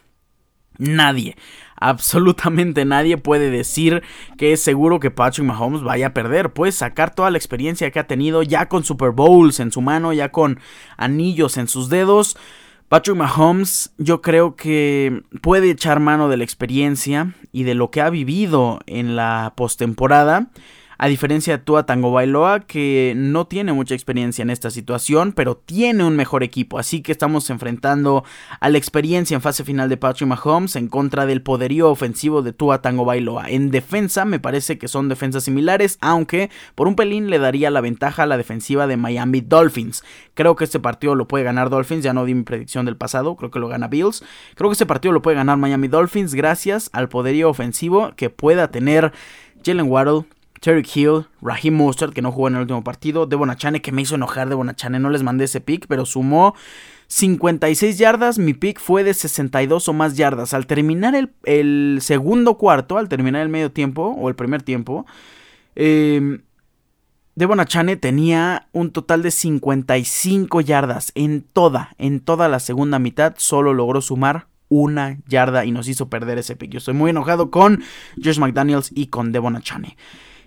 nadie, 0.77 1.35
absolutamente 1.75 2.85
nadie 2.85 3.17
puede 3.17 3.49
decir 3.49 4.03
que 4.37 4.53
es 4.53 4.61
seguro 4.61 4.99
que 4.99 5.11
Patrick 5.11 5.45
Mahomes 5.45 5.83
vaya 5.83 6.07
a 6.07 6.13
perder. 6.13 6.53
Puede 6.53 6.71
sacar 6.71 7.13
toda 7.13 7.31
la 7.31 7.37
experiencia 7.37 7.91
que 7.91 7.99
ha 7.99 8.07
tenido 8.07 8.43
ya 8.43 8.67
con 8.67 8.83
Super 8.83 9.11
Bowls 9.11 9.59
en 9.59 9.71
su 9.71 9.81
mano, 9.81 10.13
ya 10.13 10.31
con 10.31 10.59
anillos 10.97 11.57
en 11.57 11.67
sus 11.67 11.89
dedos. 11.89 12.37
Patrick 12.87 13.17
Mahomes 13.17 13.93
yo 13.97 14.21
creo 14.21 14.55
que 14.55 15.23
puede 15.41 15.71
echar 15.71 15.99
mano 15.99 16.29
de 16.29 16.37
la 16.37 16.43
experiencia 16.43 17.33
y 17.51 17.63
de 17.63 17.73
lo 17.73 17.89
que 17.89 18.01
ha 18.01 18.09
vivido 18.09 18.79
en 18.85 19.15
la 19.15 19.53
postemporada 19.57 20.49
a 20.97 21.07
diferencia 21.07 21.57
de 21.57 21.63
Tua 21.63 21.85
Tango 21.85 22.11
Bailoa, 22.11 22.61
que 22.61 23.13
no 23.15 23.47
tiene 23.47 23.73
mucha 23.73 23.93
experiencia 23.93 24.41
en 24.41 24.49
esta 24.49 24.69
situación, 24.69 25.33
pero 25.33 25.55
tiene 25.55 26.03
un 26.03 26.15
mejor 26.15 26.43
equipo. 26.43 26.79
Así 26.79 27.01
que 27.01 27.11
estamos 27.11 27.49
enfrentando 27.49 28.23
a 28.59 28.69
la 28.69 28.77
experiencia 28.77 29.35
en 29.35 29.41
fase 29.41 29.63
final 29.63 29.89
de 29.89 29.97
Patrick 29.97 30.27
Mahomes 30.27 30.75
en 30.75 30.87
contra 30.87 31.25
del 31.25 31.41
poderío 31.41 31.89
ofensivo 31.89 32.41
de 32.41 32.53
Tua 32.53 32.81
Tango 32.81 33.05
Bailoa. 33.05 33.49
En 33.49 33.71
defensa, 33.71 34.25
me 34.25 34.39
parece 34.39 34.77
que 34.77 34.87
son 34.87 35.09
defensas 35.09 35.43
similares, 35.43 35.97
aunque 36.01 36.49
por 36.75 36.87
un 36.87 36.95
pelín 36.95 37.29
le 37.29 37.39
daría 37.39 37.71
la 37.71 37.81
ventaja 37.81 38.23
a 38.23 38.27
la 38.27 38.37
defensiva 38.37 38.87
de 38.87 38.97
Miami 38.97 39.41
Dolphins. 39.41 40.03
Creo 40.33 40.55
que 40.55 40.63
este 40.63 40.79
partido 40.79 41.15
lo 41.15 41.27
puede 41.27 41.43
ganar 41.43 41.69
Dolphins, 41.69 42.03
ya 42.03 42.13
no 42.13 42.25
di 42.25 42.33
mi 42.33 42.43
predicción 42.43 42.85
del 42.85 42.97
pasado, 42.97 43.35
creo 43.35 43.51
que 43.51 43.59
lo 43.59 43.67
gana 43.67 43.87
Bills. 43.87 44.23
Creo 44.55 44.69
que 44.69 44.73
este 44.73 44.85
partido 44.85 45.11
lo 45.11 45.21
puede 45.21 45.37
ganar 45.37 45.57
Miami 45.57 45.87
Dolphins 45.87 46.33
gracias 46.33 46.89
al 46.93 47.09
poderío 47.09 47.49
ofensivo 47.49 48.13
que 48.15 48.29
pueda 48.29 48.69
tener 48.69 49.13
Jalen 49.63 49.89
Waddle, 49.89 50.25
Terry 50.65 50.83
Hill, 50.95 51.27
Raheem 51.43 51.75
Mostert, 51.75 52.11
que 52.11 52.23
no 52.23 52.31
jugó 52.31 52.47
en 52.47 52.55
el 52.55 52.61
último 52.61 52.83
partido, 52.83 53.27
Devon 53.27 53.51
Achane, 53.51 53.83
que 53.83 53.91
me 53.91 54.01
hizo 54.01 54.15
enojar 54.15 54.49
Devon 54.49 54.67
Achane, 54.67 54.99
no 54.99 55.11
les 55.11 55.21
mandé 55.21 55.45
ese 55.45 55.61
pick, 55.61 55.85
pero 55.85 56.07
sumó 56.07 56.55
56 57.05 57.99
yardas, 57.99 58.39
mi 58.39 58.55
pick 58.55 58.79
fue 58.79 59.03
de 59.03 59.13
62 59.13 59.87
o 59.87 59.93
más 59.93 60.17
yardas. 60.17 60.55
Al 60.55 60.65
terminar 60.65 61.13
el, 61.43 61.99
segundo 62.01 62.57
cuarto, 62.57 62.97
al 62.97 63.09
terminar 63.09 63.43
el 63.43 63.49
medio 63.49 63.71
tiempo, 63.71 64.15
o 64.17 64.27
el 64.27 64.33
primer 64.33 64.63
tiempo, 64.63 65.05
eh, 65.75 66.39
Devon 67.35 67.63
tenía 68.01 68.67
un 68.71 68.89
total 68.89 69.21
de 69.21 69.29
55 69.29 70.61
yardas 70.61 71.11
en 71.13 71.43
toda, 71.43 71.91
en 71.99 72.21
toda 72.21 72.49
la 72.49 72.59
segunda 72.59 72.97
mitad, 72.97 73.35
solo 73.37 73.75
logró 73.75 74.01
sumar 74.01 74.47
una 74.69 75.19
yarda 75.27 75.63
y 75.63 75.71
nos 75.71 75.87
hizo 75.87 76.09
perder 76.09 76.39
ese 76.39 76.55
pick. 76.55 76.71
Yo 76.71 76.79
estoy 76.79 76.95
muy 76.95 77.11
enojado 77.11 77.51
con 77.51 77.83
Josh 78.23 78.39
McDaniels 78.39 78.89
y 78.95 79.07
con 79.07 79.31
Devon 79.31 79.57
Achane. 79.57 79.95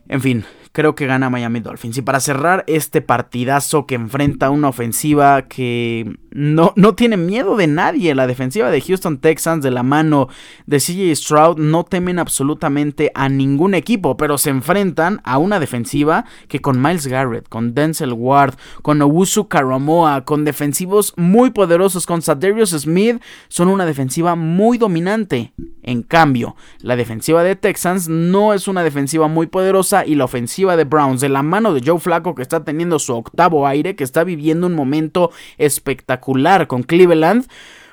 En 0.08 0.20
fin, 0.22 0.44
creo 0.72 0.94
que 0.94 1.06
gana 1.06 1.30
Miami 1.30 1.60
Dolphins. 1.60 1.98
Y 1.98 2.02
para 2.02 2.20
cerrar 2.20 2.64
este 2.66 3.02
partidazo 3.02 3.86
que 3.86 3.94
enfrenta 3.94 4.50
una 4.50 4.68
ofensiva 4.68 5.42
que 5.42 6.16
no, 6.30 6.72
no 6.76 6.94
tiene 6.94 7.16
miedo 7.16 7.56
de 7.56 7.66
nadie, 7.66 8.14
la 8.14 8.26
defensiva 8.26 8.70
de 8.70 8.80
Houston 8.80 9.18
Texans 9.18 9.62
de 9.62 9.70
la 9.70 9.82
mano 9.82 10.28
de 10.66 10.78
CJ 10.78 11.14
Stroud 11.16 11.58
no 11.58 11.84
temen 11.84 12.18
absolutamente 12.18 13.10
a 13.14 13.28
ningún 13.28 13.74
equipo, 13.74 14.16
pero 14.16 14.36
se 14.36 14.50
enfrentan 14.50 15.20
a 15.24 15.38
una 15.38 15.58
defensiva 15.58 16.26
que 16.48 16.60
con 16.60 16.82
Miles 16.82 17.06
Garrett, 17.06 17.48
con 17.48 17.74
Denzel 17.74 18.12
Ward, 18.12 18.56
con 18.82 19.00
Owusu 19.00 19.48
Karamoa, 19.48 20.24
con 20.24 20.44
defensivos 20.44 21.14
muy 21.16 21.50
poderosos, 21.50 22.06
con 22.06 22.20
Sadarius 22.20 22.70
Smith, 22.70 23.22
son 23.48 23.68
una 23.68 23.86
defensiva 23.86 24.34
muy 24.34 24.76
dominante. 24.76 25.52
En 25.82 26.02
cambio, 26.02 26.56
la 26.82 26.96
defensiva 26.96 27.42
de 27.42 27.56
Texans 27.56 28.08
no 28.08 28.52
es 28.52 28.68
una 28.68 28.82
defensiva 28.82 29.28
muy 29.28 29.46
poderosa 29.46 30.04
y 30.04 30.14
la 30.14 30.24
ofensiva 30.24 30.76
de 30.76 30.84
Browns 30.84 31.22
de 31.22 31.30
la 31.30 31.42
mano 31.42 31.72
de 31.72 31.82
Joe 31.84 31.98
Flacco 31.98 32.34
que 32.34 32.42
está 32.42 32.64
teniendo 32.64 32.98
su 32.98 33.14
octavo 33.14 33.66
aire, 33.66 33.96
que 33.96 34.04
está 34.04 34.24
viviendo 34.24 34.66
un 34.66 34.74
momento 34.74 35.30
espectacular 35.56 36.18
con 36.66 36.82
Cleveland, 36.82 37.46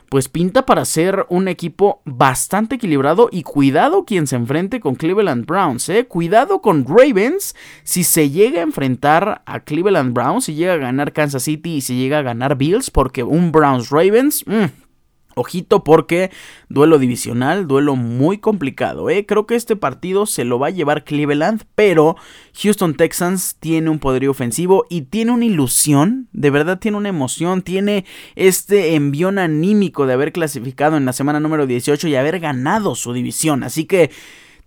pues 0.09 0.29
pinta 0.29 0.65
para 0.65 0.85
ser 0.85 1.25
un 1.29 1.47
equipo 1.47 2.01
bastante 2.05 2.75
equilibrado 2.75 3.29
y 3.31 3.43
cuidado 3.43 4.05
quien 4.05 4.27
se 4.27 4.35
enfrente 4.35 4.79
con 4.79 4.95
Cleveland 4.95 5.45
Browns, 5.45 5.89
¿eh? 5.89 6.05
Cuidado 6.05 6.61
con 6.61 6.85
Ravens 6.85 7.55
si 7.83 8.03
se 8.03 8.29
llega 8.29 8.59
a 8.59 8.63
enfrentar 8.63 9.41
a 9.45 9.61
Cleveland 9.61 10.13
Browns, 10.13 10.45
si 10.45 10.53
llega 10.53 10.73
a 10.73 10.77
ganar 10.77 11.13
Kansas 11.13 11.43
City 11.43 11.75
y 11.75 11.81
si 11.81 11.97
llega 11.97 12.19
a 12.19 12.23
ganar 12.23 12.57
Bills, 12.57 12.91
porque 12.91 13.23
un 13.23 13.51
Browns 13.51 13.89
Ravens, 13.89 14.43
mm, 14.45 14.84
Ojito 15.35 15.83
porque 15.83 16.31
duelo 16.69 16.97
divisional, 16.97 17.67
duelo 17.67 17.95
muy 17.95 18.37
complicado. 18.37 19.09
¿eh? 19.09 19.25
Creo 19.25 19.45
que 19.45 19.55
este 19.55 19.75
partido 19.75 20.25
se 20.25 20.45
lo 20.45 20.59
va 20.59 20.67
a 20.67 20.71
llevar 20.71 21.03
Cleveland, 21.03 21.63
pero 21.75 22.15
Houston 22.61 22.95
Texans 22.95 23.57
tiene 23.59 23.89
un 23.89 23.99
poderío 23.99 24.31
ofensivo 24.31 24.85
y 24.89 25.01
tiene 25.01 25.31
una 25.31 25.45
ilusión, 25.45 26.27
de 26.31 26.49
verdad 26.49 26.79
tiene 26.79 26.97
una 26.97 27.09
emoción, 27.09 27.61
tiene 27.61 28.05
este 28.35 28.95
envión 28.95 29.37
anímico 29.37 30.05
de 30.07 30.13
haber 30.13 30.31
clasificado 30.31 30.97
en 30.97 31.05
la 31.05 31.13
semana 31.13 31.39
número 31.39 31.67
18 31.67 32.07
y 32.07 32.15
haber 32.15 32.39
ganado 32.39 32.95
su 32.95 33.13
división. 33.13 33.63
Así 33.63 33.85
que 33.85 34.11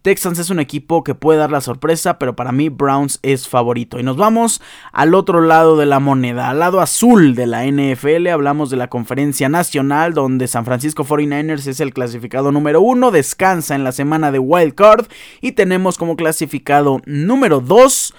Texans 0.08 0.38
es 0.38 0.48
un 0.48 0.58
equipo 0.58 1.04
que 1.04 1.14
puede 1.14 1.38
dar 1.38 1.50
la 1.50 1.60
sorpresa, 1.60 2.18
pero 2.18 2.34
para 2.34 2.50
mí 2.50 2.70
Browns 2.70 3.18
es 3.22 3.46
favorito. 3.46 4.00
Y 4.00 4.02
nos 4.02 4.16
vamos 4.16 4.62
al 4.90 5.14
otro 5.14 5.42
lado 5.42 5.76
de 5.76 5.84
la 5.84 6.00
moneda, 6.00 6.48
al 6.48 6.60
lado 6.60 6.80
azul 6.80 7.34
de 7.34 7.46
la 7.46 7.66
NFL. 7.66 8.28
Hablamos 8.28 8.70
de 8.70 8.78
la 8.78 8.88
conferencia 8.88 9.50
nacional, 9.50 10.14
donde 10.14 10.48
San 10.48 10.64
Francisco 10.64 11.04
49ers 11.04 11.66
es 11.66 11.80
el 11.80 11.92
clasificado 11.92 12.52
número 12.52 12.80
uno, 12.80 13.10
descansa 13.10 13.74
en 13.74 13.84
la 13.84 13.92
semana 13.92 14.32
de 14.32 14.38
Wild 14.38 14.74
Card 14.74 15.08
y 15.42 15.52
tenemos 15.52 15.98
como 15.98 16.16
clasificado 16.16 17.02
número 17.04 17.60
2 17.60 18.14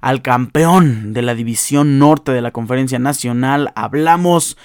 al 0.00 0.22
campeón 0.22 1.12
de 1.12 1.20
la 1.20 1.34
división 1.34 1.98
norte 1.98 2.32
de 2.32 2.40
la 2.40 2.52
conferencia 2.52 2.98
nacional. 2.98 3.70
Hablamos 3.74 4.56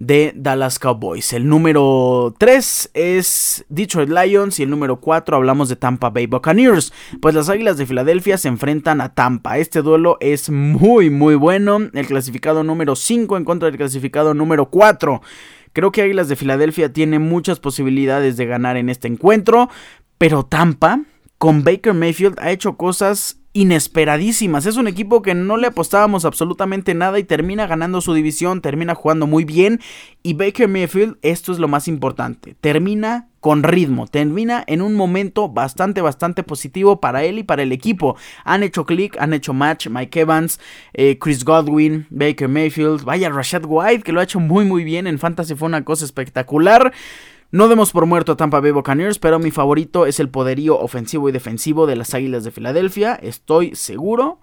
de 0.00 0.32
Dallas 0.34 0.78
Cowboys. 0.78 1.32
El 1.34 1.46
número 1.46 2.34
3 2.38 2.90
es 2.94 3.64
Detroit 3.68 4.08
Lions 4.08 4.58
y 4.58 4.64
el 4.64 4.70
número 4.70 4.98
4 4.98 5.36
hablamos 5.36 5.68
de 5.68 5.76
Tampa 5.76 6.08
Bay 6.08 6.26
Buccaneers. 6.26 6.92
Pues 7.20 7.34
las 7.34 7.50
Águilas 7.50 7.76
de 7.76 7.86
Filadelfia 7.86 8.38
se 8.38 8.48
enfrentan 8.48 9.02
a 9.02 9.14
Tampa. 9.14 9.58
Este 9.58 9.82
duelo 9.82 10.16
es 10.20 10.50
muy 10.50 11.10
muy 11.10 11.34
bueno. 11.34 11.78
El 11.92 12.06
clasificado 12.06 12.64
número 12.64 12.96
5 12.96 13.36
en 13.36 13.44
contra 13.44 13.66
del 13.66 13.76
clasificado 13.76 14.32
número 14.32 14.70
4. 14.70 15.20
Creo 15.74 15.92
que 15.92 16.02
Águilas 16.02 16.28
de 16.28 16.36
Filadelfia 16.36 16.92
tiene 16.92 17.18
muchas 17.18 17.60
posibilidades 17.60 18.38
de 18.38 18.46
ganar 18.46 18.78
en 18.78 18.88
este 18.88 19.06
encuentro, 19.06 19.68
pero 20.16 20.44
Tampa 20.44 21.02
con 21.36 21.62
Baker 21.62 21.94
Mayfield 21.94 22.38
ha 22.40 22.50
hecho 22.50 22.76
cosas 22.76 23.39
inesperadísimas. 23.52 24.66
Es 24.66 24.76
un 24.76 24.86
equipo 24.86 25.22
que 25.22 25.34
no 25.34 25.56
le 25.56 25.66
apostábamos 25.66 26.24
absolutamente 26.24 26.94
nada 26.94 27.18
y 27.18 27.24
termina 27.24 27.66
ganando 27.66 28.00
su 28.00 28.14
división, 28.14 28.60
termina 28.60 28.94
jugando 28.94 29.26
muy 29.26 29.44
bien 29.44 29.80
y 30.22 30.34
Baker 30.34 30.68
Mayfield, 30.68 31.16
esto 31.22 31.50
es 31.50 31.58
lo 31.58 31.66
más 31.66 31.88
importante, 31.88 32.54
termina 32.60 33.28
con 33.40 33.62
ritmo, 33.62 34.06
termina 34.06 34.62
en 34.66 34.82
un 34.82 34.94
momento 34.94 35.48
bastante, 35.48 36.00
bastante 36.00 36.42
positivo 36.42 37.00
para 37.00 37.24
él 37.24 37.38
y 37.38 37.42
para 37.42 37.62
el 37.62 37.72
equipo. 37.72 38.16
Han 38.44 38.62
hecho 38.62 38.84
click, 38.86 39.16
han 39.18 39.32
hecho 39.32 39.52
match, 39.52 39.88
Mike 39.88 40.20
Evans, 40.20 40.60
eh, 40.92 41.18
Chris 41.18 41.44
Godwin, 41.44 42.06
Baker 42.10 42.48
Mayfield, 42.48 43.02
vaya 43.02 43.30
Rashad 43.30 43.64
White 43.66 44.04
que 44.04 44.12
lo 44.12 44.20
ha 44.20 44.24
hecho 44.24 44.38
muy 44.38 44.64
muy 44.64 44.84
bien 44.84 45.06
en 45.06 45.18
Fantasy, 45.18 45.54
fue 45.56 45.66
una 45.66 45.84
cosa 45.84 46.04
espectacular. 46.04 46.92
No 47.52 47.66
demos 47.66 47.90
por 47.90 48.06
muerto 48.06 48.30
a 48.30 48.36
Tampa 48.36 48.60
Bay 48.60 48.70
Buccaneers, 48.70 49.18
pero 49.18 49.40
mi 49.40 49.50
favorito 49.50 50.06
es 50.06 50.20
el 50.20 50.28
poderío 50.28 50.78
ofensivo 50.78 51.28
y 51.28 51.32
defensivo 51.32 51.88
de 51.88 51.96
las 51.96 52.14
Águilas 52.14 52.44
de 52.44 52.52
Filadelfia. 52.52 53.14
Estoy 53.20 53.74
seguro 53.74 54.38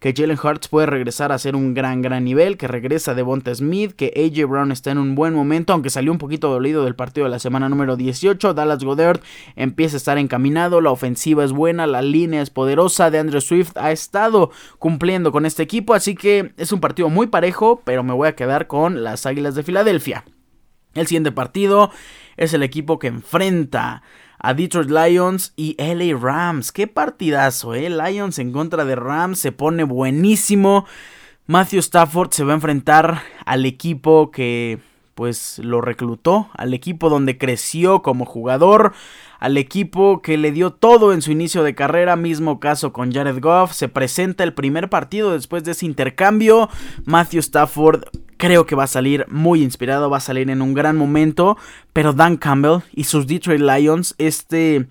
que 0.00 0.12
Jalen 0.12 0.36
Hurts 0.42 0.66
puede 0.66 0.88
regresar 0.88 1.30
a 1.30 1.38
ser 1.38 1.54
un 1.54 1.72
gran, 1.72 2.02
gran 2.02 2.24
nivel, 2.24 2.56
que 2.56 2.66
regresa 2.66 3.14
Devonta 3.14 3.54
Smith, 3.54 3.92
que 3.92 4.12
AJ 4.16 4.48
Brown 4.48 4.72
está 4.72 4.90
en 4.90 4.98
un 4.98 5.14
buen 5.14 5.34
momento, 5.34 5.72
aunque 5.72 5.88
salió 5.88 6.10
un 6.10 6.18
poquito 6.18 6.50
dolido 6.50 6.82
del 6.82 6.96
partido 6.96 7.26
de 7.26 7.30
la 7.30 7.38
semana 7.38 7.68
número 7.68 7.94
18. 7.94 8.54
Dallas 8.54 8.82
Goddard 8.82 9.20
empieza 9.54 9.94
a 9.94 9.98
estar 9.98 10.18
encaminado, 10.18 10.80
la 10.80 10.90
ofensiva 10.90 11.44
es 11.44 11.52
buena, 11.52 11.86
la 11.86 12.02
línea 12.02 12.42
es 12.42 12.50
poderosa. 12.50 13.12
De 13.12 13.20
Andrew 13.20 13.40
Swift 13.40 13.76
ha 13.76 13.92
estado 13.92 14.50
cumpliendo 14.80 15.30
con 15.30 15.46
este 15.46 15.62
equipo, 15.62 15.94
así 15.94 16.16
que 16.16 16.52
es 16.56 16.72
un 16.72 16.80
partido 16.80 17.08
muy 17.08 17.28
parejo, 17.28 17.82
pero 17.84 18.02
me 18.02 18.14
voy 18.14 18.26
a 18.26 18.34
quedar 18.34 18.66
con 18.66 19.04
las 19.04 19.26
Águilas 19.26 19.54
de 19.54 19.62
Filadelfia. 19.62 20.24
El 20.94 21.06
siguiente 21.06 21.30
partido 21.30 21.90
es 22.38 22.54
el 22.54 22.62
equipo 22.62 22.98
que 22.98 23.08
enfrenta 23.08 24.02
a 24.38 24.54
Detroit 24.54 24.90
Lions 24.90 25.52
y 25.56 25.76
LA 25.78 26.16
Rams. 26.16 26.72
Qué 26.72 26.86
partidazo, 26.86 27.74
¿eh? 27.74 27.90
Lions 27.90 28.38
en 28.38 28.52
contra 28.52 28.84
de 28.84 28.94
Rams 28.94 29.40
se 29.40 29.52
pone 29.52 29.84
buenísimo. 29.84 30.86
Matthew 31.46 31.80
Stafford 31.80 32.30
se 32.32 32.44
va 32.44 32.52
a 32.52 32.56
enfrentar 32.56 33.22
al 33.44 33.66
equipo 33.66 34.30
que 34.30 34.78
pues 35.18 35.58
lo 35.58 35.80
reclutó 35.80 36.48
al 36.54 36.74
equipo 36.74 37.10
donde 37.10 37.38
creció 37.38 38.02
como 38.02 38.24
jugador, 38.24 38.92
al 39.40 39.56
equipo 39.56 40.22
que 40.22 40.38
le 40.38 40.52
dio 40.52 40.72
todo 40.72 41.12
en 41.12 41.22
su 41.22 41.32
inicio 41.32 41.64
de 41.64 41.74
carrera, 41.74 42.14
mismo 42.14 42.60
caso 42.60 42.92
con 42.92 43.10
Jared 43.10 43.40
Goff, 43.40 43.72
se 43.72 43.88
presenta 43.88 44.44
el 44.44 44.54
primer 44.54 44.88
partido 44.88 45.32
después 45.32 45.64
de 45.64 45.72
ese 45.72 45.86
intercambio, 45.86 46.68
Matthew 47.04 47.40
Stafford 47.40 48.04
creo 48.36 48.64
que 48.64 48.76
va 48.76 48.84
a 48.84 48.86
salir 48.86 49.26
muy 49.28 49.64
inspirado, 49.64 50.08
va 50.08 50.18
a 50.18 50.20
salir 50.20 50.50
en 50.50 50.62
un 50.62 50.72
gran 50.72 50.96
momento, 50.96 51.56
pero 51.92 52.12
Dan 52.12 52.36
Campbell 52.36 52.82
y 52.94 53.02
sus 53.02 53.26
Detroit 53.26 53.60
Lions, 53.60 54.14
este 54.18 54.86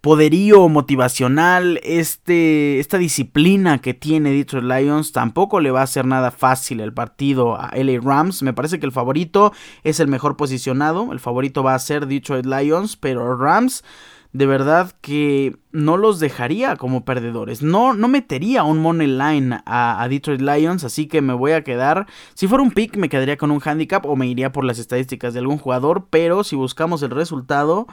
poderío 0.00 0.68
motivacional, 0.68 1.80
este, 1.82 2.80
esta 2.80 2.98
disciplina 2.98 3.80
que 3.80 3.94
tiene 3.94 4.32
Detroit 4.32 4.64
Lions, 4.64 5.12
tampoco 5.12 5.60
le 5.60 5.70
va 5.70 5.80
a 5.80 5.84
hacer 5.84 6.06
nada 6.06 6.30
fácil 6.30 6.80
el 6.80 6.92
partido 6.92 7.56
a 7.56 7.70
LA 7.74 8.00
Rams. 8.00 8.42
Me 8.42 8.52
parece 8.52 8.80
que 8.80 8.86
el 8.86 8.92
favorito 8.92 9.52
es 9.82 10.00
el 10.00 10.08
mejor 10.08 10.36
posicionado, 10.36 11.12
el 11.12 11.20
favorito 11.20 11.62
va 11.62 11.74
a 11.74 11.78
ser 11.78 12.06
Detroit 12.06 12.46
Lions, 12.46 12.96
pero 12.96 13.36
Rams 13.36 13.84
de 14.32 14.46
verdad 14.46 14.92
que 15.00 15.56
no 15.72 15.96
los 15.96 16.20
dejaría 16.20 16.76
como 16.76 17.04
perdedores. 17.04 17.62
No, 17.62 17.94
no 17.94 18.06
metería 18.06 18.62
un 18.62 18.78
money 18.78 19.08
line 19.08 19.60
a, 19.66 20.02
a, 20.02 20.08
Detroit 20.08 20.40
Lions, 20.40 20.84
así 20.84 21.08
que 21.08 21.20
me 21.20 21.32
voy 21.32 21.52
a 21.52 21.64
quedar. 21.64 22.06
Si 22.34 22.46
fuera 22.46 22.62
un 22.62 22.70
pick, 22.70 22.96
me 22.96 23.08
quedaría 23.08 23.36
con 23.36 23.50
un 23.50 23.60
handicap 23.64 24.06
o 24.06 24.14
me 24.14 24.28
iría 24.28 24.52
por 24.52 24.64
las 24.64 24.78
estadísticas 24.78 25.34
de 25.34 25.40
algún 25.40 25.58
jugador. 25.58 26.06
Pero 26.10 26.44
si 26.44 26.54
buscamos 26.54 27.02
el 27.02 27.10
resultado, 27.10 27.88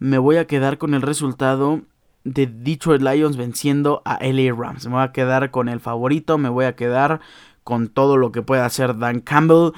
me 0.00 0.18
voy 0.18 0.36
a 0.36 0.46
quedar 0.46 0.78
con 0.78 0.94
el 0.94 1.02
resultado 1.02 1.82
de 2.24 2.46
Detroit 2.46 3.02
Lions 3.02 3.36
venciendo 3.36 4.02
a 4.04 4.18
LA 4.20 4.52
Rams. 4.52 4.86
Me 4.86 4.94
voy 4.94 5.02
a 5.02 5.12
quedar 5.12 5.50
con 5.50 5.68
el 5.68 5.78
favorito, 5.78 6.38
me 6.38 6.48
voy 6.48 6.64
a 6.64 6.74
quedar 6.74 7.20
con 7.62 7.88
todo 7.88 8.16
lo 8.16 8.32
que 8.32 8.42
pueda 8.42 8.64
hacer 8.64 8.98
Dan 8.98 9.20
Campbell 9.20 9.72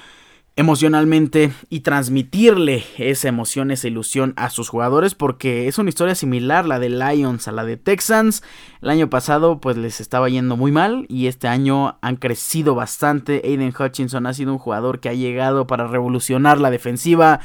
emocionalmente 0.54 1.50
y 1.70 1.80
transmitirle 1.80 2.84
esa 2.98 3.28
emoción, 3.28 3.70
esa 3.70 3.88
ilusión 3.88 4.34
a 4.36 4.50
sus 4.50 4.68
jugadores 4.68 5.14
porque 5.14 5.66
es 5.66 5.78
una 5.78 5.88
historia 5.88 6.14
similar 6.14 6.66
la 6.66 6.78
de 6.78 6.90
Lions 6.90 7.48
a 7.48 7.52
la 7.52 7.64
de 7.64 7.78
Texans. 7.78 8.42
El 8.82 8.90
año 8.90 9.08
pasado 9.08 9.60
pues 9.60 9.76
les 9.76 10.00
estaba 10.00 10.28
yendo 10.28 10.56
muy 10.56 10.70
mal 10.70 11.06
y 11.08 11.26
este 11.26 11.48
año 11.48 11.96
han 12.02 12.16
crecido 12.16 12.74
bastante. 12.74 13.40
Aiden 13.44 13.72
Hutchinson 13.76 14.26
ha 14.26 14.34
sido 14.34 14.52
un 14.52 14.58
jugador 14.58 15.00
que 15.00 15.08
ha 15.08 15.14
llegado 15.14 15.66
para 15.66 15.86
revolucionar 15.86 16.60
la 16.60 16.70
defensiva 16.70 17.40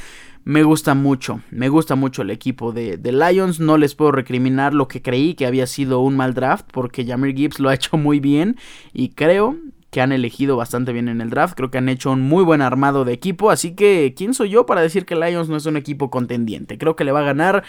me 0.47 0.63
gusta 0.63 0.93
mucho, 0.93 1.41
me 1.51 1.67
gusta 1.67 1.95
mucho 1.95 2.21
el 2.21 2.29
equipo 2.29 2.71
de, 2.71 2.97
Lions, 3.03 3.59
no 3.59 3.77
les 3.77 3.95
puedo 3.95 4.13
recriminar 4.13 4.73
lo 4.73 4.87
que 4.87 5.01
creí 5.01 5.33
que 5.33 5.45
había 5.45 5.67
sido 5.67 5.99
un 5.99 6.15
mal 6.15 6.33
draft, 6.33 6.67
porque 6.71 7.05
Jamir 7.05 7.35
Gibbs 7.35 7.59
lo 7.59 7.67
ha 7.67 7.73
hecho 7.75 7.97
muy 7.97 8.21
bien 8.21 8.55
y 8.93 9.09
creo 9.09 9.57
que 9.89 9.99
han 9.99 10.13
elegido 10.13 10.55
bastante 10.55 10.93
bien 10.93 11.09
en 11.09 11.19
el 11.19 11.31
draft, 11.31 11.55
creo 11.57 11.69
que 11.69 11.79
han 11.79 11.89
hecho 11.89 12.11
un 12.11 12.21
muy 12.21 12.45
buen 12.45 12.61
armado 12.61 13.03
de 13.03 13.11
equipo, 13.11 13.51
así 13.51 13.75
que 13.75 14.13
¿quién 14.15 14.33
soy 14.33 14.47
yo 14.47 14.65
para 14.65 14.79
decir 14.79 15.05
que 15.05 15.17
Lions 15.17 15.49
no 15.49 15.57
es 15.57 15.65
un 15.65 15.75
equipo 15.75 16.09
contendiente? 16.09 16.77
Creo 16.77 16.95
que 16.95 17.03
le 17.03 17.11
va 17.11 17.19
a 17.19 17.23
ganar 17.23 17.65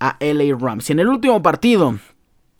a 0.00 0.16
LA 0.18 0.56
Rams. 0.58 0.88
Y 0.88 0.94
en 0.94 1.00
el 1.00 1.08
último 1.08 1.42
partido 1.42 1.98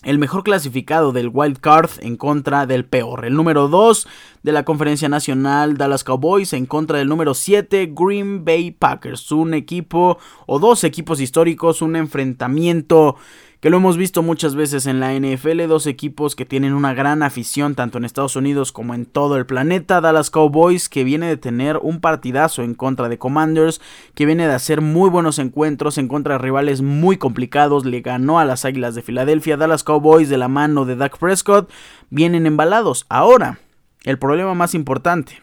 el 0.02 0.18
mejor 0.18 0.42
clasificado 0.42 1.12
del 1.12 1.30
wild 1.32 1.58
card 1.58 1.90
en 2.00 2.16
contra 2.16 2.66
del 2.66 2.84
peor. 2.84 3.24
El 3.24 3.34
número 3.34 3.68
2 3.68 4.08
de 4.42 4.52
la 4.52 4.64
conferencia 4.64 5.08
nacional 5.08 5.76
Dallas 5.76 6.04
Cowboys 6.04 6.52
en 6.52 6.66
contra 6.66 6.98
del 6.98 7.08
número 7.08 7.34
7 7.34 7.92
Green 7.94 8.44
Bay 8.44 8.72
Packers. 8.72 9.30
Un 9.30 9.54
equipo 9.54 10.18
o 10.46 10.58
dos 10.58 10.84
equipos 10.84 11.20
históricos, 11.20 11.82
un 11.82 11.96
enfrentamiento 11.96 13.16
que 13.62 13.70
lo 13.70 13.76
hemos 13.76 13.96
visto 13.96 14.24
muchas 14.24 14.56
veces 14.56 14.86
en 14.86 14.98
la 14.98 15.14
NFL, 15.14 15.68
dos 15.68 15.86
equipos 15.86 16.34
que 16.34 16.44
tienen 16.44 16.72
una 16.72 16.94
gran 16.94 17.22
afición 17.22 17.76
tanto 17.76 17.96
en 17.96 18.04
Estados 18.04 18.34
Unidos 18.34 18.72
como 18.72 18.92
en 18.92 19.06
todo 19.06 19.36
el 19.36 19.46
planeta, 19.46 20.00
Dallas 20.00 20.30
Cowboys 20.30 20.88
que 20.88 21.04
viene 21.04 21.28
de 21.28 21.36
tener 21.36 21.76
un 21.76 22.00
partidazo 22.00 22.64
en 22.64 22.74
contra 22.74 23.08
de 23.08 23.18
Commanders, 23.18 23.80
que 24.16 24.26
viene 24.26 24.48
de 24.48 24.52
hacer 24.52 24.80
muy 24.80 25.08
buenos 25.10 25.38
encuentros 25.38 25.96
en 25.96 26.08
contra 26.08 26.34
de 26.34 26.38
rivales 26.38 26.82
muy 26.82 27.18
complicados, 27.18 27.84
le 27.84 28.00
ganó 28.00 28.40
a 28.40 28.44
las 28.44 28.64
Águilas 28.64 28.96
de 28.96 29.02
Filadelfia, 29.02 29.56
Dallas 29.56 29.84
Cowboys 29.84 30.28
de 30.28 30.38
la 30.38 30.48
mano 30.48 30.84
de 30.84 30.96
Dak 30.96 31.16
Prescott 31.18 31.70
vienen 32.10 32.46
embalados. 32.46 33.06
Ahora, 33.08 33.60
el 34.02 34.18
problema 34.18 34.54
más 34.54 34.74
importante, 34.74 35.40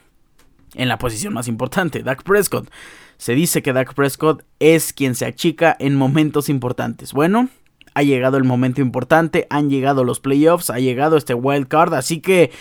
en 0.74 0.90
la 0.90 0.98
posición 0.98 1.34
más 1.34 1.48
importante, 1.48 2.04
Dak 2.04 2.24
Prescott. 2.24 2.70
Se 3.18 3.34
dice 3.34 3.62
que 3.62 3.72
Dak 3.72 3.94
Prescott 3.94 4.44
es 4.60 4.92
quien 4.92 5.16
se 5.16 5.26
achica 5.26 5.76
en 5.80 5.96
momentos 5.96 6.50
importantes. 6.50 7.14
Bueno, 7.14 7.50
ha 8.00 8.04
llegado 8.04 8.38
el 8.38 8.46
momento 8.46 8.80
importante, 8.80 9.46
han 9.50 9.70
llegado 9.70 10.06
los 10.06 10.22
playoffs, 10.22 10.70
ha 10.70 10.80
llegado 10.80 11.18
este 11.18 11.34
wild 11.34 11.68
card, 11.68 11.94
así 11.94 12.22
que 12.22 12.52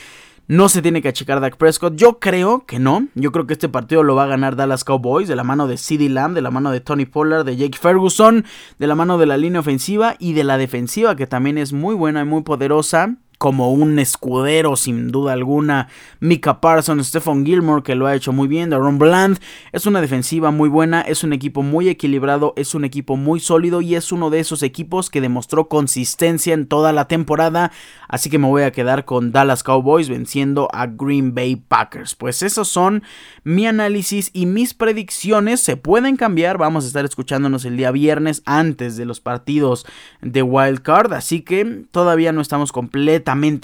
no 0.48 0.68
se 0.68 0.82
tiene 0.82 1.00
que 1.00 1.08
achicar 1.08 1.40
Dak 1.40 1.56
Prescott. 1.56 1.94
Yo 1.94 2.18
creo 2.18 2.64
que 2.66 2.78
no. 2.78 3.06
Yo 3.14 3.30
creo 3.30 3.46
que 3.46 3.52
este 3.52 3.68
partido 3.68 4.02
lo 4.02 4.16
va 4.16 4.24
a 4.24 4.28
ganar 4.28 4.56
Dallas 4.56 4.82
Cowboys 4.82 5.28
de 5.28 5.36
la 5.36 5.44
mano 5.44 5.68
de 5.68 5.76
CeeDee 5.76 6.08
Lamb, 6.08 6.34
de 6.34 6.42
la 6.42 6.50
mano 6.50 6.72
de 6.72 6.80
Tony 6.80 7.04
Pollard, 7.04 7.44
de 7.44 7.56
Jake 7.56 7.78
Ferguson, 7.78 8.44
de 8.78 8.86
la 8.86 8.96
mano 8.96 9.18
de 9.18 9.26
la 9.26 9.36
línea 9.36 9.60
ofensiva 9.60 10.16
y 10.18 10.32
de 10.32 10.44
la 10.44 10.58
defensiva 10.58 11.14
que 11.14 11.26
también 11.26 11.56
es 11.56 11.72
muy 11.72 11.94
buena 11.94 12.22
y 12.22 12.24
muy 12.24 12.42
poderosa 12.42 13.16
como 13.38 13.72
un 13.72 13.98
escudero 13.98 14.76
sin 14.76 15.10
duda 15.10 15.32
alguna. 15.32 15.88
Mika 16.20 16.60
Parsons, 16.60 17.06
Stephen 17.06 17.46
Gilmore 17.46 17.82
que 17.82 17.94
lo 17.94 18.06
ha 18.06 18.14
hecho 18.14 18.32
muy 18.32 18.48
bien, 18.48 18.72
Aaron 18.72 18.98
Bland. 18.98 19.38
Es 19.72 19.86
una 19.86 20.00
defensiva 20.00 20.50
muy 20.50 20.68
buena, 20.68 21.00
es 21.00 21.22
un 21.24 21.32
equipo 21.32 21.62
muy 21.62 21.88
equilibrado, 21.88 22.52
es 22.56 22.74
un 22.74 22.84
equipo 22.84 23.16
muy 23.16 23.40
sólido 23.40 23.80
y 23.80 23.94
es 23.94 24.12
uno 24.12 24.30
de 24.30 24.40
esos 24.40 24.62
equipos 24.62 25.08
que 25.08 25.20
demostró 25.20 25.68
consistencia 25.68 26.52
en 26.52 26.66
toda 26.66 26.92
la 26.92 27.06
temporada. 27.06 27.70
Así 28.08 28.28
que 28.28 28.38
me 28.38 28.48
voy 28.48 28.62
a 28.62 28.72
quedar 28.72 29.04
con 29.04 29.32
Dallas 29.32 29.62
Cowboys 29.62 30.08
venciendo 30.08 30.68
a 30.72 30.86
Green 30.86 31.34
Bay 31.34 31.56
Packers. 31.56 32.14
Pues 32.14 32.42
esos 32.42 32.68
son 32.68 33.02
mi 33.44 33.66
análisis 33.66 34.30
y 34.32 34.46
mis 34.46 34.74
predicciones. 34.74 35.60
Se 35.60 35.76
pueden 35.76 36.16
cambiar, 36.16 36.58
vamos 36.58 36.84
a 36.84 36.86
estar 36.88 37.04
escuchándonos 37.04 37.64
el 37.64 37.76
día 37.76 37.90
viernes 37.90 38.42
antes 38.46 38.96
de 38.96 39.04
los 39.04 39.20
partidos 39.20 39.86
de 40.22 40.42
Wild 40.42 40.80
Card. 40.80 41.12
Así 41.12 41.42
que 41.42 41.84
todavía 41.90 42.32
no 42.32 42.40
estamos 42.40 42.72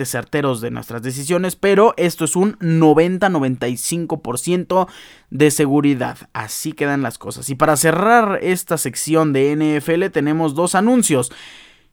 certeros 0.04 0.60
de 0.60 0.70
nuestras 0.70 1.02
decisiones, 1.02 1.56
pero 1.56 1.94
esto 1.96 2.24
es 2.24 2.36
un 2.36 2.56
90-95% 2.58 4.86
de 5.30 5.50
seguridad. 5.50 6.18
Así 6.32 6.72
quedan 6.72 7.02
las 7.02 7.18
cosas. 7.18 7.50
Y 7.50 7.54
para 7.54 7.76
cerrar 7.76 8.40
esta 8.42 8.78
sección 8.78 9.32
de 9.32 9.54
NFL 9.56 10.06
tenemos 10.12 10.54
dos 10.54 10.74
anuncios. 10.74 11.30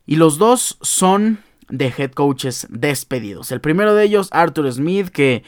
Y 0.06 0.18
los 0.18 0.38
dos 0.38 0.78
son 0.82 1.40
de 1.70 1.94
head 1.98 2.12
coaches 2.12 2.68
despedidos. 2.70 3.52
El 3.52 3.62
primero 3.62 3.96
de 3.96 4.04
ellos, 4.04 4.28
Arthur 4.32 4.72
Smith, 4.72 5.10
que 5.10 5.44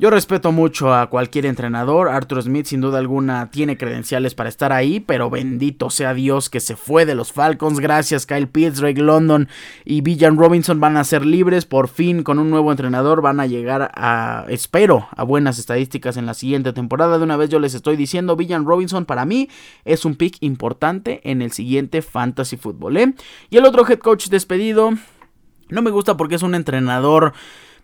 yo 0.00 0.10
respeto 0.10 0.52
mucho 0.52 0.94
a 0.94 1.10
cualquier 1.10 1.44
entrenador. 1.44 2.08
Arthur 2.08 2.44
Smith 2.44 2.66
sin 2.66 2.80
duda 2.80 2.98
alguna 2.98 3.50
tiene 3.50 3.76
credenciales 3.76 4.36
para 4.36 4.48
estar 4.48 4.72
ahí, 4.72 5.00
pero 5.00 5.28
bendito 5.28 5.90
sea 5.90 6.14
Dios 6.14 6.48
que 6.48 6.60
se 6.60 6.76
fue 6.76 7.04
de 7.04 7.16
los 7.16 7.32
Falcons. 7.32 7.80
Gracias 7.80 8.24
Kyle 8.24 8.46
Pitts, 8.46 8.78
Drake 8.78 9.02
London 9.02 9.48
y 9.84 10.00
Villan 10.02 10.36
Robinson 10.36 10.78
van 10.78 10.96
a 10.96 11.02
ser 11.02 11.26
libres. 11.26 11.64
Por 11.64 11.88
fin 11.88 12.22
con 12.22 12.38
un 12.38 12.48
nuevo 12.48 12.70
entrenador 12.70 13.22
van 13.22 13.40
a 13.40 13.46
llegar 13.46 13.90
a, 13.92 14.44
espero, 14.48 15.08
a 15.16 15.24
buenas 15.24 15.58
estadísticas 15.58 16.16
en 16.16 16.26
la 16.26 16.34
siguiente 16.34 16.72
temporada. 16.72 17.18
De 17.18 17.24
una 17.24 17.36
vez 17.36 17.50
yo 17.50 17.58
les 17.58 17.74
estoy 17.74 17.96
diciendo, 17.96 18.36
Villan 18.36 18.66
Robinson 18.66 19.04
para 19.04 19.24
mí 19.24 19.48
es 19.84 20.04
un 20.04 20.14
pick 20.14 20.36
importante 20.42 21.20
en 21.28 21.42
el 21.42 21.50
siguiente 21.50 22.02
Fantasy 22.02 22.56
Football. 22.56 22.96
¿eh? 22.98 23.14
Y 23.50 23.56
el 23.56 23.64
otro 23.64 23.84
head 23.84 23.98
coach 23.98 24.28
despedido, 24.28 24.92
no 25.70 25.82
me 25.82 25.90
gusta 25.90 26.16
porque 26.16 26.36
es 26.36 26.42
un 26.42 26.54
entrenador 26.54 27.32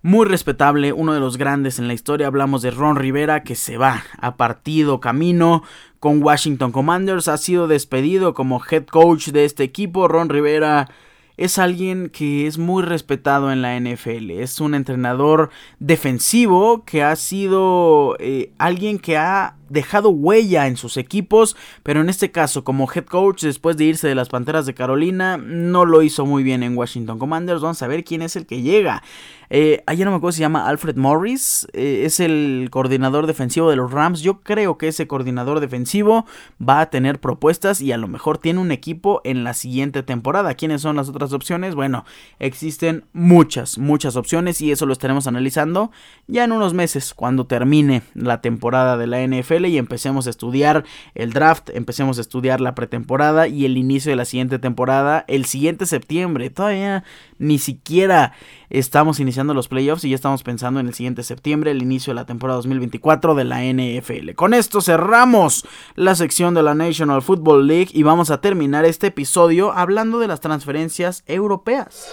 muy 0.04 0.26
respetable, 0.26 0.92
uno 0.92 1.14
de 1.14 1.20
los 1.20 1.38
grandes 1.38 1.78
en 1.78 1.88
la 1.88 1.94
historia. 1.94 2.26
Hablamos 2.26 2.60
de 2.60 2.70
Ron 2.70 2.96
Rivera 2.96 3.42
que 3.42 3.54
se 3.54 3.78
va 3.78 4.04
a 4.20 4.36
partido 4.36 5.00
camino 5.00 5.62
con 5.98 6.22
Washington 6.22 6.72
Commanders. 6.72 7.26
Ha 7.26 7.38
sido 7.38 7.68
despedido 7.68 8.34
como 8.34 8.60
head 8.70 8.84
coach 8.84 9.28
de 9.28 9.46
este 9.46 9.62
equipo. 9.62 10.06
Ron 10.06 10.28
Rivera 10.28 10.90
es 11.38 11.58
alguien 11.58 12.10
que 12.10 12.46
es 12.46 12.58
muy 12.58 12.82
respetado 12.82 13.50
en 13.50 13.62
la 13.62 13.80
NFL. 13.80 14.30
Es 14.32 14.60
un 14.60 14.74
entrenador 14.74 15.48
defensivo 15.78 16.84
que 16.84 17.02
ha 17.02 17.16
sido 17.16 18.16
eh, 18.20 18.52
alguien 18.58 18.98
que 18.98 19.16
ha 19.16 19.56
dejado 19.74 20.08
huella 20.08 20.66
en 20.66 20.78
sus 20.78 20.96
equipos, 20.96 21.56
pero 21.82 22.00
en 22.00 22.08
este 22.08 22.30
caso 22.30 22.64
como 22.64 22.90
head 22.90 23.04
coach 23.04 23.42
después 23.42 23.76
de 23.76 23.84
irse 23.84 24.08
de 24.08 24.14
las 24.14 24.30
Panteras 24.30 24.64
de 24.64 24.72
Carolina 24.72 25.36
no 25.36 25.84
lo 25.84 26.00
hizo 26.00 26.24
muy 26.24 26.42
bien 26.42 26.62
en 26.62 26.76
Washington 26.76 27.18
Commanders. 27.18 27.60
Vamos 27.60 27.82
a 27.82 27.86
ver 27.86 28.04
quién 28.04 28.22
es 28.22 28.36
el 28.36 28.46
que 28.46 28.62
llega. 28.62 29.02
Eh, 29.50 29.82
ayer 29.86 30.04
no 30.04 30.10
me 30.10 30.16
acuerdo 30.16 30.32
si 30.32 30.38
se 30.38 30.42
llama 30.42 30.66
Alfred 30.66 30.96
Morris, 30.96 31.68
eh, 31.72 32.02
es 32.04 32.18
el 32.18 32.68
coordinador 32.70 33.26
defensivo 33.26 33.70
de 33.70 33.76
los 33.76 33.92
Rams. 33.92 34.20
Yo 34.20 34.40
creo 34.40 34.78
que 34.78 34.88
ese 34.88 35.06
coordinador 35.06 35.60
defensivo 35.60 36.24
va 36.66 36.80
a 36.80 36.90
tener 36.90 37.20
propuestas 37.20 37.80
y 37.80 37.92
a 37.92 37.98
lo 37.98 38.08
mejor 38.08 38.38
tiene 38.38 38.60
un 38.60 38.72
equipo 38.72 39.20
en 39.24 39.44
la 39.44 39.54
siguiente 39.54 40.02
temporada. 40.02 40.54
¿Quiénes 40.54 40.80
son 40.80 40.96
las 40.96 41.08
otras 41.08 41.32
opciones? 41.32 41.74
Bueno, 41.74 42.04
existen 42.38 43.04
muchas, 43.12 43.78
muchas 43.78 44.16
opciones 44.16 44.60
y 44.60 44.72
eso 44.72 44.86
lo 44.86 44.92
estaremos 44.92 45.26
analizando 45.26 45.90
ya 46.26 46.44
en 46.44 46.52
unos 46.52 46.74
meses 46.74 47.14
cuando 47.14 47.46
termine 47.46 48.02
la 48.14 48.40
temporada 48.40 48.96
de 48.96 49.06
la 49.06 49.24
NFL 49.26 49.63
Y 49.68 49.78
empecemos 49.78 50.26
a 50.26 50.30
estudiar 50.30 50.84
el 51.14 51.32
draft, 51.32 51.70
empecemos 51.70 52.18
a 52.18 52.20
estudiar 52.20 52.60
la 52.60 52.74
pretemporada 52.74 53.48
y 53.48 53.64
el 53.64 53.76
inicio 53.76 54.10
de 54.10 54.16
la 54.16 54.24
siguiente 54.24 54.58
temporada 54.58 55.24
el 55.28 55.44
siguiente 55.44 55.86
septiembre. 55.86 56.50
Todavía 56.50 57.04
ni 57.38 57.58
siquiera 57.58 58.32
estamos 58.70 59.20
iniciando 59.20 59.54
los 59.54 59.68
playoffs 59.68 60.04
y 60.04 60.10
ya 60.10 60.14
estamos 60.14 60.42
pensando 60.42 60.80
en 60.80 60.88
el 60.88 60.94
siguiente 60.94 61.22
septiembre, 61.22 61.70
el 61.70 61.82
inicio 61.82 62.12
de 62.12 62.16
la 62.16 62.26
temporada 62.26 62.56
2024 62.56 63.34
de 63.34 63.44
la 63.44 63.62
NFL. 63.62 64.34
Con 64.34 64.54
esto 64.54 64.80
cerramos 64.80 65.66
la 65.94 66.14
sección 66.14 66.54
de 66.54 66.62
la 66.62 66.74
National 66.74 67.22
Football 67.22 67.66
League 67.66 67.88
y 67.92 68.02
vamos 68.02 68.30
a 68.30 68.40
terminar 68.40 68.84
este 68.84 69.08
episodio 69.08 69.72
hablando 69.72 70.18
de 70.18 70.28
las 70.28 70.40
transferencias 70.40 71.24
europeas. 71.26 72.08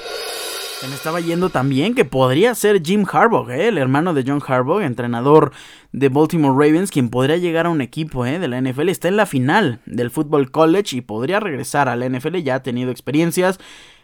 Se 0.81 0.87
me 0.87 0.95
estaba 0.95 1.19
yendo 1.19 1.51
también 1.51 1.93
que 1.93 2.05
podría 2.05 2.55
ser 2.55 2.81
Jim 2.83 3.05
Harbaugh, 3.05 3.51
¿eh? 3.51 3.67
el 3.67 3.77
hermano 3.77 4.15
de 4.15 4.23
John 4.25 4.41
Harbaugh, 4.43 4.81
entrenador 4.81 5.51
de 5.91 6.09
Baltimore 6.09 6.55
Ravens, 6.55 6.89
quien 6.89 7.11
podría 7.11 7.37
llegar 7.37 7.67
a 7.67 7.69
un 7.69 7.81
equipo 7.81 8.25
¿eh? 8.25 8.39
de 8.39 8.47
la 8.47 8.59
NFL. 8.59 8.89
Está 8.89 9.07
en 9.07 9.15
la 9.15 9.27
final 9.27 9.79
del 9.85 10.09
Football 10.09 10.49
College 10.49 10.97
y 10.97 11.01
podría 11.01 11.39
regresar 11.39 11.87
a 11.87 11.95
la 11.95 12.09
NFL. 12.09 12.37
Ya 12.37 12.55
ha 12.55 12.63
tenido 12.63 12.89
experiencias 12.89 13.59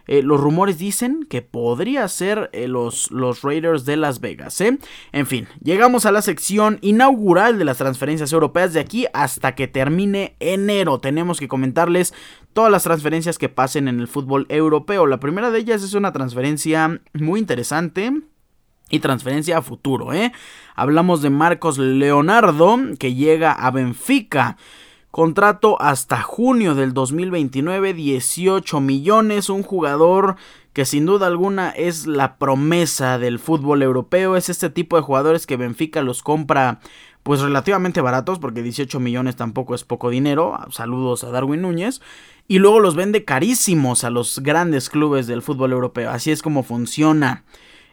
eh, 0.08 0.22
los 0.24 0.40
rumores 0.40 0.78
dicen 0.78 1.26
que 1.30 1.42
podría 1.42 2.08
ser 2.08 2.50
eh, 2.54 2.68
los, 2.68 3.12
los 3.12 3.42
Raiders 3.42 3.86
de 3.86 3.98
Las 3.98 4.20
Vegas. 4.20 4.60
¿eh? 4.62 4.78
En 5.12 5.28
fin, 5.28 5.48
llegamos 5.62 6.06
a 6.06 6.12
la 6.12 6.22
sección 6.22 6.80
inaugural 6.82 7.60
de 7.60 7.66
las 7.66 7.78
transferencias 7.78 8.32
europeas 8.32 8.74
de 8.74 8.80
aquí 8.80 9.08
hasta 9.14 9.56
que 9.56 9.68
termine 9.68 10.36
enero. 10.40 11.00
Tenemos 11.00 11.40
que 11.40 11.48
comentarles 11.48 12.14
todas 12.54 12.72
las 12.72 12.84
transferencias 12.84 13.38
que 13.38 13.50
pasen 13.50 13.88
en 13.88 14.00
el 14.00 14.08
fútbol 14.08 14.46
europeo. 14.50 15.06
La 15.06 15.20
primera 15.20 15.52
de 15.52 15.60
ellas 15.60 15.84
es 15.84 15.94
una 15.94 16.12
transferencia 16.14 17.02
muy 17.14 17.40
interesante 17.40 18.12
y 18.90 19.00
transferencia 19.00 19.58
a 19.58 19.62
futuro. 19.62 20.14
¿eh? 20.14 20.32
Hablamos 20.76 21.22
de 21.22 21.30
Marcos 21.30 21.78
Leonardo 21.78 22.80
que 23.00 23.14
llega 23.14 23.52
a 23.52 23.72
Benfica. 23.72 24.58
Contrato 25.12 25.82
hasta 25.82 26.22
junio 26.22 26.76
del 26.76 26.94
2029, 26.94 27.94
18 27.94 28.80
millones, 28.82 29.50
un 29.50 29.64
jugador 29.64 30.36
que 30.74 30.86
sin 30.86 31.06
duda 31.06 31.26
alguna 31.26 31.72
es 31.72 32.06
la 32.06 32.38
promesa 32.38 33.18
del 33.18 33.40
fútbol 33.40 33.82
europeo, 33.82 34.36
es 34.36 34.50
este 34.50 34.70
tipo 34.70 34.96
de 34.96 35.02
jugadores 35.02 35.48
que 35.48 35.58
Benfica 35.58 36.04
los 36.04 36.22
compra 36.22 36.82
pues 37.24 37.42
relativamente 37.42 38.00
baratos, 38.00 38.38
porque 38.38 38.62
18 38.62 39.00
millones 39.00 39.36
tampoco 39.36 39.76
es 39.76 39.84
poco 39.84 40.10
dinero, 40.10 40.58
saludos 40.70 41.24
a 41.24 41.32
Darwin 41.32 41.62
Núñez, 41.62 42.00
y 42.48 42.60
luego 42.60 42.80
los 42.80 42.96
vende 42.96 43.26
carísimos 43.26 44.04
a 44.04 44.10
los 44.10 44.40
grandes 44.40 44.90
clubes 44.90 45.26
del 45.26 45.42
fútbol 45.42 45.72
europeo, 45.72 46.10
así 46.12 46.32
es 46.32 46.42
como 46.42 46.64
funciona 46.64 47.44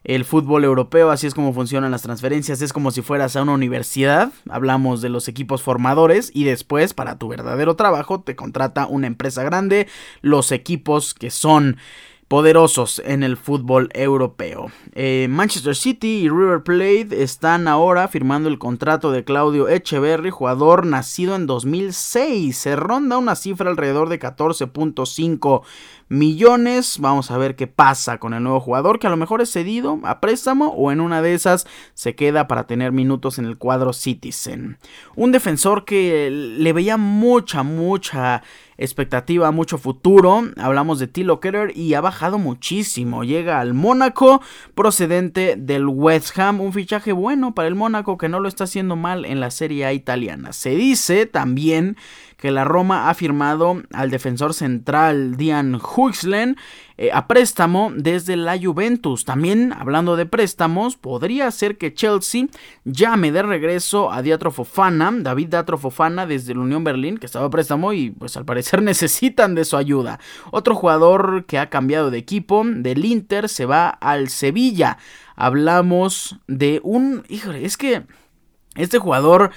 el 0.05 0.27
fútbol 0.27 0.65
europeo, 0.65 1.11
así 1.11 1.27
es 1.27 1.35
como 1.35 1.55
funcionan 1.55 1.91
las 1.91 2.03
transferencias, 2.03 2.61
es 2.61 2.73
como 2.73 2.91
si 2.91 3.01
fueras 3.01 3.37
a 3.37 3.43
una 3.43 3.53
universidad, 3.53 4.33
hablamos 4.51 5.01
de 5.01 5.09
los 5.09 5.29
equipos 5.29 5.63
formadores 5.63 6.31
y 6.35 6.45
después 6.45 6.93
para 6.93 7.19
tu 7.19 7.29
verdadero 7.29 7.75
trabajo 7.75 8.21
te 8.21 8.37
contrata 8.37 8.87
una 8.87 9.07
empresa 9.07 9.43
grande, 9.43 9.89
los 10.21 10.53
equipos 10.53 11.15
que 11.15 11.31
son 11.31 11.79
poderosos 12.29 13.03
en 13.05 13.23
el 13.23 13.37
fútbol 13.37 13.91
europeo. 13.93 14.71
Eh, 14.93 15.27
Manchester 15.29 15.77
City 15.77 16.23
y 16.23 16.29
River 16.29 16.63
Plate 16.63 17.23
están 17.23 17.69
ahora 17.69 18.09
firmando 18.09 18.49
el 18.49 18.59
contrato 18.59 19.13
de 19.13 19.25
Claudio 19.25 19.69
Echeverry, 19.69 20.31
jugador 20.31 20.87
nacido 20.87 21.37
en 21.37 21.47
2006. 21.47 22.57
Se 22.57 22.77
ronda 22.77 23.19
una 23.19 23.35
cifra 23.35 23.71
alrededor 23.71 24.09
de 24.09 24.19
14.5 24.19 25.63
millones. 26.09 26.99
Vamos 26.99 27.31
a 27.31 27.39
ver 27.39 27.57
qué 27.57 27.67
pasa 27.67 28.19
con 28.19 28.35
el 28.35 28.43
nuevo 28.43 28.61
jugador, 28.61 28.99
que 28.99 29.07
a 29.07 29.11
lo 29.11 29.17
mejor 29.17 29.43
es 29.43 29.53
cedido 29.53 30.01
a 30.05 30.21
préstamo 30.21 30.69
o 30.69 30.93
en 30.93 31.01
una 31.01 31.23
de 31.23 31.35
esas 31.35 31.67
se 31.95 32.15
queda 32.15 32.49
para 32.49 32.67
tener 32.67 32.93
minutos 32.93 33.39
en 33.39 33.45
el 33.45 33.59
cuadro 33.59 33.93
Citizen. 33.93 34.79
Un 35.15 35.33
defensor 35.33 35.85
que 35.85 36.31
le 36.31 36.73
veía 36.73 36.97
mucha, 36.97 37.63
mucha 37.63 38.43
expectativa, 38.77 39.51
mucho 39.51 39.79
futuro. 39.79 40.43
Hablamos 40.57 40.99
de 40.99 41.07
Tilo 41.07 41.41
Keller 41.41 41.77
y 41.77 41.95
ha 41.95 42.01
bajado 42.01 42.39
muchísimo. 42.39 43.25
Llega 43.25 43.61
al 43.61 43.75
Mónaco 43.75 44.43
procedente 44.75 45.57
del 45.57 45.87
West 45.87 46.39
Ham. 46.39 46.61
Un 46.61 46.73
fichaje 46.73 47.13
bueno 47.13 47.55
para 47.55 47.69
el 47.69 47.75
Mónaco 47.75 48.19
que 48.19 48.29
no 48.29 48.41
lo 48.41 48.49
está 48.49 48.65
haciendo 48.65 48.97
mal 48.97 49.25
en 49.25 49.41
la 49.41 49.51
Serie 49.51 49.87
A 49.87 49.93
italiana. 49.93 50.53
Se 50.53 50.71
dice 50.71 51.27
también 51.27 51.97
que 52.37 52.51
la 52.51 52.65
Roma 52.65 53.09
ha 53.09 53.15
firmado 53.15 53.83
al 53.93 54.11
defensor 54.11 54.55
central 54.55 55.37
Dian 55.37 55.77
Huxlen 55.77 56.57
eh, 56.97 57.11
a 57.13 57.27
préstamo 57.27 57.93
desde 57.95 58.37
la 58.37 58.57
Juventus. 58.57 59.25
También, 59.25 59.73
hablando 59.73 60.15
de 60.15 60.27
préstamos, 60.27 60.97
podría 60.97 61.51
ser 61.51 61.77
que 61.77 61.93
Chelsea 61.93 62.47
llame 62.85 63.33
de 63.33 63.43
regreso 63.43 64.13
a 64.13 64.23
Diatro 64.23 64.53
Fofana, 64.53 65.13
David 65.13 65.49
Diatro 65.49 65.77
Fofana 65.77 66.25
desde 66.25 66.55
la 66.55 66.61
Unión 66.61 66.85
Berlín, 66.85 67.19
que 67.19 67.27
estaba 67.27 67.47
a 67.47 67.51
préstamo 67.51 67.93
y 67.93 68.11
pues 68.11 68.37
al 68.37 68.45
parecer 68.45 68.81
necesitan 68.85 69.55
de 69.57 69.65
su 69.65 69.77
ayuda. 69.77 70.21
Otro 70.53 70.77
jugador 70.77 71.47
que 71.47 71.59
ha 71.59 71.69
cambiado 71.69 72.11
de 72.11 72.19
equipo 72.19 72.63
del 72.65 73.05
Inter 73.05 73.49
se 73.49 73.67
va 73.67 73.89
al 73.89 74.29
Sevilla. 74.29 74.99
Hablamos 75.35 76.39
de 76.47 76.81
un... 76.85 77.25
Híjole, 77.29 77.65
es 77.65 77.77
que 77.77 78.05
este 78.77 78.99
jugador 78.99 79.51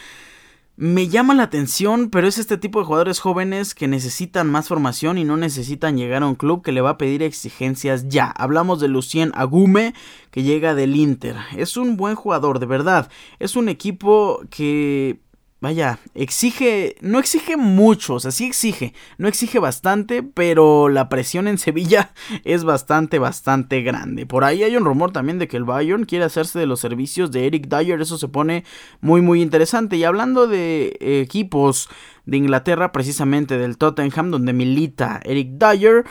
me 0.80 1.08
llama 1.08 1.34
la 1.34 1.42
atención, 1.42 2.12
pero 2.12 2.28
es 2.28 2.38
este 2.38 2.56
tipo 2.56 2.78
de 2.78 2.86
jugadores 2.86 3.20
jóvenes 3.20 3.74
que 3.74 3.88
necesitan 3.88 4.48
más 4.48 4.68
formación 4.68 5.18
y 5.18 5.24
no 5.24 5.36
necesitan 5.36 5.98
llegar 5.98 6.22
a 6.22 6.28
un 6.28 6.36
club 6.36 6.64
que 6.64 6.72
le 6.72 6.82
va 6.82 6.92
a 6.92 6.98
pedir 7.00 7.24
exigencias 7.24 8.08
ya. 8.10 8.28
Hablamos 8.30 8.80
de 8.80 8.88
Lucien 8.88 9.32
Agume, 9.34 9.96
que 10.30 10.44
llega 10.44 10.76
del 10.76 10.96
Inter. 10.96 11.36
Es 11.56 11.78
un 11.78 11.98
buen 11.98 12.14
jugador, 12.14 12.60
de 12.60 12.68
verdad. 12.68 13.10
Es 13.40 13.56
un 13.56 13.70
equipo 13.70 14.42
que 14.52 15.20
vaya, 15.60 16.00
exige, 16.14 16.96
no 17.02 17.20
exige 17.20 17.58
mucho, 17.58 18.16
o 18.16 18.20
sea, 18.20 18.32
sí 18.32 18.46
exige, 18.46 18.94
no 19.18 19.28
exige 19.28 19.60
bastante, 19.60 20.22
pero 20.22 20.90
la 20.90 21.10
presión 21.10 21.48
en 21.48 21.58
Sevilla 21.58 22.12
es 22.44 22.64
bastante, 22.64 23.20
bastante 23.20 23.82
grande. 23.82 24.26
Por 24.26 24.44
ahí 24.44 24.64
hay 24.64 24.76
un 24.76 24.86
rumor 24.86 25.12
también 25.12 25.40
de 25.40 25.48
que 25.48 25.58
el 25.58 25.64
Bayern 25.64 26.06
quiere 26.06 26.26
hacerse 26.26 26.60
de 26.60 26.68
los 26.68 26.80
servicios 26.80 27.32
de 27.32 27.48
Eric 27.48 27.68
Dyer, 27.68 28.02
eso 28.02 28.18
se 28.18 28.28
pone 28.28 28.64
muy, 29.02 29.22
muy 29.22 29.42
interesante. 29.42 29.98
Y 29.98 30.04
hablando 30.04 30.48
de 30.48 30.98
equipos 31.00 31.90
de 32.26 32.38
Inglaterra, 32.38 32.92
precisamente 32.92 33.58
del 33.58 33.78
Tottenham, 33.78 34.32
donde 34.32 34.54
milita 34.54 35.20
Eric 35.24 35.52
Dyer, 35.54 36.06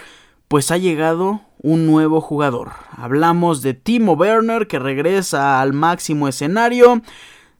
pues 0.48 0.70
ha 0.70 0.78
llegado 0.78 1.42
un 1.62 1.86
nuevo 1.86 2.20
jugador. 2.20 2.72
Hablamos 2.90 3.62
de 3.62 3.74
Timo 3.74 4.12
Werner 4.12 4.66
que 4.66 4.78
regresa 4.78 5.60
al 5.60 5.72
máximo 5.72 6.28
escenario. 6.28 7.02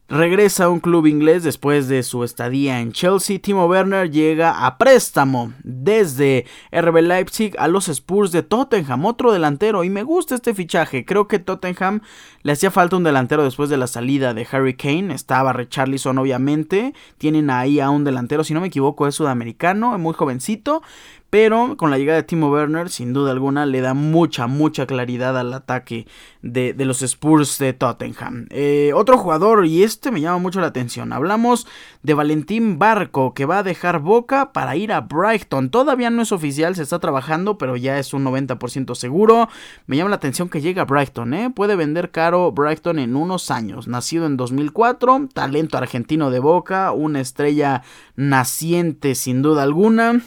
Regresa 0.09 0.63
a 0.63 0.69
un 0.69 0.79
club 0.79 1.05
inglés 1.05 1.43
después 1.43 1.89
de 1.89 2.01
su 2.01 2.23
estadía 2.23 2.79
en 2.79 2.93
Chelsea. 2.93 3.39
Timo 3.39 3.65
Werner 3.65 4.09
llega 4.09 4.65
a 4.65 4.77
préstamo 4.77 5.51
desde 5.65 6.45
RB 6.71 7.01
Leipzig 7.01 7.53
a 7.59 7.67
los 7.67 7.89
Spurs 7.89 8.31
de 8.31 8.41
Tottenham, 8.41 9.03
otro 9.03 9.33
delantero. 9.33 9.83
Y 9.83 9.89
me 9.89 10.03
gusta 10.03 10.35
este 10.35 10.53
fichaje. 10.53 11.03
Creo 11.03 11.27
que 11.27 11.39
Tottenham 11.39 11.99
le 12.41 12.53
hacía 12.53 12.71
falta 12.71 12.95
un 12.95 13.03
delantero 13.03 13.43
después 13.43 13.69
de 13.69 13.75
la 13.75 13.87
salida 13.87 14.33
de 14.33 14.47
Harry 14.49 14.77
Kane. 14.77 15.13
Estaba 15.13 15.51
Richarlison, 15.51 16.17
obviamente. 16.17 16.93
Tienen 17.17 17.49
ahí 17.49 17.81
a 17.81 17.89
un 17.89 18.05
delantero, 18.05 18.45
si 18.45 18.53
no 18.53 18.61
me 18.61 18.67
equivoco, 18.67 19.07
es 19.07 19.15
sudamericano, 19.15 19.97
muy 19.97 20.13
jovencito. 20.13 20.83
Pero 21.29 21.75
con 21.75 21.91
la 21.91 21.97
llegada 21.97 22.17
de 22.17 22.23
Timo 22.23 22.49
Werner, 22.49 22.89
sin 22.89 23.11
duda 23.11 23.31
alguna, 23.31 23.65
le 23.65 23.81
da 23.81 23.93
mucha, 23.93 24.47
mucha 24.47 24.85
claridad 24.85 25.37
al 25.37 25.53
ataque 25.53 26.07
de, 26.41 26.73
los 26.85 27.01
Spurs 27.01 27.57
de 27.57 27.73
Tottenham. 27.73 28.47
Eh, 28.49 28.91
otro 28.95 29.17
jugador, 29.17 29.65
y 29.65 29.83
este 29.83 30.09
me 30.11 30.21
llama 30.21 30.37
mucho 30.37 30.61
la 30.61 30.67
atención. 30.67 31.11
Hablamos 31.11 31.67
de 32.01 32.13
Valentín 32.13 32.79
Barco, 32.79 33.33
que 33.33 33.45
va 33.45 33.59
a 33.59 33.63
dejar 33.63 33.99
Boca 33.99 34.53
para 34.53 34.77
ir 34.77 34.93
a 34.93 35.01
Brighton. 35.01 35.69
Todavía 35.69 36.09
no 36.09 36.21
es 36.21 36.31
oficial, 36.31 36.75
se 36.75 36.83
está 36.83 36.99
trabajando, 36.99 37.57
pero 37.57 37.75
ya 37.75 37.99
es 37.99 38.13
un 38.13 38.23
90% 38.23 38.95
seguro. 38.95 39.49
Me 39.85 39.97
llama 39.97 40.11
la 40.11 40.15
atención 40.15 40.47
que 40.47 40.61
llega 40.61 40.83
a 40.83 40.85
Brighton, 40.85 41.33
¿eh? 41.33 41.49
Puede 41.53 41.75
vender 41.75 42.11
caro 42.11 42.53
Brighton 42.53 42.99
en 42.99 43.17
unos 43.17 43.51
años. 43.51 43.89
Nacido 43.89 44.25
en 44.27 44.37
2004, 44.37 45.27
talento 45.33 45.77
argentino 45.77 46.31
de 46.31 46.39
Boca, 46.39 46.93
una 46.93 47.19
estrella 47.19 47.83
naciente 48.15 49.13
sin 49.13 49.41
duda 49.41 49.63
alguna 49.63 50.21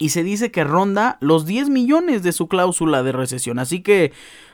y 0.00 0.08
se 0.08 0.24
dice 0.24 0.50
que 0.50 0.64
ronda 0.64 1.18
los 1.20 1.44
10 1.46 1.68
millones 1.68 2.24
de 2.24 2.32
su 2.32 2.48
cláusula 2.48 3.04
de 3.04 3.12
recesión. 3.12 3.58
Así 3.60 3.82
que 3.82 4.12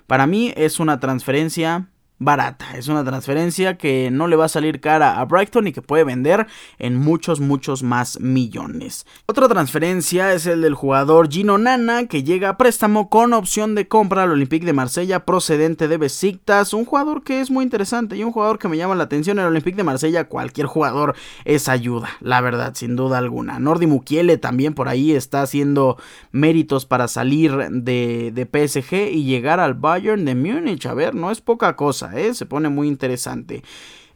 para 0.09 0.27
mí 0.27 0.53
es 0.57 0.81
una 0.81 0.99
transferencia 1.01 1.89
barata. 2.19 2.77
Es 2.77 2.89
una 2.89 3.05
transferencia 3.05 3.77
que 3.77 4.11
no 4.11 4.27
le 4.27 4.37
va 4.37 4.47
a 4.47 4.49
salir 4.49 4.81
cara 4.81 5.21
a 5.21 5.25
Brighton 5.25 5.67
y 5.67 5.73
que 5.73 5.83
puede 5.83 6.05
vender 6.05 6.47
en 6.79 6.97
muchos, 6.97 7.41
muchos 7.41 7.83
más 7.83 8.21
millones. 8.21 9.07
Otra 9.27 9.49
transferencia 9.49 10.33
es 10.33 10.47
el 10.47 10.63
del 10.63 10.75
jugador 10.75 11.29
Gino 11.29 11.59
Nana 11.59 12.07
que 12.07 12.23
llega 12.23 12.51
a 12.51 12.57
préstamo 12.57 13.11
con 13.11 13.35
opción 13.35 13.75
de 13.75 13.87
compra 13.87 14.23
al 14.23 14.31
Olympique 14.31 14.65
de 14.65 14.73
Marsella 14.73 15.25
procedente 15.27 15.89
de 15.89 15.99
Besiktas. 15.99 16.73
Un 16.73 16.87
jugador 16.87 17.23
que 17.23 17.41
es 17.41 17.51
muy 17.51 17.65
interesante 17.65 18.17
y 18.17 18.25
un 18.25 18.33
jugador 18.33 18.59
que 18.59 18.69
me 18.69 18.79
llama 18.79 18.95
la 18.95 19.05
atención. 19.05 19.39
El 19.39 19.47
Olympique 19.47 19.77
de 19.77 19.85
Marsella, 19.85 20.25
cualquier 20.25 20.67
jugador 20.67 21.15
es 21.45 21.69
ayuda, 21.69 22.09
la 22.21 22.41
verdad, 22.41 22.73
sin 22.75 22.97
duda 22.97 23.19
alguna. 23.19 23.59
Nordi 23.59 23.87
Mukiele 23.87 24.39
también 24.39 24.75
por 24.75 24.89
ahí 24.89 25.13
está 25.13 25.43
haciendo 25.43 25.99
méritos 26.33 26.87
para 26.87 27.09
salir 27.09 27.57
de, 27.71 28.33
de 28.33 28.69
PSG 28.69 29.13
y 29.13 29.25
llegar 29.25 29.61
al 29.61 29.75
Bayern 29.75 30.25
de 30.25 30.35
Múnich. 30.35 30.87
A 30.87 30.95
ver, 30.95 31.15
no 31.15 31.31
es 31.31 31.41
poca 31.41 31.77
cosa. 31.77 32.06
¿Eh? 32.15 32.35
se 32.35 32.47
pone 32.47 32.69
muy 32.69 32.89
interesante. 32.89 33.63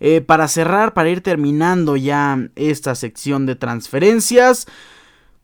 Eh, 0.00 0.20
para 0.20 0.48
cerrar, 0.48 0.94
para 0.94 1.10
ir 1.10 1.22
terminando 1.22 1.96
ya 1.96 2.48
esta 2.56 2.94
sección 2.94 3.46
de 3.46 3.56
transferencias, 3.56 4.66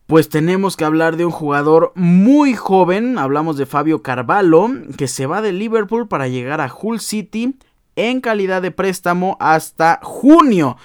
pues 0.07 0.29
tenemos 0.29 0.77
que 0.77 0.85
hablar 0.85 1.17
de 1.17 1.25
un 1.25 1.33
jugador 1.33 1.93
muy 1.95 2.55
joven, 2.55 3.19
hablamos 3.19 3.57
de 3.57 3.67
Fabio 3.67 4.03
Carvalho, 4.03 4.69
que 4.97 5.09
se 5.09 5.27
va 5.27 5.43
de 5.43 5.53
Liverpool 5.53 6.09
para 6.09 6.29
llegar 6.29 6.61
a 6.61 6.73
Hull 6.73 7.01
City 7.01 7.59
en 7.97 8.21
calidad 8.21 8.63
de 8.63 8.71
préstamo 8.71 9.37
hasta 9.41 9.99
junio. 10.03 10.77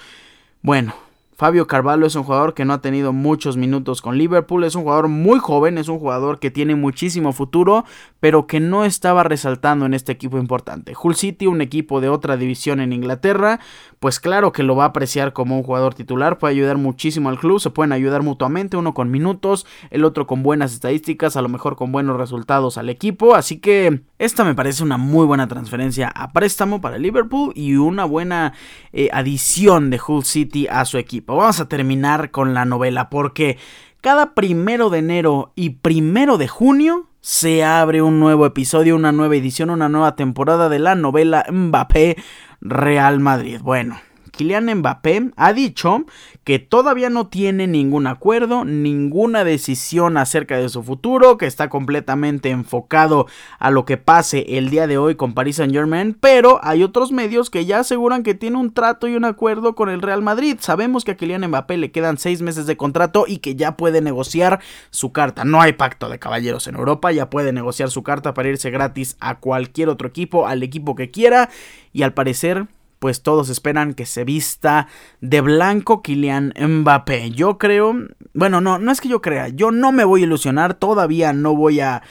Bueno, 0.60 0.94
Fabio 1.42 1.66
Carvalho 1.66 2.06
es 2.06 2.14
un 2.14 2.24
jugador 2.24 2.54
que 2.54 2.64
no 2.64 2.72
ha 2.72 2.80
tenido 2.80 3.12
muchos 3.12 3.56
minutos 3.56 4.02
con 4.02 4.16
Liverpool, 4.16 4.64
es 4.64 4.74
un 4.74 4.82
jugador 4.82 5.08
muy 5.08 5.38
joven, 5.38 5.78
es 5.78 5.88
un 5.88 5.98
jugador 5.98 6.38
que 6.38 6.50
tiene 6.50 6.74
muchísimo 6.74 7.32
futuro, 7.32 7.84
pero 8.22 8.46
que 8.46 8.60
no 8.60 8.84
estaba 8.84 9.24
resaltando 9.24 9.84
en 9.84 9.94
este 9.94 10.12
equipo 10.12 10.38
importante. 10.38 10.94
Hull 10.94 11.16
City, 11.16 11.48
un 11.48 11.60
equipo 11.60 12.00
de 12.00 12.08
otra 12.08 12.36
división 12.36 12.78
en 12.78 12.92
Inglaterra, 12.92 13.58
pues 13.98 14.20
claro 14.20 14.52
que 14.52 14.62
lo 14.62 14.76
va 14.76 14.84
a 14.84 14.88
apreciar 14.88 15.32
como 15.32 15.56
un 15.56 15.64
jugador 15.64 15.94
titular, 15.94 16.38
puede 16.38 16.54
ayudar 16.54 16.76
muchísimo 16.76 17.30
al 17.30 17.40
club, 17.40 17.58
se 17.58 17.70
pueden 17.70 17.90
ayudar 17.90 18.22
mutuamente, 18.22 18.76
uno 18.76 18.94
con 18.94 19.10
minutos, 19.10 19.66
el 19.90 20.04
otro 20.04 20.28
con 20.28 20.44
buenas 20.44 20.72
estadísticas, 20.72 21.36
a 21.36 21.42
lo 21.42 21.48
mejor 21.48 21.74
con 21.74 21.90
buenos 21.90 22.16
resultados 22.16 22.78
al 22.78 22.90
equipo, 22.90 23.34
así 23.34 23.58
que 23.58 24.02
esta 24.20 24.44
me 24.44 24.54
parece 24.54 24.84
una 24.84 24.98
muy 24.98 25.26
buena 25.26 25.48
transferencia 25.48 26.06
a 26.06 26.32
préstamo 26.32 26.80
para 26.80 26.98
Liverpool 26.98 27.52
y 27.56 27.74
una 27.74 28.04
buena 28.04 28.52
eh, 28.92 29.08
adición 29.12 29.90
de 29.90 30.00
Hull 30.06 30.22
City 30.24 30.68
a 30.70 30.84
su 30.84 30.96
equipo. 30.96 31.34
Vamos 31.34 31.58
a 31.58 31.66
terminar 31.66 32.30
con 32.30 32.54
la 32.54 32.66
novela 32.66 33.10
porque 33.10 33.58
cada 34.00 34.34
primero 34.34 34.90
de 34.90 35.00
enero 35.00 35.52
y 35.56 35.70
primero 35.70 36.38
de 36.38 36.46
junio 36.46 37.08
se 37.22 37.62
abre 37.62 38.02
un 38.02 38.18
nuevo 38.18 38.44
episodio, 38.46 38.96
una 38.96 39.12
nueva 39.12 39.36
edición, 39.36 39.70
una 39.70 39.88
nueva 39.88 40.16
temporada 40.16 40.68
de 40.68 40.80
la 40.80 40.96
novela 40.96 41.46
Mbappé 41.50 42.16
Real 42.60 43.20
Madrid. 43.20 43.60
Bueno, 43.62 44.00
Kylian 44.32 44.74
Mbappé 44.78 45.30
ha 45.36 45.52
dicho 45.52 46.04
que 46.42 46.58
todavía 46.58 47.10
no 47.10 47.28
tiene 47.28 47.66
ningún 47.66 48.06
acuerdo, 48.06 48.64
ninguna 48.64 49.44
decisión 49.44 50.16
acerca 50.16 50.56
de 50.56 50.68
su 50.68 50.82
futuro, 50.82 51.38
que 51.38 51.46
está 51.46 51.68
completamente 51.68 52.50
enfocado 52.50 53.26
a 53.58 53.70
lo 53.70 53.84
que 53.84 53.98
pase 53.98 54.58
el 54.58 54.70
día 54.70 54.86
de 54.86 54.98
hoy 54.98 55.14
con 55.14 55.34
Paris 55.34 55.56
Saint 55.56 55.72
Germain, 55.72 56.16
pero 56.18 56.58
hay 56.62 56.82
otros 56.82 57.12
medios 57.12 57.50
que 57.50 57.64
ya 57.64 57.80
aseguran 57.80 58.22
que 58.22 58.34
tiene 58.34 58.56
un 58.56 58.72
trato 58.72 59.06
y 59.06 59.14
un 59.14 59.24
acuerdo 59.24 59.74
con 59.74 59.88
el 59.88 60.02
Real 60.02 60.22
Madrid. 60.22 60.56
Sabemos 60.60 61.04
que 61.04 61.12
a 61.12 61.16
Kylian 61.16 61.46
Mbappé 61.46 61.76
le 61.76 61.92
quedan 61.92 62.18
seis 62.18 62.42
meses 62.42 62.66
de 62.66 62.76
contrato 62.76 63.26
y 63.28 63.38
que 63.38 63.54
ya 63.54 63.76
puede 63.76 64.00
negociar 64.00 64.60
su 64.90 65.12
carta. 65.12 65.44
No 65.44 65.60
hay 65.60 65.74
pacto 65.74 66.08
de 66.08 66.18
caballeros 66.18 66.66
en 66.66 66.74
Europa, 66.74 67.12
ya 67.12 67.30
puede 67.30 67.52
negociar 67.52 67.90
su 67.90 68.02
carta 68.02 68.34
para 68.34 68.48
irse 68.48 68.70
gratis 68.70 69.16
a 69.20 69.38
cualquier 69.38 69.90
otro 69.90 70.08
equipo, 70.08 70.46
al 70.46 70.62
equipo 70.62 70.94
que 70.94 71.10
quiera, 71.10 71.50
y 71.92 72.02
al 72.02 72.14
parecer 72.14 72.66
pues 73.02 73.24
todos 73.24 73.48
esperan 73.48 73.94
que 73.94 74.06
se 74.06 74.22
vista 74.22 74.86
de 75.20 75.40
blanco 75.40 76.02
Kylian 76.02 76.54
Mbappé. 76.56 77.32
Yo 77.32 77.58
creo, 77.58 77.96
bueno, 78.32 78.60
no, 78.60 78.78
no 78.78 78.92
es 78.92 79.00
que 79.00 79.08
yo 79.08 79.20
crea, 79.20 79.48
yo 79.48 79.72
no 79.72 79.90
me 79.90 80.04
voy 80.04 80.20
a 80.20 80.26
ilusionar, 80.26 80.74
todavía 80.74 81.32
no 81.32 81.56
voy 81.56 81.80
a 81.80 82.04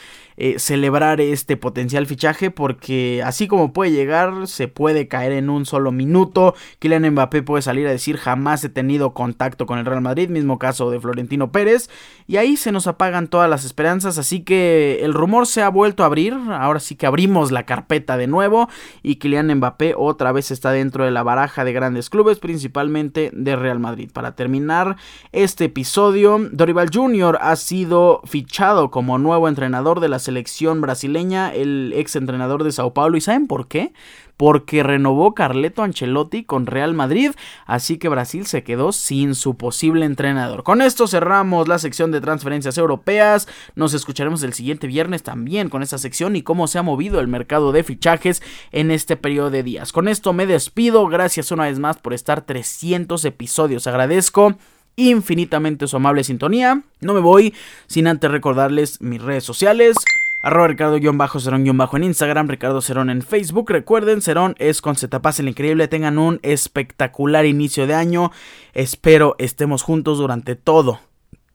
eh, 0.44 0.58
celebrar 0.58 1.22
este 1.22 1.56
potencial 1.56 2.08
fichaje 2.08 2.50
porque 2.50 3.22
así 3.24 3.48
como 3.48 3.74
puede 3.74 3.92
llegar, 3.92 4.48
se 4.48 4.68
puede 4.68 5.08
caer 5.08 5.34
en 5.34 5.52
un 5.52 5.68
solo 5.68 5.92
minuto. 5.92 6.56
Kylian 6.80 7.12
Mbappé 7.12 7.44
puede 7.44 7.62
salir 7.62 7.86
a 7.86 7.92
decir 7.92 8.18
jamás 8.18 8.64
he 8.64 8.70
tenido 8.70 9.14
contacto 9.14 9.68
con 9.68 9.78
el 9.78 9.86
Real 9.86 10.02
Madrid, 10.02 10.30
mismo 10.30 10.58
caso 10.58 10.90
de 10.90 11.00
Florentino 11.00 11.52
Pérez, 11.52 11.92
y 12.26 12.38
ahí 12.38 12.58
se 12.58 12.72
nos 12.72 12.88
apagan 12.88 13.28
todas 13.28 13.48
las 13.52 13.66
esperanzas, 13.66 14.18
así 14.18 14.40
que 14.40 15.02
el 15.04 15.14
rumor 15.14 15.46
se 15.46 15.62
ha 15.62 15.70
vuelto 15.70 16.02
a 16.02 16.08
abrir, 16.08 16.34
ahora 16.34 16.80
sí 16.80 16.96
que 16.96 17.06
abrimos 17.06 17.52
la 17.52 17.68
carpeta 17.68 18.18
de 18.18 18.26
nuevo 18.26 18.68
y 19.04 19.18
Kylian 19.18 19.54
Mbappé 19.58 19.94
otra 19.96 20.32
vez 20.32 20.50
está 20.50 20.72
dentro 20.72 21.06
de 21.06 21.12
la 21.12 21.22
baraja 21.22 21.64
de 21.64 21.74
grandes 21.74 22.10
clubes, 22.10 22.40
principalmente 22.40 23.30
de 23.32 23.56
Real 23.56 23.78
Madrid. 23.78 24.10
Para 24.12 24.36
terminar 24.36 24.98
este 25.34 25.66
episodio, 25.66 26.40
Dorival 26.52 26.90
Jr. 26.92 27.38
ha 27.40 27.56
sido 27.58 28.22
fichado 28.26 28.90
como 28.90 29.20
nuevo 29.20 29.48
entrenador 29.48 30.00
de 30.00 30.10
la 30.10 30.18
selección 30.18 30.31
selección 30.32 30.80
brasileña, 30.80 31.54
el 31.54 31.92
ex 31.94 32.16
entrenador 32.16 32.64
de 32.64 32.72
Sao 32.72 32.94
Paulo. 32.94 33.18
¿Y 33.18 33.22
saben 33.22 33.48
por 33.48 33.68
qué? 33.68 33.92
Porque 34.38 34.82
renovó 34.82 35.36
Carleto 35.36 35.84
Ancelotti 35.84 36.46
con 36.46 36.66
Real 36.66 36.94
Madrid, 36.94 37.32
así 37.66 37.98
que 37.98 38.08
Brasil 38.08 38.46
se 38.46 38.64
quedó 38.64 38.94
sin 38.94 39.36
su 39.36 39.58
posible 39.58 40.06
entrenador. 40.06 40.64
Con 40.64 40.82
esto 40.82 41.06
cerramos 41.06 41.68
la 41.68 41.78
sección 41.80 42.12
de 42.12 42.22
transferencias 42.22 42.78
europeas. 42.78 43.48
Nos 43.76 43.94
escucharemos 43.94 44.42
el 44.44 44.54
siguiente 44.54 44.88
viernes 44.88 45.22
también 45.22 45.70
con 45.70 45.84
esta 45.84 45.98
sección 45.98 46.36
y 46.38 46.42
cómo 46.42 46.68
se 46.68 46.80
ha 46.80 46.82
movido 46.82 47.20
el 47.20 47.28
mercado 47.28 47.74
de 47.74 47.84
fichajes 47.84 48.42
en 48.72 48.90
este 48.90 49.18
periodo 49.18 49.52
de 49.52 49.64
días. 49.64 49.92
Con 49.92 50.08
esto 50.08 50.32
me 50.32 50.48
despido. 50.48 51.06
Gracias 51.08 51.52
una 51.52 51.66
vez 51.66 51.78
más 51.78 51.98
por 51.98 52.14
estar 52.14 52.42
300 52.42 53.26
episodios. 53.26 53.86
Agradezco 53.86 54.56
infinitamente 54.96 55.88
su 55.88 55.98
amable 55.98 56.24
sintonía. 56.24 56.84
No 57.00 57.14
me 57.14 57.20
voy 57.20 57.54
sin 57.88 58.08
antes 58.08 58.32
recordarles 58.32 59.02
mis 59.02 59.22
redes 59.22 59.44
sociales. 59.44 59.98
Arroba 60.44 60.68
Ricardo-Cerón- 60.68 61.64
en 61.98 62.04
Instagram, 62.04 62.48
Ricardo 62.48 62.82
Cerón 62.82 63.10
en 63.10 63.22
Facebook. 63.22 63.70
Recuerden, 63.70 64.22
Cerón 64.22 64.56
es 64.58 64.82
con 64.82 64.96
Z 64.96 65.22
el 65.40 65.48
Increíble. 65.50 65.88
Tengan 65.88 66.18
un 66.18 66.40
espectacular 66.42 67.46
inicio 67.46 67.86
de 67.86 67.94
año. 67.94 68.32
Espero 68.74 69.36
estemos 69.38 69.84
juntos 69.84 70.18
durante 70.18 70.56
todo, 70.56 71.00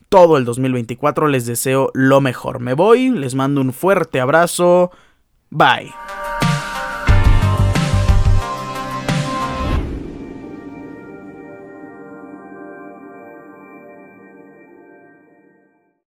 todo 0.08 0.36
el 0.36 0.44
2024. 0.44 1.26
Les 1.26 1.46
deseo 1.46 1.90
lo 1.94 2.20
mejor. 2.20 2.60
Me 2.60 2.74
voy, 2.74 3.10
les 3.10 3.34
mando 3.34 3.60
un 3.60 3.72
fuerte 3.72 4.20
abrazo. 4.20 4.92
Bye. 5.50 5.92